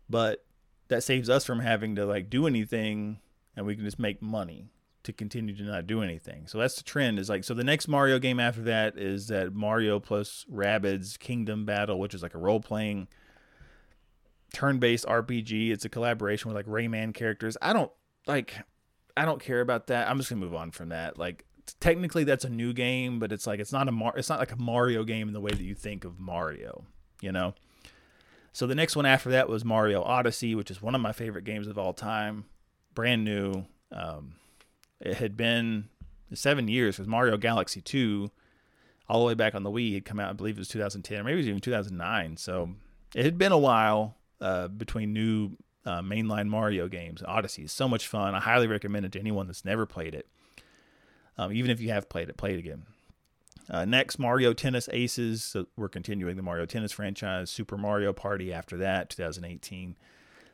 But 0.09 0.45
that 0.89 1.03
saves 1.03 1.31
us 1.31 1.45
from 1.45 1.61
having 1.61 1.97
to 1.97 2.05
like 2.05 2.29
do 2.29 2.47
anything 2.47 3.19
and 3.57 3.67
we 3.67 3.75
can 3.75 3.85
just 3.85 3.99
make 3.99 4.21
money 4.21 4.69
to 5.05 5.13
continue 5.13 5.57
to 5.57 5.63
not 5.63 5.87
do 5.87 6.03
anything. 6.03 6.47
So 6.47 6.59
that's 6.59 6.77
the 6.77 6.85
trend 6.85 7.19
is 7.19 7.29
like 7.29 7.45
so 7.45 7.55
the 7.55 7.65
next 7.65 7.89
Mario 7.89 8.19
game 8.19 8.39
after 8.39 8.63
that 8.63 8.97
is 8.97 9.29
that 9.29 9.55
Mario 9.55 9.99
plus 9.99 10.45
Rabbids 10.53 11.19
Kingdom 11.19 11.65
Battle, 11.65 11.99
which 11.99 12.15
is 12.15 12.23
like 12.23 12.35
a 12.35 12.39
role 12.39 12.61
playing 12.61 13.09
turn-based 14.53 15.07
RPG. 15.07 15.71
It's 15.71 15.85
a 15.85 15.89
collaboration 15.89 16.49
with 16.49 16.57
like 16.57 16.67
Rayman 16.67 17.15
characters. 17.15 17.57
I 17.61 17.73
don't 17.73 17.91
like 18.27 18.55
I 19.17 19.25
don't 19.25 19.41
care 19.41 19.61
about 19.61 19.89
that. 19.89 20.09
I'm 20.09 20.19
just 20.19 20.31
gonna 20.31 20.41
move 20.41 20.55
on 20.55 20.71
from 20.71 20.91
that. 20.91 21.19
Like 21.19 21.45
technically 21.81 22.25
that's 22.25 22.45
a 22.45 22.51
new 22.51 22.73
game, 22.73 23.19
but 23.19 23.33
it's 23.33 23.47
like 23.47 23.61
it's 23.61 23.73
not 23.73 23.89
a 23.89 23.93
Mar- 23.93 24.15
it's 24.17 24.29
not 24.29 24.39
like 24.39 24.53
a 24.53 24.57
Mario 24.57 25.05
game 25.05 25.29
in 25.29 25.35
the 25.35 25.41
way 25.41 25.51
that 25.51 25.63
you 25.63 25.75
think 25.75 26.05
of 26.05 26.19
Mario, 26.19 26.85
you 27.21 27.33
know. 27.33 27.55
So 28.53 28.67
the 28.67 28.75
next 28.75 28.97
one 28.97 29.07
after 29.07 29.31
that 29.31 29.49
was 29.49 29.65
Mario 29.65 30.03
Odyssey, 30.03 30.55
which 30.55 30.71
is 30.71 30.83
one 30.83 30.95
of 30.95 31.01
my 31.01 31.13
favorite 31.13 31.45
games 31.45 31.67
of 31.67 31.79
all 31.79 31.95
time, 31.95 32.45
brand 32.95 33.25
new. 33.25 33.65
Um, 33.91 34.35
it 35.01 35.15
had 35.15 35.37
been 35.37 35.89
seven 36.35 36.69
years 36.69 36.97
because 36.97 37.09
Mario 37.09 37.37
Galaxy 37.37 37.81
2, 37.81 38.31
all 39.09 39.21
the 39.21 39.27
way 39.27 39.35
back 39.35 39.55
on 39.55 39.63
the 39.63 39.71
Wii, 39.71 39.95
had 39.95 40.05
come 40.05 40.21
out. 40.21 40.31
I 40.31 40.33
believe 40.35 40.57
it 40.57 40.61
was 40.61 40.69
2010, 40.69 41.21
or 41.21 41.25
maybe 41.25 41.35
it 41.35 41.37
was 41.39 41.49
even 41.49 41.61
2009. 41.61 42.37
So 42.37 42.71
it 43.15 43.25
had 43.25 43.39
been 43.39 43.53
a 43.53 43.59
while 43.59 44.17
uh, 44.43 44.69
between 44.69 45.13
new 45.13 45.53
uh, 45.87 46.01
mainline 46.01 46.49
Mario 46.49 46.89
games. 46.89 47.23
Odyssey 47.27 47.63
is 47.63 47.73
so 47.73 47.89
much 47.89 48.07
fun. 48.07 48.35
I 48.35 48.41
highly 48.41 48.67
recommend 48.67 49.07
it 49.07 49.13
to 49.13 49.21
anyone 49.21 49.47
that's 49.47 49.65
never 49.65 49.87
played 49.87 50.15
it. 50.15 50.27
Um, 51.39 51.53
even 51.53 51.71
if 51.71 51.81
you 51.81 51.91
have 51.91 52.09
played 52.09 52.29
it, 52.29 52.37
play 52.37 52.53
it 52.53 52.59
again. 52.59 52.83
Uh, 53.71 53.85
next, 53.85 54.19
Mario 54.19 54.53
Tennis 54.53 54.89
Aces. 54.93 55.43
So 55.43 55.67
we're 55.77 55.89
continuing 55.89 56.37
the 56.37 56.43
Mario 56.43 56.67
Tennis 56.67 56.93
franchise. 56.93 57.51
Super 57.51 57.79
Mario 57.79 58.13
Party 58.13 58.53
after 58.53 58.77
that, 58.79 59.09
2018. 59.11 59.97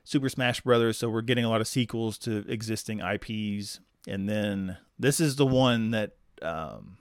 Super 0.05 0.29
Smash 0.29 0.61
Brothers. 0.61 0.99
So 0.99 1.09
we're 1.09 1.23
getting 1.23 1.45
a 1.45 1.51
lot 1.51 1.61
of 1.61 1.67
sequels 1.67 2.19
to 2.19 2.45
existing 2.49 3.01
IPs. 3.01 3.81
And 4.07 4.29
then 4.29 4.77
this 4.99 5.21
is 5.21 5.37
the 5.37 5.47
one 5.47 5.91
that 5.91 6.13
um, 6.43 6.99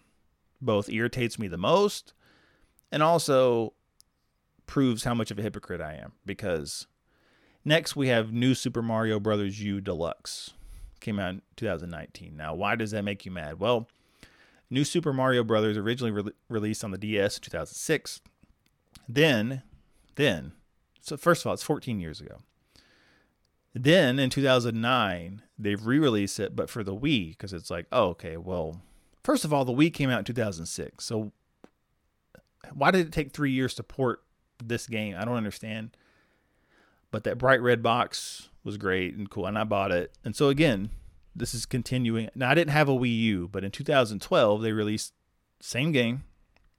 both 0.61 0.89
irritates 0.89 1.37
me 1.37 1.47
the 1.47 1.57
most 1.57 2.13
and 2.91 3.03
also 3.03 3.73
proves 4.67 5.03
how 5.03 5.13
much 5.13 5.31
of 5.31 5.39
a 5.39 5.41
hypocrite 5.41 5.81
I 5.81 5.95
am 5.95 6.13
because 6.25 6.85
Next, 7.67 7.97
we 7.97 8.07
have 8.07 8.31
New 8.31 8.55
Super 8.55 8.81
Mario 8.81 9.19
Bros. 9.19 9.59
U 9.59 9.81
Deluxe. 9.81 10.51
Came 11.01 11.19
out 11.19 11.31
in 11.31 11.41
2019. 11.57 12.33
Now, 12.37 12.55
why 12.55 12.77
does 12.77 12.91
that 12.91 13.03
make 13.03 13.25
you 13.25 13.31
mad? 13.31 13.59
Well, 13.59 13.89
New 14.69 14.85
Super 14.85 15.11
Mario 15.11 15.43
Bros. 15.43 15.75
originally 15.75 16.11
re- 16.11 16.31
released 16.47 16.85
on 16.85 16.91
the 16.91 16.97
DS 16.97 17.35
in 17.35 17.43
2006. 17.43 18.21
Then, 19.09 19.63
then, 20.15 20.53
so 21.01 21.17
first 21.17 21.41
of 21.41 21.47
all, 21.47 21.55
it's 21.55 21.63
14 21.63 21.99
years 21.99 22.21
ago. 22.21 22.37
Then 23.73 24.17
in 24.17 24.29
2009, 24.29 25.41
they've 25.59 25.85
re-released 25.85 26.39
it, 26.39 26.55
but 26.55 26.69
for 26.69 26.85
the 26.85 26.95
Wii, 26.95 27.31
because 27.31 27.51
it's 27.51 27.69
like, 27.69 27.87
oh, 27.91 28.11
okay, 28.11 28.37
well, 28.37 28.81
first 29.25 29.43
of 29.43 29.51
all, 29.51 29.65
the 29.65 29.73
Wii 29.73 29.93
came 29.93 30.09
out 30.09 30.19
in 30.19 30.25
2006. 30.25 31.03
So 31.03 31.33
why 32.73 32.91
did 32.91 33.07
it 33.07 33.11
take 33.11 33.33
three 33.33 33.51
years 33.51 33.73
to 33.73 33.83
port 33.83 34.21
this 34.63 34.87
game? 34.87 35.15
I 35.17 35.25
don't 35.25 35.35
understand. 35.35 35.95
But 37.11 37.23
that 37.23 37.37
bright 37.37 37.61
red 37.61 37.81
box 37.81 38.49
was 38.63 38.77
great 38.77 39.15
and 39.15 39.29
cool, 39.29 39.45
and 39.45 39.57
I 39.57 39.63
bought 39.63 39.91
it. 39.91 40.11
And 40.25 40.35
so 40.35 40.49
again, 40.49 40.89
this 41.35 41.53
is 41.53 41.65
continuing. 41.65 42.29
Now 42.35 42.49
I 42.49 42.55
didn't 42.55 42.71
have 42.71 42.89
a 42.89 42.93
Wii 42.93 43.17
U, 43.19 43.49
but 43.51 43.63
in 43.63 43.71
2012 43.71 44.61
they 44.61 44.71
released 44.71 45.13
same 45.59 45.91
game, 45.91 46.23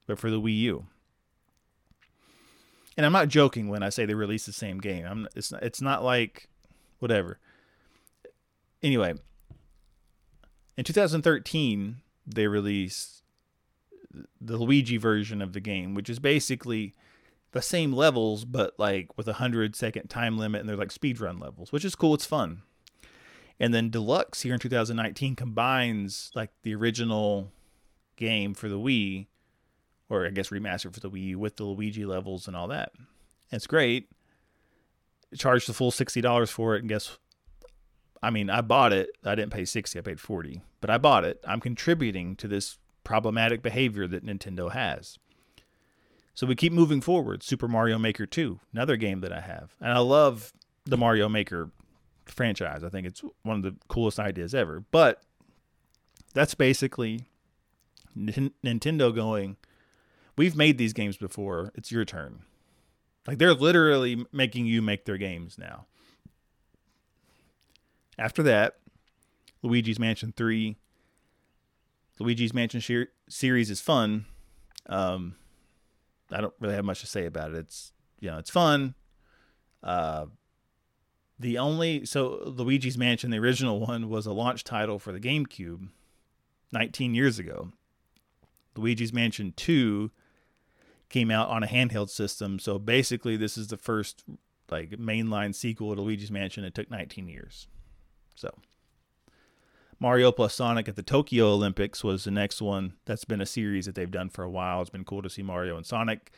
but 0.07 0.19
for 0.19 0.31
the 0.31 0.41
Wii 0.41 0.59
U. 0.59 0.87
And 2.97 3.07
I'm 3.07 3.13
not 3.13 3.29
joking 3.29 3.69
when 3.69 3.83
I 3.83 3.91
say 3.91 4.05
they 4.05 4.15
released 4.15 4.47
the 4.47 4.53
same 4.53 4.79
game. 4.79 5.07
I'm 5.07 5.29
it's 5.37 5.53
it's 5.63 5.81
not 5.81 6.03
like 6.03 6.49
whatever. 6.99 7.39
Anyway, 8.83 9.15
in 10.77 10.85
2013 10.85 11.97
they 12.27 12.47
released 12.49 13.23
the 14.41 14.57
Luigi 14.57 14.97
version 14.97 15.41
of 15.41 15.53
the 15.53 15.61
game, 15.61 15.95
which 15.95 16.11
is 16.11 16.19
basically 16.19 16.95
the 17.53 17.63
same 17.63 17.93
levels, 17.93 18.45
but 18.45 18.75
like 18.79 19.17
with 19.17 19.29
a 19.29 19.35
hundred 19.35 19.75
second 19.75 20.09
time 20.09 20.39
limit, 20.39 20.61
and 20.61 20.69
they're 20.69 20.77
like 20.77 20.93
speed 20.93 21.21
run 21.21 21.39
levels, 21.39 21.73
which 21.73 21.85
is 21.85 21.95
cool. 21.95 22.15
It's 22.15 22.27
fun. 22.27 22.63
And 23.61 23.75
then 23.75 23.91
Deluxe 23.91 24.43
here 24.43 24.55
in 24.55 24.61
2019 24.61 25.35
combines 25.35 26.31
like 26.35 26.51
the 26.63 26.75
original 26.75 27.51
game 28.17 28.55
for 28.55 28.69
the 28.69 28.79
Wii, 28.79 29.27
or 30.09 30.27
I 30.27 30.31
guess 30.31 30.51
remastered 30.51 30.95
for 30.95 31.01
the 31.01 31.11
Wii 31.11 31.35
with 31.35 31.57
the 31.57 31.65
Luigi 31.65 32.05
levels 32.05 32.47
and 32.47 32.57
all 32.57 32.69
that. 32.69 32.93
it's 33.51 33.67
great. 33.67 34.11
Charge 35.37 35.67
the 35.67 35.75
full 35.75 35.91
sixty 35.91 36.21
dollars 36.21 36.51
for 36.51 36.75
it, 36.75 36.81
and 36.81 36.89
guess, 36.89 37.19
I 38.23 38.31
mean, 38.31 38.49
I 38.49 38.63
bought 38.63 38.93
it. 38.95 39.11
I 39.25 39.35
didn't 39.35 39.53
pay 39.53 39.65
sixty. 39.67 39.99
I 39.99 40.03
paid 40.03 40.21
forty, 40.21 40.63
but 40.81 40.89
I 40.89 40.97
bought 40.97 41.25
it. 41.25 41.39
I'm 41.47 41.61
contributing 41.61 42.35
to 42.37 42.49
this 42.49 42.79
problematic 43.05 43.63
behavior 43.63 44.07
that 44.07 44.25
Nintendo 44.25 44.73
has. 44.73 45.19
So 46.39 46.47
we 46.47 46.55
keep 46.55 46.73
moving 46.73 47.01
forward. 47.01 47.43
Super 47.43 47.67
Mario 47.67 47.99
Maker 47.99 48.25
2, 48.25 48.61
another 48.73 48.97
game 48.97 49.23
that 49.23 49.33
I 49.33 49.41
have. 49.41 49.75
And 49.81 49.91
I 49.91 49.99
love 49.99 50.53
the 50.85 50.97
Mario 50.97 51.29
Maker 51.29 51.73
franchise. 52.27 52.85
I 52.85 52.91
think 52.91 53.09
it's 53.09 53.25
one 53.43 53.57
of 53.57 53.63
the 53.65 53.75
coolest 53.89 54.21
ideas 54.21 54.55
ever. 54.55 54.85
But 54.93 55.21
that's 56.35 56.55
basically 56.55 57.25
Nintendo 58.17 59.13
going, 59.13 59.57
we've 60.37 60.55
made 60.55 60.79
these 60.79 60.93
games 60.93 61.17
before. 61.17 61.73
It's 61.75 61.91
your 61.91 62.05
turn. 62.05 62.43
Like 63.27 63.39
they're 63.39 63.53
literally 63.53 64.25
making 64.31 64.67
you 64.67 64.81
make 64.81 65.07
their 65.07 65.19
games 65.19 65.59
now. 65.59 65.87
After 68.17 68.45
that, 68.45 68.77
Luigi's 69.65 69.99
Mansion 69.99 70.33
3. 70.37 70.77
Luigi's 72.21 72.55
Mansion 72.55 73.09
series 73.29 73.71
is 73.71 73.81
fun. 73.81 74.27
Um, 74.87 75.35
I 76.31 76.41
don't 76.41 76.55
really 76.61 76.75
have 76.75 76.85
much 76.85 77.01
to 77.01 77.07
say 77.07 77.27
about 77.27 77.53
it. 77.53 77.57
It's 77.59 77.93
you 78.21 78.31
know 78.31 78.39
it's 78.39 78.51
fun. 78.51 78.95
Uh, 79.83 80.27
the 81.39 81.59
only 81.59 82.05
so 82.05 82.43
Luigi's 82.45 82.99
Mansion, 82.99 83.31
the 83.31 83.39
original 83.39 83.81
one, 83.81 84.09
was 84.09 84.27
a 84.27 84.33
launch 84.33 84.65
title 84.65 84.99
for 84.99 85.13
the 85.13 85.21
GameCube, 85.21 85.89
19 86.73 87.15
years 87.15 87.39
ago. 87.39 87.73
Luigi's 88.77 89.13
Mansion 89.13 89.53
2 89.57 90.11
came 91.09 91.31
out 91.31 91.49
on 91.49 91.63
a 91.63 91.67
handheld 91.67 92.11
system, 92.11 92.59
so 92.59 92.79
basically 92.79 93.37
this 93.37 93.57
is 93.57 93.69
the 93.69 93.77
first 93.77 94.25
like 94.71 94.91
mainline 94.91 95.55
sequel 95.55 95.95
to 95.95 96.03
Luigi's 96.03 96.31
Mansion. 96.31 96.65
It 96.65 96.75
took 96.75 96.91
19 96.91 97.29
years. 97.29 97.69
So 98.35 98.55
Mario 100.01 100.31
plus 100.31 100.55
Sonic 100.55 100.89
at 100.89 100.97
the 100.97 101.03
Tokyo 101.03 101.49
Olympics 101.53 102.05
was 102.05 102.25
the 102.25 102.31
next 102.31 102.63
one. 102.63 102.95
That's 103.05 103.25
been 103.25 103.41
a 103.41 103.47
series 103.47 103.87
that 103.87 103.95
they've 103.95 104.11
done 104.11 104.29
for 104.29 104.45
a 104.45 104.51
while. 104.51 104.81
It's 104.81 104.91
been 104.91 105.05
cool 105.05 105.23
to 105.23 105.31
see 105.31 105.43
Mario 105.43 105.77
and 105.77 105.85
Sonic 105.85 106.33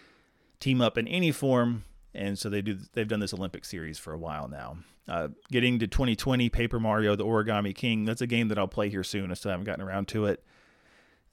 team 0.60 0.80
up 0.80 0.96
in 0.96 1.06
any 1.08 1.30
form, 1.32 1.84
and 2.14 2.38
so 2.38 2.48
they 2.48 2.62
do. 2.62 2.78
They've 2.92 3.08
done 3.08 3.20
this 3.20 3.34
Olympic 3.34 3.64
series 3.64 3.98
for 3.98 4.12
a 4.12 4.18
while 4.18 4.48
now. 4.48 4.78
Uh, 5.08 5.28
getting 5.50 5.78
to 5.80 5.86
2020, 5.86 6.48
Paper 6.48 6.80
Mario: 6.80 7.16
The 7.16 7.24
Origami 7.24 7.74
King. 7.74 8.04
That's 8.04 8.22
a 8.22 8.26
game 8.26 8.48
that 8.48 8.58
I'll 8.58 8.68
play 8.68 8.88
here 8.88 9.04
soon. 9.04 9.30
I 9.30 9.34
still 9.34 9.50
haven't 9.50 9.66
gotten 9.66 9.84
around 9.84 10.08
to 10.08 10.26
it. 10.26 10.42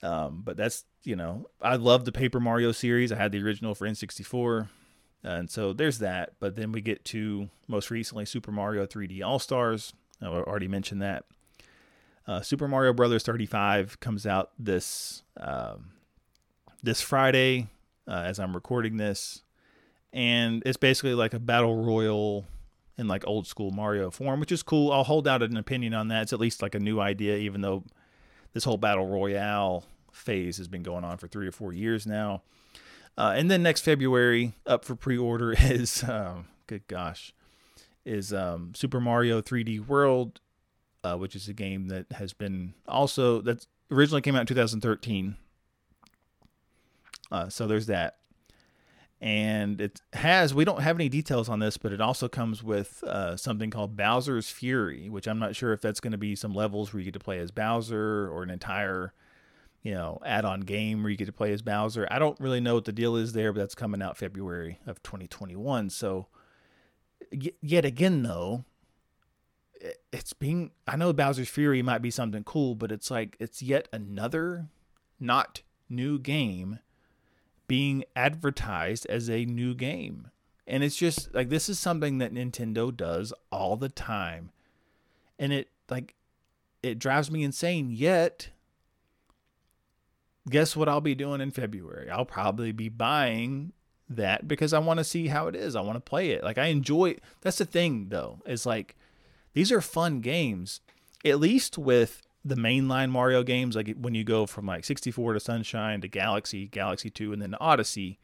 Um, 0.02 0.42
but 0.44 0.56
that's 0.56 0.84
you 1.02 1.16
know, 1.16 1.46
I 1.62 1.76
love 1.76 2.04
the 2.04 2.12
Paper 2.12 2.40
Mario 2.40 2.72
series. 2.72 3.12
I 3.12 3.16
had 3.16 3.32
the 3.32 3.42
original 3.42 3.74
for 3.74 3.86
N64. 3.86 4.68
And 5.24 5.50
so 5.50 5.72
there's 5.72 5.98
that. 5.98 6.34
But 6.38 6.54
then 6.54 6.70
we 6.70 6.80
get 6.80 7.04
to 7.06 7.48
most 7.66 7.90
recently 7.90 8.24
Super 8.24 8.52
Mario 8.52 8.86
3D 8.86 9.24
All 9.24 9.38
Stars. 9.38 9.92
I 10.22 10.26
already 10.26 10.68
mentioned 10.68 11.02
that. 11.02 11.24
Uh, 12.28 12.42
Super 12.42 12.68
Mario 12.68 12.92
Brothers 12.92 13.22
35 13.22 14.00
comes 14.00 14.26
out 14.26 14.50
this 14.58 15.22
um, 15.38 15.92
this 16.82 17.00
Friday 17.00 17.68
uh, 18.06 18.22
as 18.26 18.38
I'm 18.38 18.54
recording 18.54 18.98
this, 18.98 19.42
and 20.12 20.62
it's 20.66 20.76
basically 20.76 21.14
like 21.14 21.32
a 21.32 21.38
battle 21.38 21.82
royale 21.82 22.44
in 22.98 23.08
like 23.08 23.26
old 23.26 23.46
school 23.46 23.70
Mario 23.70 24.10
form, 24.10 24.40
which 24.40 24.52
is 24.52 24.62
cool. 24.62 24.92
I'll 24.92 25.04
hold 25.04 25.26
out 25.26 25.42
an 25.42 25.56
opinion 25.56 25.94
on 25.94 26.08
that. 26.08 26.24
It's 26.24 26.34
at 26.34 26.38
least 26.38 26.60
like 26.60 26.74
a 26.74 26.80
new 26.80 27.00
idea, 27.00 27.38
even 27.38 27.62
though 27.62 27.84
this 28.52 28.64
whole 28.64 28.76
battle 28.76 29.06
royale 29.06 29.86
phase 30.12 30.58
has 30.58 30.68
been 30.68 30.82
going 30.82 31.04
on 31.04 31.16
for 31.16 31.28
three 31.28 31.46
or 31.46 31.52
four 31.52 31.72
years 31.72 32.06
now. 32.06 32.42
Uh, 33.16 33.32
and 33.36 33.50
then 33.50 33.62
next 33.62 33.80
February, 33.80 34.52
up 34.66 34.84
for 34.84 34.94
pre-order 34.94 35.52
is 35.58 36.04
um, 36.04 36.48
good 36.66 36.86
gosh, 36.88 37.32
is 38.04 38.34
um, 38.34 38.72
Super 38.74 39.00
Mario 39.00 39.40
3D 39.40 39.86
World, 39.86 40.40
uh, 41.04 41.16
which 41.16 41.34
is 41.36 41.48
a 41.48 41.52
game 41.52 41.88
that 41.88 42.06
has 42.12 42.32
been 42.32 42.74
also 42.86 43.40
that 43.42 43.66
originally 43.90 44.22
came 44.22 44.34
out 44.34 44.42
in 44.42 44.46
2013. 44.46 45.36
Uh, 47.30 47.48
so 47.48 47.66
there's 47.66 47.86
that, 47.86 48.16
and 49.20 49.80
it 49.80 50.00
has 50.14 50.54
we 50.54 50.64
don't 50.64 50.80
have 50.80 50.96
any 50.96 51.08
details 51.08 51.48
on 51.48 51.58
this, 51.58 51.76
but 51.76 51.92
it 51.92 52.00
also 52.00 52.28
comes 52.28 52.62
with 52.62 53.02
uh, 53.04 53.36
something 53.36 53.70
called 53.70 53.96
Bowser's 53.96 54.50
Fury, 54.50 55.08
which 55.08 55.28
I'm 55.28 55.38
not 55.38 55.54
sure 55.54 55.72
if 55.72 55.80
that's 55.80 56.00
going 56.00 56.12
to 56.12 56.18
be 56.18 56.34
some 56.34 56.54
levels 56.54 56.92
where 56.92 57.00
you 57.00 57.04
get 57.04 57.14
to 57.14 57.24
play 57.24 57.38
as 57.38 57.50
Bowser 57.50 58.28
or 58.30 58.42
an 58.42 58.50
entire 58.50 59.12
you 59.82 59.94
know, 59.94 60.20
add-on 60.24 60.60
game 60.60 61.02
where 61.02 61.10
you 61.10 61.16
get 61.16 61.26
to 61.26 61.32
play 61.32 61.52
as 61.52 61.62
Bowser. 61.62 62.06
I 62.10 62.18
don't 62.18 62.38
really 62.40 62.60
know 62.60 62.74
what 62.74 62.84
the 62.84 62.92
deal 62.92 63.16
is 63.16 63.32
there, 63.32 63.52
but 63.52 63.60
that's 63.60 63.74
coming 63.74 64.02
out 64.02 64.16
February 64.16 64.80
of 64.86 65.02
2021. 65.02 65.90
So, 65.90 66.26
yet 67.30 67.84
again, 67.84 68.22
though, 68.22 68.64
it's 70.12 70.32
being. 70.32 70.72
I 70.86 70.96
know 70.96 71.12
Bowser's 71.12 71.48
Fury 71.48 71.82
might 71.82 72.02
be 72.02 72.10
something 72.10 72.44
cool, 72.44 72.74
but 72.74 72.92
it's 72.92 73.10
like 73.10 73.36
it's 73.38 73.62
yet 73.62 73.88
another 73.92 74.66
not 75.20 75.62
new 75.88 76.18
game 76.18 76.80
being 77.66 78.04
advertised 78.16 79.06
as 79.06 79.28
a 79.28 79.44
new 79.44 79.74
game. 79.74 80.30
And 80.66 80.82
it's 80.82 80.96
just 80.96 81.32
like 81.34 81.48
this 81.48 81.68
is 81.68 81.78
something 81.78 82.18
that 82.18 82.34
Nintendo 82.34 82.94
does 82.94 83.32
all 83.50 83.76
the 83.76 83.88
time. 83.88 84.50
And 85.38 85.52
it 85.52 85.68
like 85.88 86.14
it 86.82 86.98
drives 86.98 87.30
me 87.30 87.42
insane. 87.42 87.90
Yet 87.90 88.50
guess 90.48 90.74
what 90.74 90.88
I'll 90.88 91.00
be 91.00 91.14
doing 91.14 91.40
in 91.40 91.50
February? 91.50 92.10
I'll 92.10 92.24
probably 92.24 92.72
be 92.72 92.88
buying 92.88 93.72
that 94.08 94.48
because 94.48 94.72
I 94.72 94.78
want 94.78 94.98
to 94.98 95.04
see 95.04 95.28
how 95.28 95.48
it 95.48 95.54
is. 95.54 95.76
I 95.76 95.80
want 95.80 95.96
to 95.96 96.00
play 96.00 96.30
it. 96.30 96.42
Like 96.42 96.58
I 96.58 96.66
enjoy 96.66 97.16
that's 97.40 97.58
the 97.58 97.64
thing 97.64 98.08
though. 98.08 98.40
Is 98.46 98.66
like 98.66 98.96
these 99.52 99.72
are 99.72 99.80
fun 99.80 100.20
games. 100.20 100.80
At 101.24 101.40
least 101.40 101.76
with 101.78 102.22
the 102.44 102.54
mainline 102.54 103.10
Mario 103.10 103.42
games 103.42 103.76
like 103.76 103.94
when 103.98 104.14
you 104.14 104.24
go 104.24 104.46
from 104.46 104.66
like 104.66 104.84
64 104.84 105.34
to 105.34 105.40
Sunshine 105.40 106.00
to 106.00 106.08
Galaxy, 106.08 106.66
Galaxy 106.66 107.10
2 107.10 107.32
and 107.32 107.42
then 107.42 107.54
Odyssey, 107.60 108.18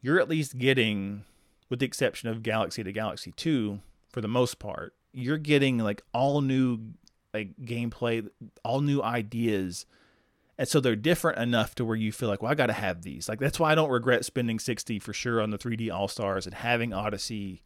you're 0.00 0.20
at 0.20 0.28
least 0.28 0.58
getting 0.58 1.24
with 1.68 1.80
the 1.80 1.86
exception 1.86 2.28
of 2.28 2.42
Galaxy 2.42 2.82
to 2.82 2.92
Galaxy 2.92 3.32
2 3.32 3.80
for 4.10 4.20
the 4.20 4.28
most 4.28 4.58
part, 4.58 4.94
you're 5.12 5.38
getting 5.38 5.78
like 5.78 6.02
all 6.12 6.40
new 6.40 6.78
like 7.34 7.56
gameplay, 7.62 8.28
all 8.64 8.80
new 8.80 9.02
ideas 9.02 9.86
and 10.58 10.68
so 10.68 10.80
they're 10.80 10.96
different 10.96 11.38
enough 11.38 11.74
to 11.76 11.84
where 11.84 11.96
you 11.96 12.12
feel 12.12 12.28
like, 12.28 12.42
well, 12.42 12.52
I 12.52 12.54
got 12.54 12.66
to 12.66 12.72
have 12.72 13.02
these. 13.02 13.28
Like 13.28 13.40
that's 13.40 13.58
why 13.58 13.72
I 13.72 13.74
don't 13.74 13.90
regret 13.90 14.24
spending 14.24 14.58
60 14.58 14.98
for 14.98 15.12
sure 15.12 15.40
on 15.40 15.50
the 15.50 15.58
3D 15.58 15.92
All 15.92 16.08
Stars 16.08 16.46
and 16.46 16.54
having 16.54 16.92
Odyssey 16.92 17.62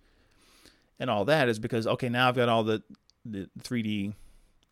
and 0.98 1.10
all 1.10 1.24
that 1.24 1.48
is 1.48 1.58
because 1.58 1.86
okay, 1.86 2.08
now 2.08 2.28
I've 2.28 2.36
got 2.36 2.48
all 2.48 2.64
the 2.64 2.82
the 3.24 3.48
3D 3.60 4.14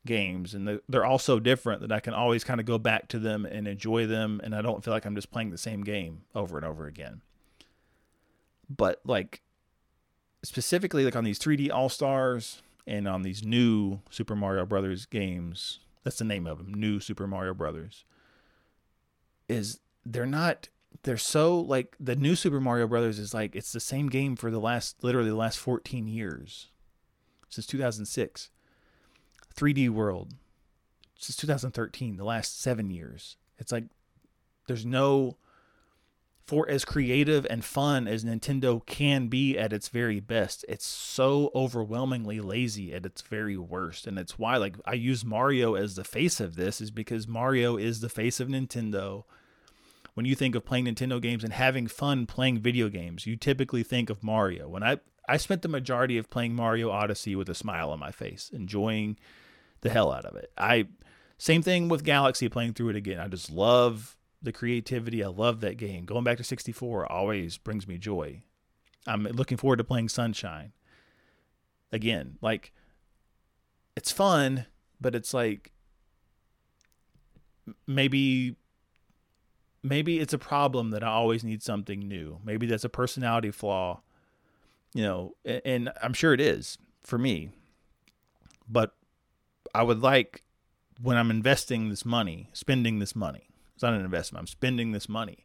games 0.06 0.54
and 0.54 0.80
they're 0.88 1.04
all 1.04 1.18
so 1.18 1.40
different 1.40 1.80
that 1.80 1.90
I 1.90 1.98
can 1.98 2.14
always 2.14 2.44
kind 2.44 2.60
of 2.60 2.66
go 2.66 2.78
back 2.78 3.08
to 3.08 3.18
them 3.18 3.46
and 3.46 3.66
enjoy 3.66 4.06
them 4.06 4.40
and 4.44 4.54
I 4.54 4.60
don't 4.60 4.84
feel 4.84 4.92
like 4.92 5.06
I'm 5.06 5.14
just 5.14 5.30
playing 5.30 5.50
the 5.50 5.58
same 5.58 5.82
game 5.82 6.22
over 6.34 6.56
and 6.56 6.64
over 6.64 6.86
again. 6.86 7.22
But 8.68 9.00
like 9.04 9.40
specifically 10.42 11.04
like 11.04 11.16
on 11.16 11.24
these 11.24 11.38
3D 11.38 11.72
All 11.72 11.88
Stars 11.88 12.62
and 12.86 13.08
on 13.08 13.22
these 13.22 13.42
new 13.42 14.00
Super 14.10 14.36
Mario 14.36 14.66
Brothers 14.66 15.06
games 15.06 15.80
that's 16.04 16.18
the 16.18 16.24
name 16.24 16.46
of 16.46 16.58
them, 16.58 16.72
New 16.72 17.00
Super 17.00 17.26
Mario 17.26 17.54
Brothers. 17.54 18.04
Is 19.48 19.80
they're 20.04 20.26
not 20.26 20.68
they're 21.03 21.16
so 21.16 21.61
like 21.61 21.97
the 22.01 22.16
new 22.16 22.36
Super 22.36 22.61
Mario 22.61 22.86
Brothers 22.86 23.18
is 23.18 23.34
like 23.34 23.55
it's 23.55 23.72
the 23.72 23.80
same 23.80 24.09
game 24.09 24.36
for 24.36 24.51
the 24.51 24.61
last 24.61 25.03
literally 25.03 25.30
the 25.30 25.36
last 25.36 25.59
14 25.59 26.07
years. 26.07 26.70
Since 27.49 27.66
2006. 27.66 28.51
3D 29.55 29.88
World 29.88 30.34
since 31.16 31.36
2013, 31.36 32.16
the 32.16 32.24
last 32.24 32.61
7 32.61 32.90
years. 32.90 33.36
It's 33.59 33.70
like 33.70 33.84
there's 34.66 34.84
no 34.84 35.36
for 36.47 36.68
as 36.68 36.84
creative 36.84 37.47
and 37.49 37.64
fun 37.64 38.07
as 38.07 38.22
Nintendo 38.22 38.84
can 38.84 39.28
be 39.28 39.57
at 39.59 39.72
its 39.72 39.88
very 39.88 40.20
best, 40.20 40.64
it's 40.68 40.86
so 40.86 41.51
overwhelmingly 41.55 42.40
lazy 42.40 42.92
at 42.92 43.07
its 43.07 43.22
very 43.22 43.57
worst. 43.57 44.07
And 44.07 44.18
it's 44.18 44.38
why 44.38 44.59
like 44.59 44.76
I 44.84 44.92
use 44.92 45.24
Mario 45.24 45.74
as 45.74 45.95
the 45.95 46.05
face 46.05 46.40
of 46.40 46.57
this 46.57 46.80
is 46.80 46.90
because 46.90 47.26
Mario 47.26 47.76
is 47.76 48.01
the 48.01 48.11
face 48.11 48.40
of 48.40 48.49
Nintendo. 48.49 49.24
When 50.14 50.26
you 50.26 50.34
think 50.34 50.54
of 50.54 50.64
playing 50.64 50.86
Nintendo 50.86 51.20
games 51.20 51.44
and 51.44 51.52
having 51.52 51.86
fun 51.88 52.26
playing 52.26 52.60
video 52.60 52.88
games, 52.88 53.26
you 53.26 53.36
typically 53.36 53.82
think 53.82 54.10
of 54.10 54.22
Mario. 54.22 54.68
When 54.68 54.82
I 54.82 54.98
I 55.28 55.36
spent 55.36 55.62
the 55.62 55.68
majority 55.68 56.18
of 56.18 56.30
playing 56.30 56.54
Mario 56.54 56.90
Odyssey 56.90 57.34
with 57.34 57.48
a 57.48 57.54
smile 57.54 57.90
on 57.90 57.98
my 57.98 58.10
face, 58.10 58.50
enjoying 58.52 59.18
the 59.80 59.90
hell 59.90 60.12
out 60.12 60.24
of 60.24 60.36
it. 60.36 60.50
I 60.56 60.88
same 61.38 61.62
thing 61.62 61.88
with 61.88 62.04
Galaxy 62.04 62.48
playing 62.48 62.74
through 62.74 62.90
it 62.90 62.96
again. 62.96 63.18
I 63.18 63.28
just 63.28 63.50
love 63.50 64.16
the 64.40 64.52
creativity. 64.52 65.24
I 65.24 65.28
love 65.28 65.60
that 65.60 65.76
game. 65.76 66.04
Going 66.04 66.24
back 66.24 66.36
to 66.38 66.44
64 66.44 67.10
always 67.10 67.58
brings 67.58 67.88
me 67.88 67.98
joy. 67.98 68.42
I'm 69.06 69.24
looking 69.24 69.58
forward 69.58 69.76
to 69.76 69.84
playing 69.84 70.10
Sunshine. 70.10 70.72
Again, 71.92 72.38
like 72.40 72.72
it's 73.96 74.12
fun, 74.12 74.66
but 75.00 75.14
it's 75.14 75.34
like 75.34 75.72
maybe 77.86 78.56
maybe 79.85 80.18
it's 80.18 80.32
a 80.32 80.39
problem 80.39 80.91
that 80.91 81.05
I 81.05 81.09
always 81.09 81.45
need 81.45 81.62
something 81.62 82.01
new. 82.01 82.41
Maybe 82.43 82.66
that's 82.66 82.85
a 82.85 82.89
personality 82.89 83.51
flaw. 83.51 84.01
You 84.95 85.03
know, 85.03 85.35
and 85.45 85.93
I'm 86.03 86.14
sure 86.14 86.32
it 86.32 86.41
is 86.41 86.78
for 87.03 87.18
me. 87.18 87.51
But 88.68 88.95
I 89.74 89.82
would 89.82 90.01
like 90.01 90.43
when 91.03 91.16
I'm 91.16 91.30
investing 91.30 91.91
this 91.91 92.05
money, 92.05 92.49
spending 92.53 92.99
this 92.99 93.14
money, 93.14 93.49
it's 93.74 93.82
not 93.82 93.93
an 93.93 94.05
investment. 94.05 94.41
I'm 94.41 94.47
spending 94.47 94.93
this 94.93 95.09
money. 95.09 95.45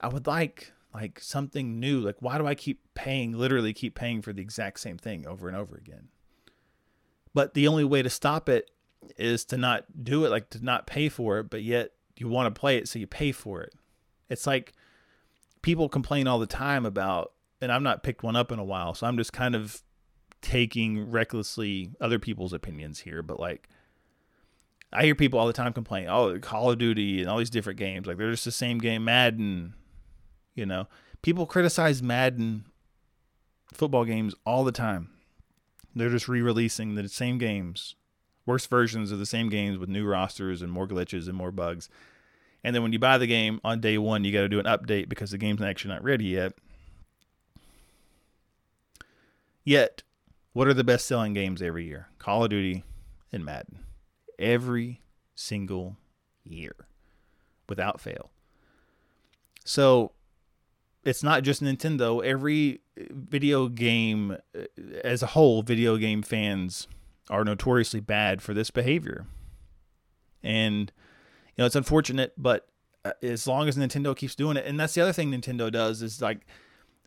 I 0.00 0.08
would 0.08 0.26
like 0.26 0.72
like 0.94 1.18
something 1.20 1.80
new. 1.80 2.00
Like 2.00 2.16
why 2.20 2.38
do 2.38 2.46
I 2.46 2.54
keep 2.54 2.80
paying 2.94 3.32
literally 3.32 3.72
keep 3.72 3.94
paying 3.94 4.22
for 4.22 4.32
the 4.32 4.42
exact 4.42 4.80
same 4.80 4.98
thing 4.98 5.26
over 5.26 5.48
and 5.48 5.56
over 5.56 5.74
again? 5.76 6.08
But 7.34 7.54
the 7.54 7.66
only 7.66 7.84
way 7.84 8.02
to 8.02 8.10
stop 8.10 8.48
it 8.48 8.70
is 9.16 9.44
to 9.46 9.56
not 9.56 9.84
do 10.04 10.24
it, 10.24 10.30
like 10.30 10.50
to 10.50 10.64
not 10.64 10.86
pay 10.86 11.08
for 11.08 11.38
it, 11.38 11.50
but 11.50 11.62
yet 11.62 11.92
you 12.16 12.28
want 12.28 12.52
to 12.52 12.58
play 12.58 12.76
it 12.76 12.88
so 12.88 12.98
you 12.98 13.06
pay 13.06 13.32
for 13.32 13.62
it. 13.62 13.72
It's 14.28 14.46
like 14.46 14.72
people 15.62 15.88
complain 15.88 16.26
all 16.26 16.38
the 16.38 16.46
time 16.46 16.86
about 16.86 17.32
and 17.60 17.72
I've 17.72 17.82
not 17.82 18.02
picked 18.02 18.22
one 18.22 18.36
up 18.36 18.52
in 18.52 18.58
a 18.58 18.64
while, 18.64 18.94
so 18.94 19.06
I'm 19.06 19.16
just 19.16 19.32
kind 19.32 19.54
of 19.54 19.82
taking 20.42 21.10
recklessly 21.10 21.90
other 22.00 22.18
people's 22.18 22.52
opinions 22.52 23.00
here, 23.00 23.22
but 23.22 23.40
like 23.40 23.68
I 24.92 25.04
hear 25.04 25.14
people 25.14 25.38
all 25.38 25.46
the 25.46 25.52
time 25.52 25.72
complain, 25.72 26.06
oh, 26.08 26.38
Call 26.38 26.70
of 26.70 26.78
Duty 26.78 27.20
and 27.20 27.28
all 27.28 27.38
these 27.38 27.50
different 27.50 27.78
games, 27.78 28.06
like 28.06 28.16
they're 28.16 28.30
just 28.30 28.44
the 28.44 28.52
same 28.52 28.78
game. 28.78 29.04
Madden, 29.04 29.74
you 30.54 30.66
know, 30.66 30.86
people 31.22 31.46
criticize 31.46 32.02
Madden 32.02 32.66
football 33.72 34.04
games 34.04 34.34
all 34.44 34.64
the 34.64 34.72
time. 34.72 35.10
They're 35.94 36.10
just 36.10 36.28
re-releasing 36.28 36.94
the 36.94 37.08
same 37.08 37.38
games, 37.38 37.96
worse 38.46 38.66
versions 38.66 39.12
of 39.12 39.18
the 39.18 39.26
same 39.26 39.48
games 39.48 39.76
with 39.76 39.88
new 39.88 40.06
rosters 40.06 40.62
and 40.62 40.72
more 40.72 40.86
glitches 40.86 41.26
and 41.28 41.36
more 41.36 41.52
bugs. 41.52 41.88
And 42.64 42.74
then 42.74 42.82
when 42.82 42.92
you 42.92 42.98
buy 42.98 43.18
the 43.18 43.26
game 43.26 43.60
on 43.62 43.80
day 43.80 43.98
one, 43.98 44.24
you 44.24 44.32
got 44.32 44.40
to 44.40 44.48
do 44.48 44.58
an 44.58 44.66
update 44.66 45.08
because 45.08 45.30
the 45.32 45.38
game's 45.38 45.60
actually 45.60 45.94
not 45.94 46.02
ready 46.02 46.24
yet. 46.24 46.54
Yet, 49.64 50.02
what 50.52 50.68
are 50.68 50.74
the 50.74 50.84
best 50.84 51.06
selling 51.06 51.34
games 51.34 51.60
every 51.60 51.84
year? 51.84 52.08
Call 52.18 52.44
of 52.44 52.50
Duty 52.50 52.84
and 53.32 53.44
Madden 53.44 53.80
every 54.38 55.02
single 55.34 55.96
year 56.44 56.74
without 57.68 58.00
fail. 58.00 58.30
So 59.64 60.12
it's 61.04 61.22
not 61.22 61.42
just 61.42 61.62
Nintendo. 61.62 62.24
Every 62.24 62.80
video 63.10 63.68
game 63.68 64.36
uh, 64.56 64.64
as 65.04 65.22
a 65.22 65.26
whole, 65.26 65.62
video 65.62 65.96
game 65.96 66.22
fans 66.22 66.88
are 67.30 67.44
notoriously 67.44 68.00
bad 68.00 68.42
for 68.42 68.54
this 68.54 68.70
behavior. 68.70 69.26
And, 70.42 70.92
you 71.48 71.62
know, 71.62 71.66
it's 71.66 71.76
unfortunate, 71.76 72.32
but 72.36 72.68
uh, 73.04 73.12
as 73.22 73.46
long 73.46 73.68
as 73.68 73.76
Nintendo 73.76 74.16
keeps 74.16 74.34
doing 74.34 74.56
it, 74.56 74.66
and 74.66 74.78
that's 74.78 74.94
the 74.94 75.00
other 75.00 75.12
thing 75.12 75.30
Nintendo 75.30 75.70
does 75.70 76.02
is 76.02 76.20
like 76.20 76.46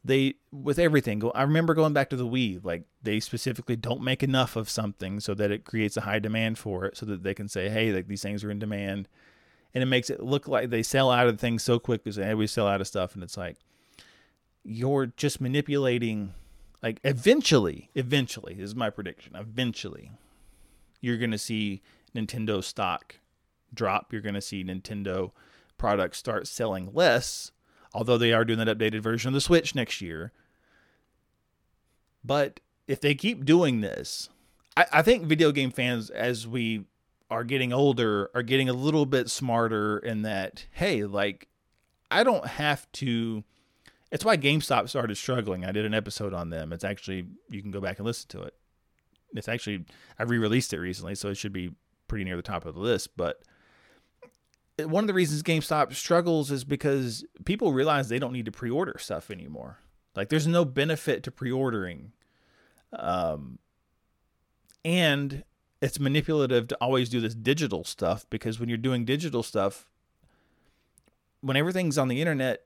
they 0.04 0.36
with 0.52 0.80
everything. 0.80 1.22
I 1.36 1.44
remember 1.44 1.74
going 1.74 1.94
back 1.94 2.10
to 2.12 2.16
the 2.16 2.26
Wii, 2.26 2.64
like 2.64 2.84
they 3.04 3.20
specifically 3.20 3.76
don't 3.76 4.02
make 4.02 4.24
enough 4.24 4.56
of 4.56 4.70
something 4.70 5.20
so 5.20 5.34
that 5.34 5.52
it 5.52 5.66
creates 5.66 5.98
a 5.98 6.02
high 6.02 6.20
demand 6.20 6.58
for 6.58 6.86
it, 6.86 6.98
so 6.98 7.06
that 7.08 7.24
they 7.24 7.34
can 7.34 7.48
say, 7.48 7.70
hey, 7.70 7.92
like 7.92 8.08
these 8.08 8.22
things 8.22 8.44
are 8.44 8.52
in 8.52 8.60
demand, 8.60 9.08
and 9.74 9.82
it 9.82 9.88
makes 9.88 10.10
it 10.10 10.24
look 10.24 10.48
like 10.48 10.70
they 10.70 10.84
sell 10.84 11.12
out 11.12 11.28
of 11.28 11.40
things 11.40 11.64
so 11.64 11.80
quick 11.80 12.04
because 12.04 12.16
hey, 12.16 12.34
we 12.34 12.48
sell 12.48 12.68
out 12.68 12.82
of 12.82 12.88
stuff, 12.88 13.14
and 13.14 13.24
it's 13.24 13.38
like 13.38 13.58
you're 14.64 15.08
just 15.08 15.42
manipulating. 15.42 16.34
Like 16.82 17.00
eventually, 17.04 17.90
eventually 17.96 18.56
this 18.56 18.66
is 18.66 18.76
my 18.76 18.90
prediction. 18.90 19.36
Eventually, 19.36 20.12
you're 21.02 21.18
gonna 21.18 21.38
see 21.38 21.82
Nintendo 22.16 22.64
stock 22.64 23.20
drop. 23.74 24.14
You're 24.14 24.22
gonna 24.22 24.42
see 24.42 24.64
Nintendo 24.64 25.32
products 25.78 26.18
start 26.18 26.48
selling 26.48 26.92
less 26.94 27.52
although 27.94 28.18
they 28.18 28.34
are 28.34 28.46
doing 28.46 28.60
that 28.60 28.78
updated 28.78 29.02
version 29.02 29.30
of 29.30 29.34
the 29.34 29.42
Switch 29.42 29.76
next 29.76 30.02
year. 30.02 30.32
But 32.24 32.60
if 32.88 33.02
they 33.02 33.16
keep 33.16 33.46
doing 33.46 33.82
this, 33.82 34.30
I, 34.76 34.86
I 34.94 35.02
think 35.02 35.26
video 35.26 35.52
game 35.52 35.72
fans, 35.72 36.10
as 36.10 36.48
we 36.48 36.86
are 37.30 37.44
getting 37.44 37.74
older, 37.74 38.30
are 38.34 38.44
getting 38.44 38.70
a 38.70 38.74
little 38.74 39.06
bit 39.06 39.30
smarter 39.30 39.98
in 39.98 40.24
that, 40.24 40.66
hey, 40.72 41.06
like, 41.06 41.48
I 42.12 42.24
don't 42.24 42.46
have 42.46 42.92
to. 42.94 43.44
It's 44.12 44.26
why 44.26 44.38
GameStop 44.38 44.90
started 44.90 45.16
struggling. 45.16 45.66
I 45.66 45.72
did 45.72 45.86
an 45.86 45.94
episode 45.94 46.34
on 46.34 46.50
them. 46.50 46.74
It's 46.74 46.84
actually, 46.84 47.28
you 47.50 47.62
can 47.62 47.72
go 47.72 47.82
back 47.82 48.00
and 48.00 48.06
listen 48.06 48.28
to 48.30 48.42
it. 48.42 48.56
It's 49.36 49.48
actually, 49.48 49.86
I 50.18 50.24
re 50.24 50.38
released 50.38 50.74
it 50.74 50.80
recently, 50.80 51.14
so 51.16 51.30
it 51.30 51.36
should 51.36 51.54
be 51.54 51.72
pretty 52.08 52.26
near 52.26 52.36
the 52.36 52.42
top 52.42 52.66
of 52.66 52.74
the 52.74 52.82
list. 52.82 53.16
But 53.16 53.44
one 54.88 55.04
of 55.04 55.08
the 55.08 55.14
reasons 55.14 55.44
GameStop 55.44 55.94
struggles 55.94 56.52
is 56.52 56.64
because 56.64 57.26
people 57.46 57.72
realize 57.72 58.10
they 58.10 58.20
don't 58.20 58.34
need 58.34 58.46
to 58.46 58.52
pre-order 58.52 58.96
stuff 59.00 59.30
anymore. 59.32 59.80
Like 60.16 60.30
there's 60.30 60.48
no 60.48 60.66
benefit 60.66 61.24
to 61.24 61.32
pre-ordering. 61.32 62.12
Um 62.94 63.60
and 64.86 65.44
it's 65.82 66.00
manipulative 66.00 66.68
to 66.70 66.78
always 66.82 67.10
do 67.10 67.22
this 67.22 67.36
digital 67.36 67.84
stuff 67.84 68.26
because 68.30 68.60
when 68.60 68.70
you're 68.70 68.78
doing 68.78 69.06
digital 69.06 69.44
stuff 69.44 69.88
when 71.42 71.56
everything's 71.56 71.98
on 71.98 72.08
the 72.08 72.22
internet 72.22 72.66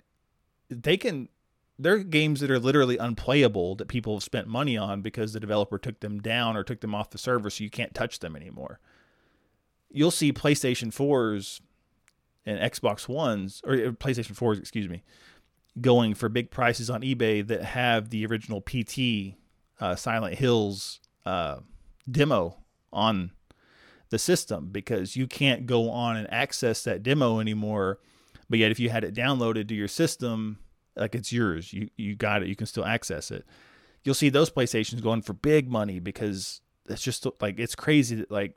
they 0.81 0.97
can 0.97 1.29
there 1.79 1.93
are 1.93 1.99
games 1.99 2.39
that 2.39 2.51
are 2.51 2.59
literally 2.59 2.97
unplayable 2.97 3.75
that 3.75 3.87
people 3.87 4.15
have 4.15 4.23
spent 4.23 4.47
money 4.47 4.77
on 4.77 5.01
because 5.01 5.33
the 5.33 5.39
developer 5.39 5.77
took 5.77 5.99
them 5.99 6.19
down 6.19 6.55
or 6.55 6.63
took 6.63 6.81
them 6.81 6.93
off 6.93 7.09
the 7.09 7.17
server 7.17 7.49
so 7.49 7.63
you 7.63 7.69
can't 7.69 7.95
touch 7.95 8.19
them 8.19 8.35
anymore. 8.35 8.79
You'll 9.89 10.11
see 10.11 10.31
PlayStation 10.31 10.93
4s 10.93 11.61
and 12.45 12.59
Xbox 12.59 13.07
Ones 13.07 13.61
or 13.65 13.73
uh, 13.73 13.91
PlayStation 13.91 14.37
4s, 14.37 14.59
excuse 14.59 14.87
me, 14.87 15.03
going 15.81 16.13
for 16.13 16.29
big 16.29 16.51
prices 16.51 16.89
on 16.89 17.01
eBay 17.01 17.45
that 17.47 17.63
have 17.63 18.09
the 18.09 18.25
original 18.25 18.61
PT 18.61 19.35
uh, 19.79 19.95
Silent 19.95 20.35
Hills 20.35 20.99
uh, 21.25 21.57
demo 22.09 22.57
on 22.91 23.31
the 24.09 24.19
system 24.19 24.69
because 24.71 25.15
you 25.15 25.25
can't 25.25 25.65
go 25.65 25.89
on 25.89 26.17
and 26.17 26.31
access 26.31 26.83
that 26.83 27.01
demo 27.01 27.39
anymore. 27.39 27.99
But 28.49 28.59
yet, 28.59 28.71
if 28.71 28.79
you 28.79 28.89
had 28.89 29.03
it 29.03 29.15
downloaded 29.15 29.67
to 29.69 29.75
your 29.75 29.87
system, 29.87 30.59
like 30.95 31.15
it's 31.15 31.31
yours, 31.31 31.73
you 31.73 31.89
you 31.95 32.15
got 32.15 32.43
it, 32.43 32.49
you 32.49 32.55
can 32.55 32.67
still 32.67 32.85
access 32.85 33.31
it. 33.31 33.45
You'll 34.03 34.15
see 34.15 34.29
those 34.29 34.49
PlayStations 34.49 35.01
going 35.01 35.21
for 35.21 35.33
big 35.33 35.69
money 35.69 35.99
because 35.99 36.61
it's 36.87 37.01
just 37.01 37.25
like 37.41 37.59
it's 37.59 37.75
crazy 37.75 38.15
that 38.17 38.31
like 38.31 38.55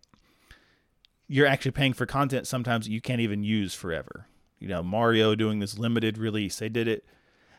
you're 1.28 1.46
actually 1.46 1.72
paying 1.72 1.92
for 1.92 2.06
content 2.06 2.46
sometimes 2.46 2.88
you 2.88 3.00
can't 3.00 3.20
even 3.20 3.42
use 3.42 3.74
forever. 3.74 4.26
You 4.58 4.68
know, 4.68 4.82
Mario 4.82 5.34
doing 5.34 5.58
this 5.58 5.78
limited 5.78 6.18
release. 6.18 6.58
They 6.58 6.68
did 6.68 6.88
it, 6.88 7.04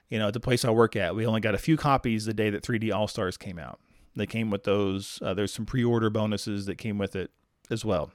you 0.09 0.17
know, 0.17 0.27
at 0.27 0.33
the 0.33 0.39
place 0.39 0.65
I 0.65 0.71
work 0.71 0.95
at. 0.95 1.15
We 1.15 1.25
only 1.25 1.41
got 1.41 1.53
a 1.53 1.59
few 1.59 1.77
copies 1.77 2.25
the 2.25 2.33
day 2.33 2.49
that 2.49 2.63
3D 2.63 2.93
All 2.93 3.07
Stars 3.07 3.37
came 3.37 3.59
out. 3.59 3.79
They 4.15 4.25
came 4.25 4.49
with 4.49 4.63
those. 4.63 5.19
Uh, 5.21 5.33
there's 5.33 5.53
some 5.53 5.65
pre-order 5.65 6.09
bonuses 6.09 6.65
that 6.65 6.77
came 6.77 6.97
with 6.97 7.15
it 7.15 7.29
as 7.69 7.85
well, 7.85 8.11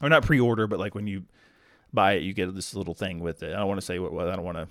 or 0.00 0.08
not 0.08 0.24
pre-order, 0.24 0.66
but 0.66 0.78
like 0.78 0.94
when 0.94 1.06
you 1.06 1.24
buy 1.92 2.14
it, 2.14 2.22
you 2.22 2.32
get 2.32 2.54
this 2.54 2.74
little 2.74 2.94
thing 2.94 3.20
with 3.20 3.42
it. 3.42 3.54
I 3.54 3.58
don't 3.58 3.68
want 3.68 3.80
to 3.80 3.86
say 3.86 3.98
what. 3.98 4.26
I 4.26 4.34
don't 4.34 4.44
want 4.44 4.56
to. 4.56 4.68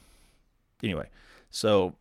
Anyway, 0.84 1.10
so 1.50 1.96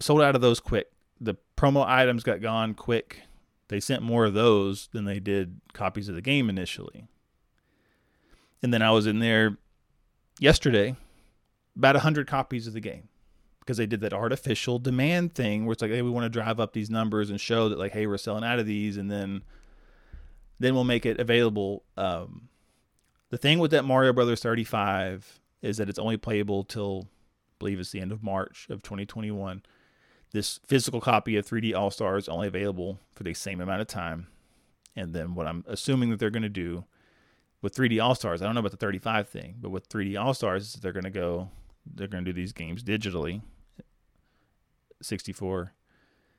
sold 0.00 0.22
out 0.22 0.34
of 0.34 0.40
those 0.40 0.60
quick. 0.60 0.90
The 1.20 1.36
promo 1.56 1.84
items 1.86 2.22
got 2.22 2.40
gone 2.40 2.74
quick 2.74 3.22
they 3.70 3.78
sent 3.78 4.02
more 4.02 4.24
of 4.24 4.34
those 4.34 4.88
than 4.88 5.04
they 5.04 5.20
did 5.20 5.60
copies 5.72 6.08
of 6.08 6.16
the 6.16 6.20
game 6.20 6.50
initially. 6.50 7.06
And 8.64 8.74
then 8.74 8.82
I 8.82 8.90
was 8.90 9.06
in 9.06 9.20
there 9.20 9.58
yesterday, 10.40 10.96
about 11.76 11.94
100 11.94 12.26
copies 12.26 12.66
of 12.66 12.72
the 12.72 12.80
game 12.80 13.08
because 13.60 13.76
they 13.76 13.86
did 13.86 14.00
that 14.00 14.12
artificial 14.12 14.80
demand 14.80 15.36
thing 15.36 15.64
where 15.64 15.72
it's 15.72 15.82
like, 15.82 15.92
hey, 15.92 16.02
we 16.02 16.10
want 16.10 16.24
to 16.24 16.28
drive 16.28 16.58
up 16.58 16.72
these 16.72 16.90
numbers 16.90 17.30
and 17.30 17.40
show 17.40 17.68
that, 17.68 17.78
like, 17.78 17.92
hey, 17.92 18.08
we're 18.08 18.18
selling 18.18 18.42
out 18.42 18.58
of 18.58 18.66
these. 18.66 18.96
And 18.96 19.08
then 19.08 19.42
then 20.58 20.74
we'll 20.74 20.82
make 20.82 21.06
it 21.06 21.20
available. 21.20 21.84
Um, 21.96 22.48
the 23.30 23.38
thing 23.38 23.60
with 23.60 23.70
that 23.70 23.84
Mario 23.84 24.12
Brothers 24.12 24.42
35 24.42 25.39
is 25.62 25.76
that 25.76 25.88
it's 25.88 25.98
only 25.98 26.16
playable 26.16 26.64
till 26.64 27.08
I 27.08 27.54
believe 27.58 27.80
it's 27.80 27.92
the 27.92 28.00
end 28.00 28.12
of 28.12 28.22
March 28.22 28.66
of 28.70 28.82
2021 28.82 29.62
this 30.32 30.60
physical 30.66 31.00
copy 31.00 31.36
of 31.36 31.46
3D 31.46 31.74
All 31.74 31.90
Stars 31.90 32.28
only 32.28 32.46
available 32.46 33.00
for 33.12 33.24
the 33.24 33.34
same 33.34 33.60
amount 33.60 33.80
of 33.80 33.86
time. 33.86 34.28
And 34.96 35.12
then 35.14 35.34
what 35.34 35.46
I'm 35.46 35.64
assuming 35.66 36.10
that 36.10 36.18
they're 36.18 36.30
going 36.30 36.42
to 36.42 36.48
do 36.48 36.84
with 37.62 37.74
3D 37.74 38.02
All 38.02 38.14
Stars, 38.14 38.40
I 38.40 38.46
don't 38.46 38.54
know 38.54 38.60
about 38.60 38.72
the 38.72 38.76
35 38.76 39.28
thing, 39.28 39.56
but 39.60 39.70
with 39.70 39.88
3D 39.88 40.20
All 40.20 40.34
Stars, 40.34 40.74
they're 40.74 40.92
going 40.92 41.04
to 41.04 41.10
go, 41.10 41.50
they're 41.84 42.08
going 42.08 42.24
to 42.24 42.32
do 42.32 42.34
these 42.34 42.52
games 42.52 42.82
digitally 42.82 43.42
64, 45.02 45.72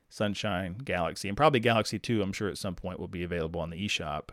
Sunshine, 0.09 0.75
Galaxy, 0.83 1.27
and 1.27 1.37
probably 1.37 1.59
Galaxy 1.59 1.97
2, 1.97 2.21
I'm 2.21 2.33
sure 2.33 2.49
at 2.49 2.57
some 2.57 2.75
point 2.75 2.99
will 2.99 3.07
be 3.07 3.23
available 3.23 3.59
on 3.59 3.71
the 3.71 3.87
eShop, 3.87 4.29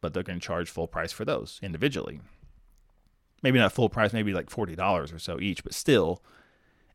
but 0.00 0.12
they're 0.12 0.22
going 0.22 0.40
to 0.40 0.46
charge 0.46 0.68
full 0.68 0.88
price 0.88 1.12
for 1.12 1.24
those 1.24 1.60
individually. 1.62 2.20
Maybe 3.42 3.58
not 3.58 3.72
full 3.72 3.88
price, 3.88 4.12
maybe 4.12 4.32
like 4.32 4.50
$40 4.50 5.14
or 5.14 5.18
so 5.18 5.40
each, 5.40 5.64
but 5.64 5.74
still 5.74 6.22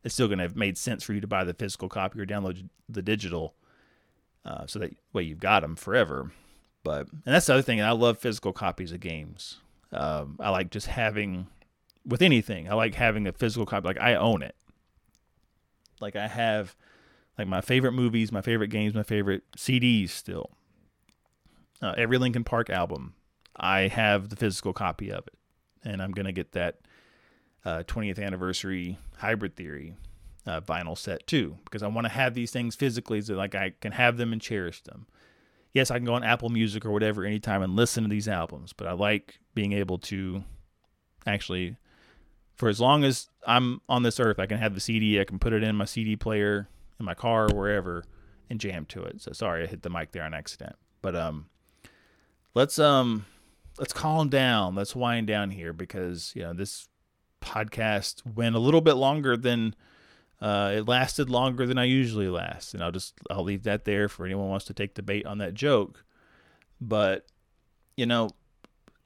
it's 0.03 0.13
still 0.13 0.27
going 0.27 0.37
to 0.37 0.43
have 0.43 0.55
made 0.55 0.77
sense 0.77 1.03
for 1.03 1.13
you 1.13 1.21
to 1.21 1.27
buy 1.27 1.43
the 1.43 1.53
physical 1.53 1.89
copy 1.89 2.19
or 2.19 2.25
download 2.25 2.69
the 2.87 3.01
digital, 3.01 3.55
uh, 4.45 4.65
so 4.65 4.79
that 4.79 4.95
way 5.11 5.23
you've 5.23 5.39
got 5.39 5.61
them 5.61 5.75
forever. 5.75 6.31
But 6.83 7.07
and 7.11 7.21
that's 7.25 7.47
the 7.47 7.53
other 7.53 7.61
thing. 7.61 7.81
And 7.81 7.89
I 7.89 7.91
love 7.91 8.17
physical 8.17 8.53
copies 8.53 8.93
of 8.93 9.01
games. 9.01 9.57
Um, 9.91 10.37
I 10.39 10.49
like 10.49 10.71
just 10.71 10.87
having 10.87 11.47
with 12.05 12.21
anything. 12.21 12.69
I 12.69 12.75
like 12.75 12.95
having 12.95 13.27
a 13.27 13.33
physical 13.33 13.65
copy. 13.65 13.87
Like 13.87 13.99
I 13.99 14.15
own 14.15 14.41
it. 14.41 14.55
Like 15.99 16.15
I 16.15 16.27
have 16.27 16.75
like 17.37 17.47
my 17.47 17.61
favorite 17.61 17.91
movies, 17.91 18.31
my 18.31 18.41
favorite 18.41 18.69
games, 18.69 18.93
my 18.93 19.03
favorite 19.03 19.43
CDs 19.57 20.11
still. 20.11 20.51
Uh, 21.81 21.93
every 21.97 22.17
Linkin 22.17 22.43
Park 22.43 22.69
album, 22.69 23.13
I 23.55 23.81
have 23.81 24.29
the 24.29 24.35
physical 24.35 24.73
copy 24.73 25.11
of 25.11 25.27
it, 25.27 25.36
and 25.87 26.01
I'm 26.01 26.11
gonna 26.11 26.31
get 26.31 26.51
that 26.53 26.79
uh, 27.65 27.83
20th 27.83 28.23
anniversary 28.23 28.97
hybrid 29.17 29.55
theory 29.55 29.95
uh, 30.45 30.61
vinyl 30.61 30.97
set 30.97 31.27
too, 31.27 31.57
because 31.65 31.83
I 31.83 31.87
want 31.87 32.05
to 32.05 32.13
have 32.13 32.33
these 32.33 32.51
things 32.51 32.75
physically 32.75 33.21
so 33.21 33.35
like 33.35 33.55
I 33.55 33.73
can 33.81 33.91
have 33.91 34.17
them 34.17 34.31
and 34.33 34.41
cherish 34.41 34.81
them. 34.83 35.07
Yes, 35.73 35.91
I 35.91 35.97
can 35.97 36.05
go 36.05 36.13
on 36.13 36.23
Apple 36.23 36.49
Music 36.49 36.85
or 36.85 36.91
whatever 36.91 37.25
anytime 37.25 37.61
and 37.61 37.75
listen 37.75 38.03
to 38.03 38.09
these 38.09 38.27
albums, 38.27 38.73
but 38.73 38.87
I 38.87 38.93
like 38.93 39.39
being 39.53 39.73
able 39.73 39.97
to 39.99 40.43
actually, 41.25 41.75
for 42.55 42.69
as 42.69 42.79
long 42.79 43.03
as 43.03 43.27
I'm 43.45 43.81
on 43.89 44.03
this 44.03 44.19
earth, 44.19 44.39
I 44.39 44.45
can 44.45 44.57
have 44.57 44.73
the 44.73 44.79
CD, 44.79 45.19
I 45.19 45.25
can 45.25 45.39
put 45.39 45.53
it 45.53 45.63
in 45.63 45.75
my 45.75 45.85
CD 45.85 46.15
player 46.15 46.67
in 46.99 47.05
my 47.05 47.13
car, 47.13 47.45
or 47.45 47.55
wherever, 47.55 48.03
and 48.49 48.59
jam 48.59 48.85
to 48.85 49.03
it. 49.03 49.21
So 49.21 49.31
sorry, 49.31 49.63
I 49.63 49.67
hit 49.67 49.83
the 49.83 49.89
mic 49.89 50.11
there 50.11 50.23
on 50.23 50.33
accident. 50.33 50.75
But 51.01 51.15
um, 51.15 51.47
let's 52.53 52.79
um, 52.79 53.25
let's 53.79 53.93
calm 53.93 54.29
down. 54.29 54.75
Let's 54.75 54.95
wind 54.95 55.27
down 55.27 55.51
here 55.51 55.73
because 55.73 56.31
you 56.35 56.43
know 56.43 56.53
this 56.53 56.87
podcast 57.41 58.25
went 58.25 58.55
a 58.55 58.59
little 58.59 58.81
bit 58.81 58.93
longer 58.93 59.37
than 59.37 59.75
uh, 60.41 60.73
it 60.75 60.87
lasted 60.87 61.29
longer 61.29 61.65
than 61.65 61.77
I 61.77 61.85
usually 61.85 62.27
last, 62.27 62.73
and 62.73 62.83
I'll 62.83 62.91
just 62.91 63.13
I'll 63.29 63.43
leave 63.43 63.63
that 63.63 63.85
there 63.85 64.07
for 64.09 64.25
anyone 64.25 64.49
wants 64.49 64.65
to 64.65 64.73
take 64.73 64.93
bait 65.03 65.25
on 65.25 65.39
that 65.39 65.53
joke. 65.53 66.03
But 66.79 67.25
you 67.95 68.05
know, 68.05 68.29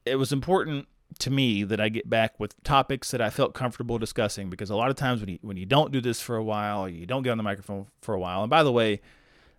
it 0.06 0.16
was 0.16 0.32
important 0.32 0.88
to 1.20 1.30
me 1.30 1.64
that 1.64 1.80
I 1.80 1.90
get 1.90 2.10
back 2.10 2.40
with 2.40 2.62
topics 2.64 3.12
that 3.12 3.22
I 3.22 3.30
felt 3.30 3.54
comfortable 3.54 3.98
discussing 3.98 4.50
because 4.50 4.70
a 4.70 4.76
lot 4.76 4.90
of 4.90 4.96
times 4.96 5.20
when 5.22 5.30
you 5.30 5.40
when 5.42 5.58
you 5.58 5.66
don't 5.66 5.92
do 5.92 6.02
this 6.02 6.22
for 6.22 6.36
a 6.36 6.44
while, 6.44 6.90
you 6.90 7.06
don't 7.06 7.24
get 7.24 7.32
on 7.32 7.38
the 7.38 7.44
microphone 7.44 7.88
for 8.02 8.14
a 8.14 8.20
while. 8.20 8.42
And 8.44 8.50
by 8.50 8.64
the 8.64 8.72
way, 8.72 9.02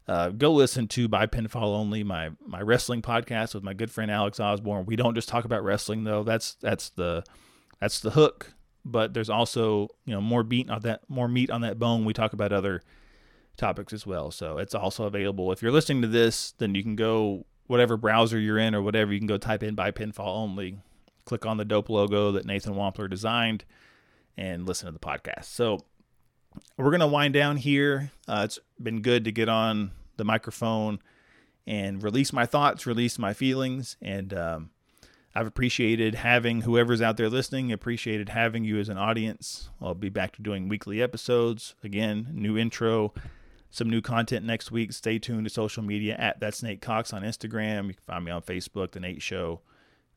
uh, 0.09 0.31
go 0.31 0.53
listen 0.53 0.89
to 0.89 1.09
by 1.09 1.27
pinfall 1.27 1.77
only 1.77 2.03
my 2.03 2.31
my 2.45 2.61
wrestling 2.61 3.03
podcast 3.03 3.55
with 3.55 3.63
my 3.63 3.75
good 3.75 3.91
friend 3.91 4.11
Alex 4.11 4.41
Osborne. 4.41 4.87
We 4.87 4.97
don't 4.97 5.15
just 5.15 5.29
talk 5.29 5.45
about 5.45 5.65
wrestling 5.65 6.05
though. 6.05 6.23
That's 6.23 6.55
that's 6.55 6.91
the 6.91 7.25
that's 7.81 8.01
the 8.01 8.11
hook 8.11 8.55
but 8.85 9.15
there's 9.15 9.31
also 9.31 9.89
you 10.05 10.15
know 10.15 10.21
more 10.21 10.43
meat 10.43 10.71
on 10.71 10.81
that 10.83 11.09
more 11.09 11.29
meat 11.29 11.51
on 11.51 11.61
that 11.63 11.79
bone. 11.79 12.05
We 12.05 12.13
talk 12.13 12.33
about 12.33 12.53
other 12.53 12.83
topics 13.57 13.93
as 13.93 14.07
well, 14.07 14.31
so 14.31 14.59
it's 14.59 14.75
also 14.75 15.05
available. 15.05 15.53
If 15.53 15.63
you're 15.63 15.73
listening 15.73 16.03
to 16.03 16.09
this, 16.09 16.53
then 16.59 16.75
you 16.75 16.83
can 16.83 16.97
go 16.97 17.47
whatever 17.67 17.97
browser 17.97 18.39
you're 18.39 18.59
in 18.59 18.75
or 18.75 18.83
whatever. 18.83 19.13
You 19.13 19.21
can 19.21 19.29
go 19.29 19.39
type 19.39 19.63
in 19.63 19.75
by 19.75 19.91
pinfall 19.93 20.37
only, 20.37 20.79
click 21.25 21.47
on 21.47 21.57
the 21.57 21.65
dope 21.65 21.89
logo 21.89 22.33
that 22.33 22.45
Nathan 22.47 22.75
Wampler 22.75 23.09
designed, 23.09 23.65
and 24.37 24.67
listen 24.67 24.87
to 24.87 24.93
the 24.93 24.99
podcast. 24.99 25.45
So 25.45 25.81
we're 26.77 26.91
going 26.91 27.01
to 27.01 27.07
wind 27.07 27.35
down 27.35 27.57
here. 27.57 28.11
Uh, 28.27 28.43
it's 28.45 28.59
been 28.83 29.03
good 29.03 29.25
to 29.25 29.33
get 29.33 29.49
on 29.49 29.93
the 30.17 30.25
microphone 30.25 31.01
and 31.67 32.03
release 32.03 32.33
my 32.33 32.47
thoughts, 32.47 32.87
release 32.87 33.19
my 33.19 33.33
feelings. 33.33 33.97
And 34.03 34.35
um, 34.35 34.71
I've 35.35 35.47
appreciated 35.47 36.17
having 36.17 36.63
whoever's 36.63 37.01
out 37.01 37.17
there 37.17 37.31
listening, 37.31 37.73
appreciated 37.73 38.31
having 38.31 38.65
you 38.65 38.79
as 38.79 38.89
an 38.89 38.99
audience. 38.99 39.71
I'll 39.81 39.95
be 39.95 40.09
back 40.09 40.35
to 40.37 40.43
doing 40.43 40.69
weekly 40.69 41.01
episodes. 41.01 41.75
Again, 41.83 42.29
new 42.33 42.59
intro, 42.59 43.15
some 43.71 43.89
new 43.89 44.03
content 44.03 44.45
next 44.45 44.71
week. 44.71 44.93
Stay 44.93 45.19
tuned 45.19 45.45
to 45.45 45.51
social 45.51 45.83
media 45.83 46.17
at 46.19 46.41
That's 46.41 46.63
Nate 46.63 46.83
Cox 46.83 47.13
on 47.13 47.23
Instagram. 47.23 47.87
You 47.87 47.95
can 47.95 48.03
find 48.07 48.25
me 48.25 48.31
on 48.31 48.43
Facebook, 48.43 48.93
The 48.93 49.01
Nate 49.01 49.23
Show, 49.23 49.61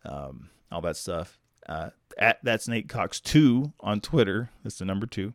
um, 0.04 0.50
all 0.72 0.82
that 0.82 0.98
stuff. 0.98 1.40
Uh, 1.68 1.92
at 2.18 2.40
That's 2.44 2.68
Nate 2.68 2.90
Cox 2.90 3.20
2 3.22 3.72
on 3.80 4.02
Twitter. 4.02 4.50
That's 4.64 4.78
the 4.80 4.86
number 4.86 5.08
two, 5.08 5.34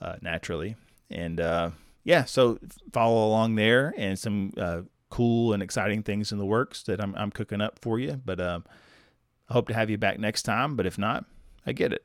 uh, 0.00 0.16
naturally. 0.20 0.76
And 1.10 1.40
uh, 1.40 1.70
yeah, 2.04 2.24
so 2.24 2.58
follow 2.92 3.26
along 3.26 3.54
there 3.54 3.94
and 3.96 4.18
some 4.18 4.52
uh, 4.56 4.82
cool 5.10 5.52
and 5.52 5.62
exciting 5.62 6.02
things 6.02 6.32
in 6.32 6.38
the 6.38 6.46
works 6.46 6.82
that 6.84 7.00
I'm, 7.00 7.14
I'm 7.14 7.30
cooking 7.30 7.60
up 7.60 7.78
for 7.80 7.98
you. 7.98 8.20
But 8.24 8.40
um, 8.40 8.64
I 9.48 9.52
hope 9.52 9.68
to 9.68 9.74
have 9.74 9.90
you 9.90 9.98
back 9.98 10.18
next 10.18 10.42
time. 10.42 10.76
But 10.76 10.86
if 10.86 10.98
not, 10.98 11.24
I 11.66 11.72
get 11.72 11.92
it. 11.92 12.04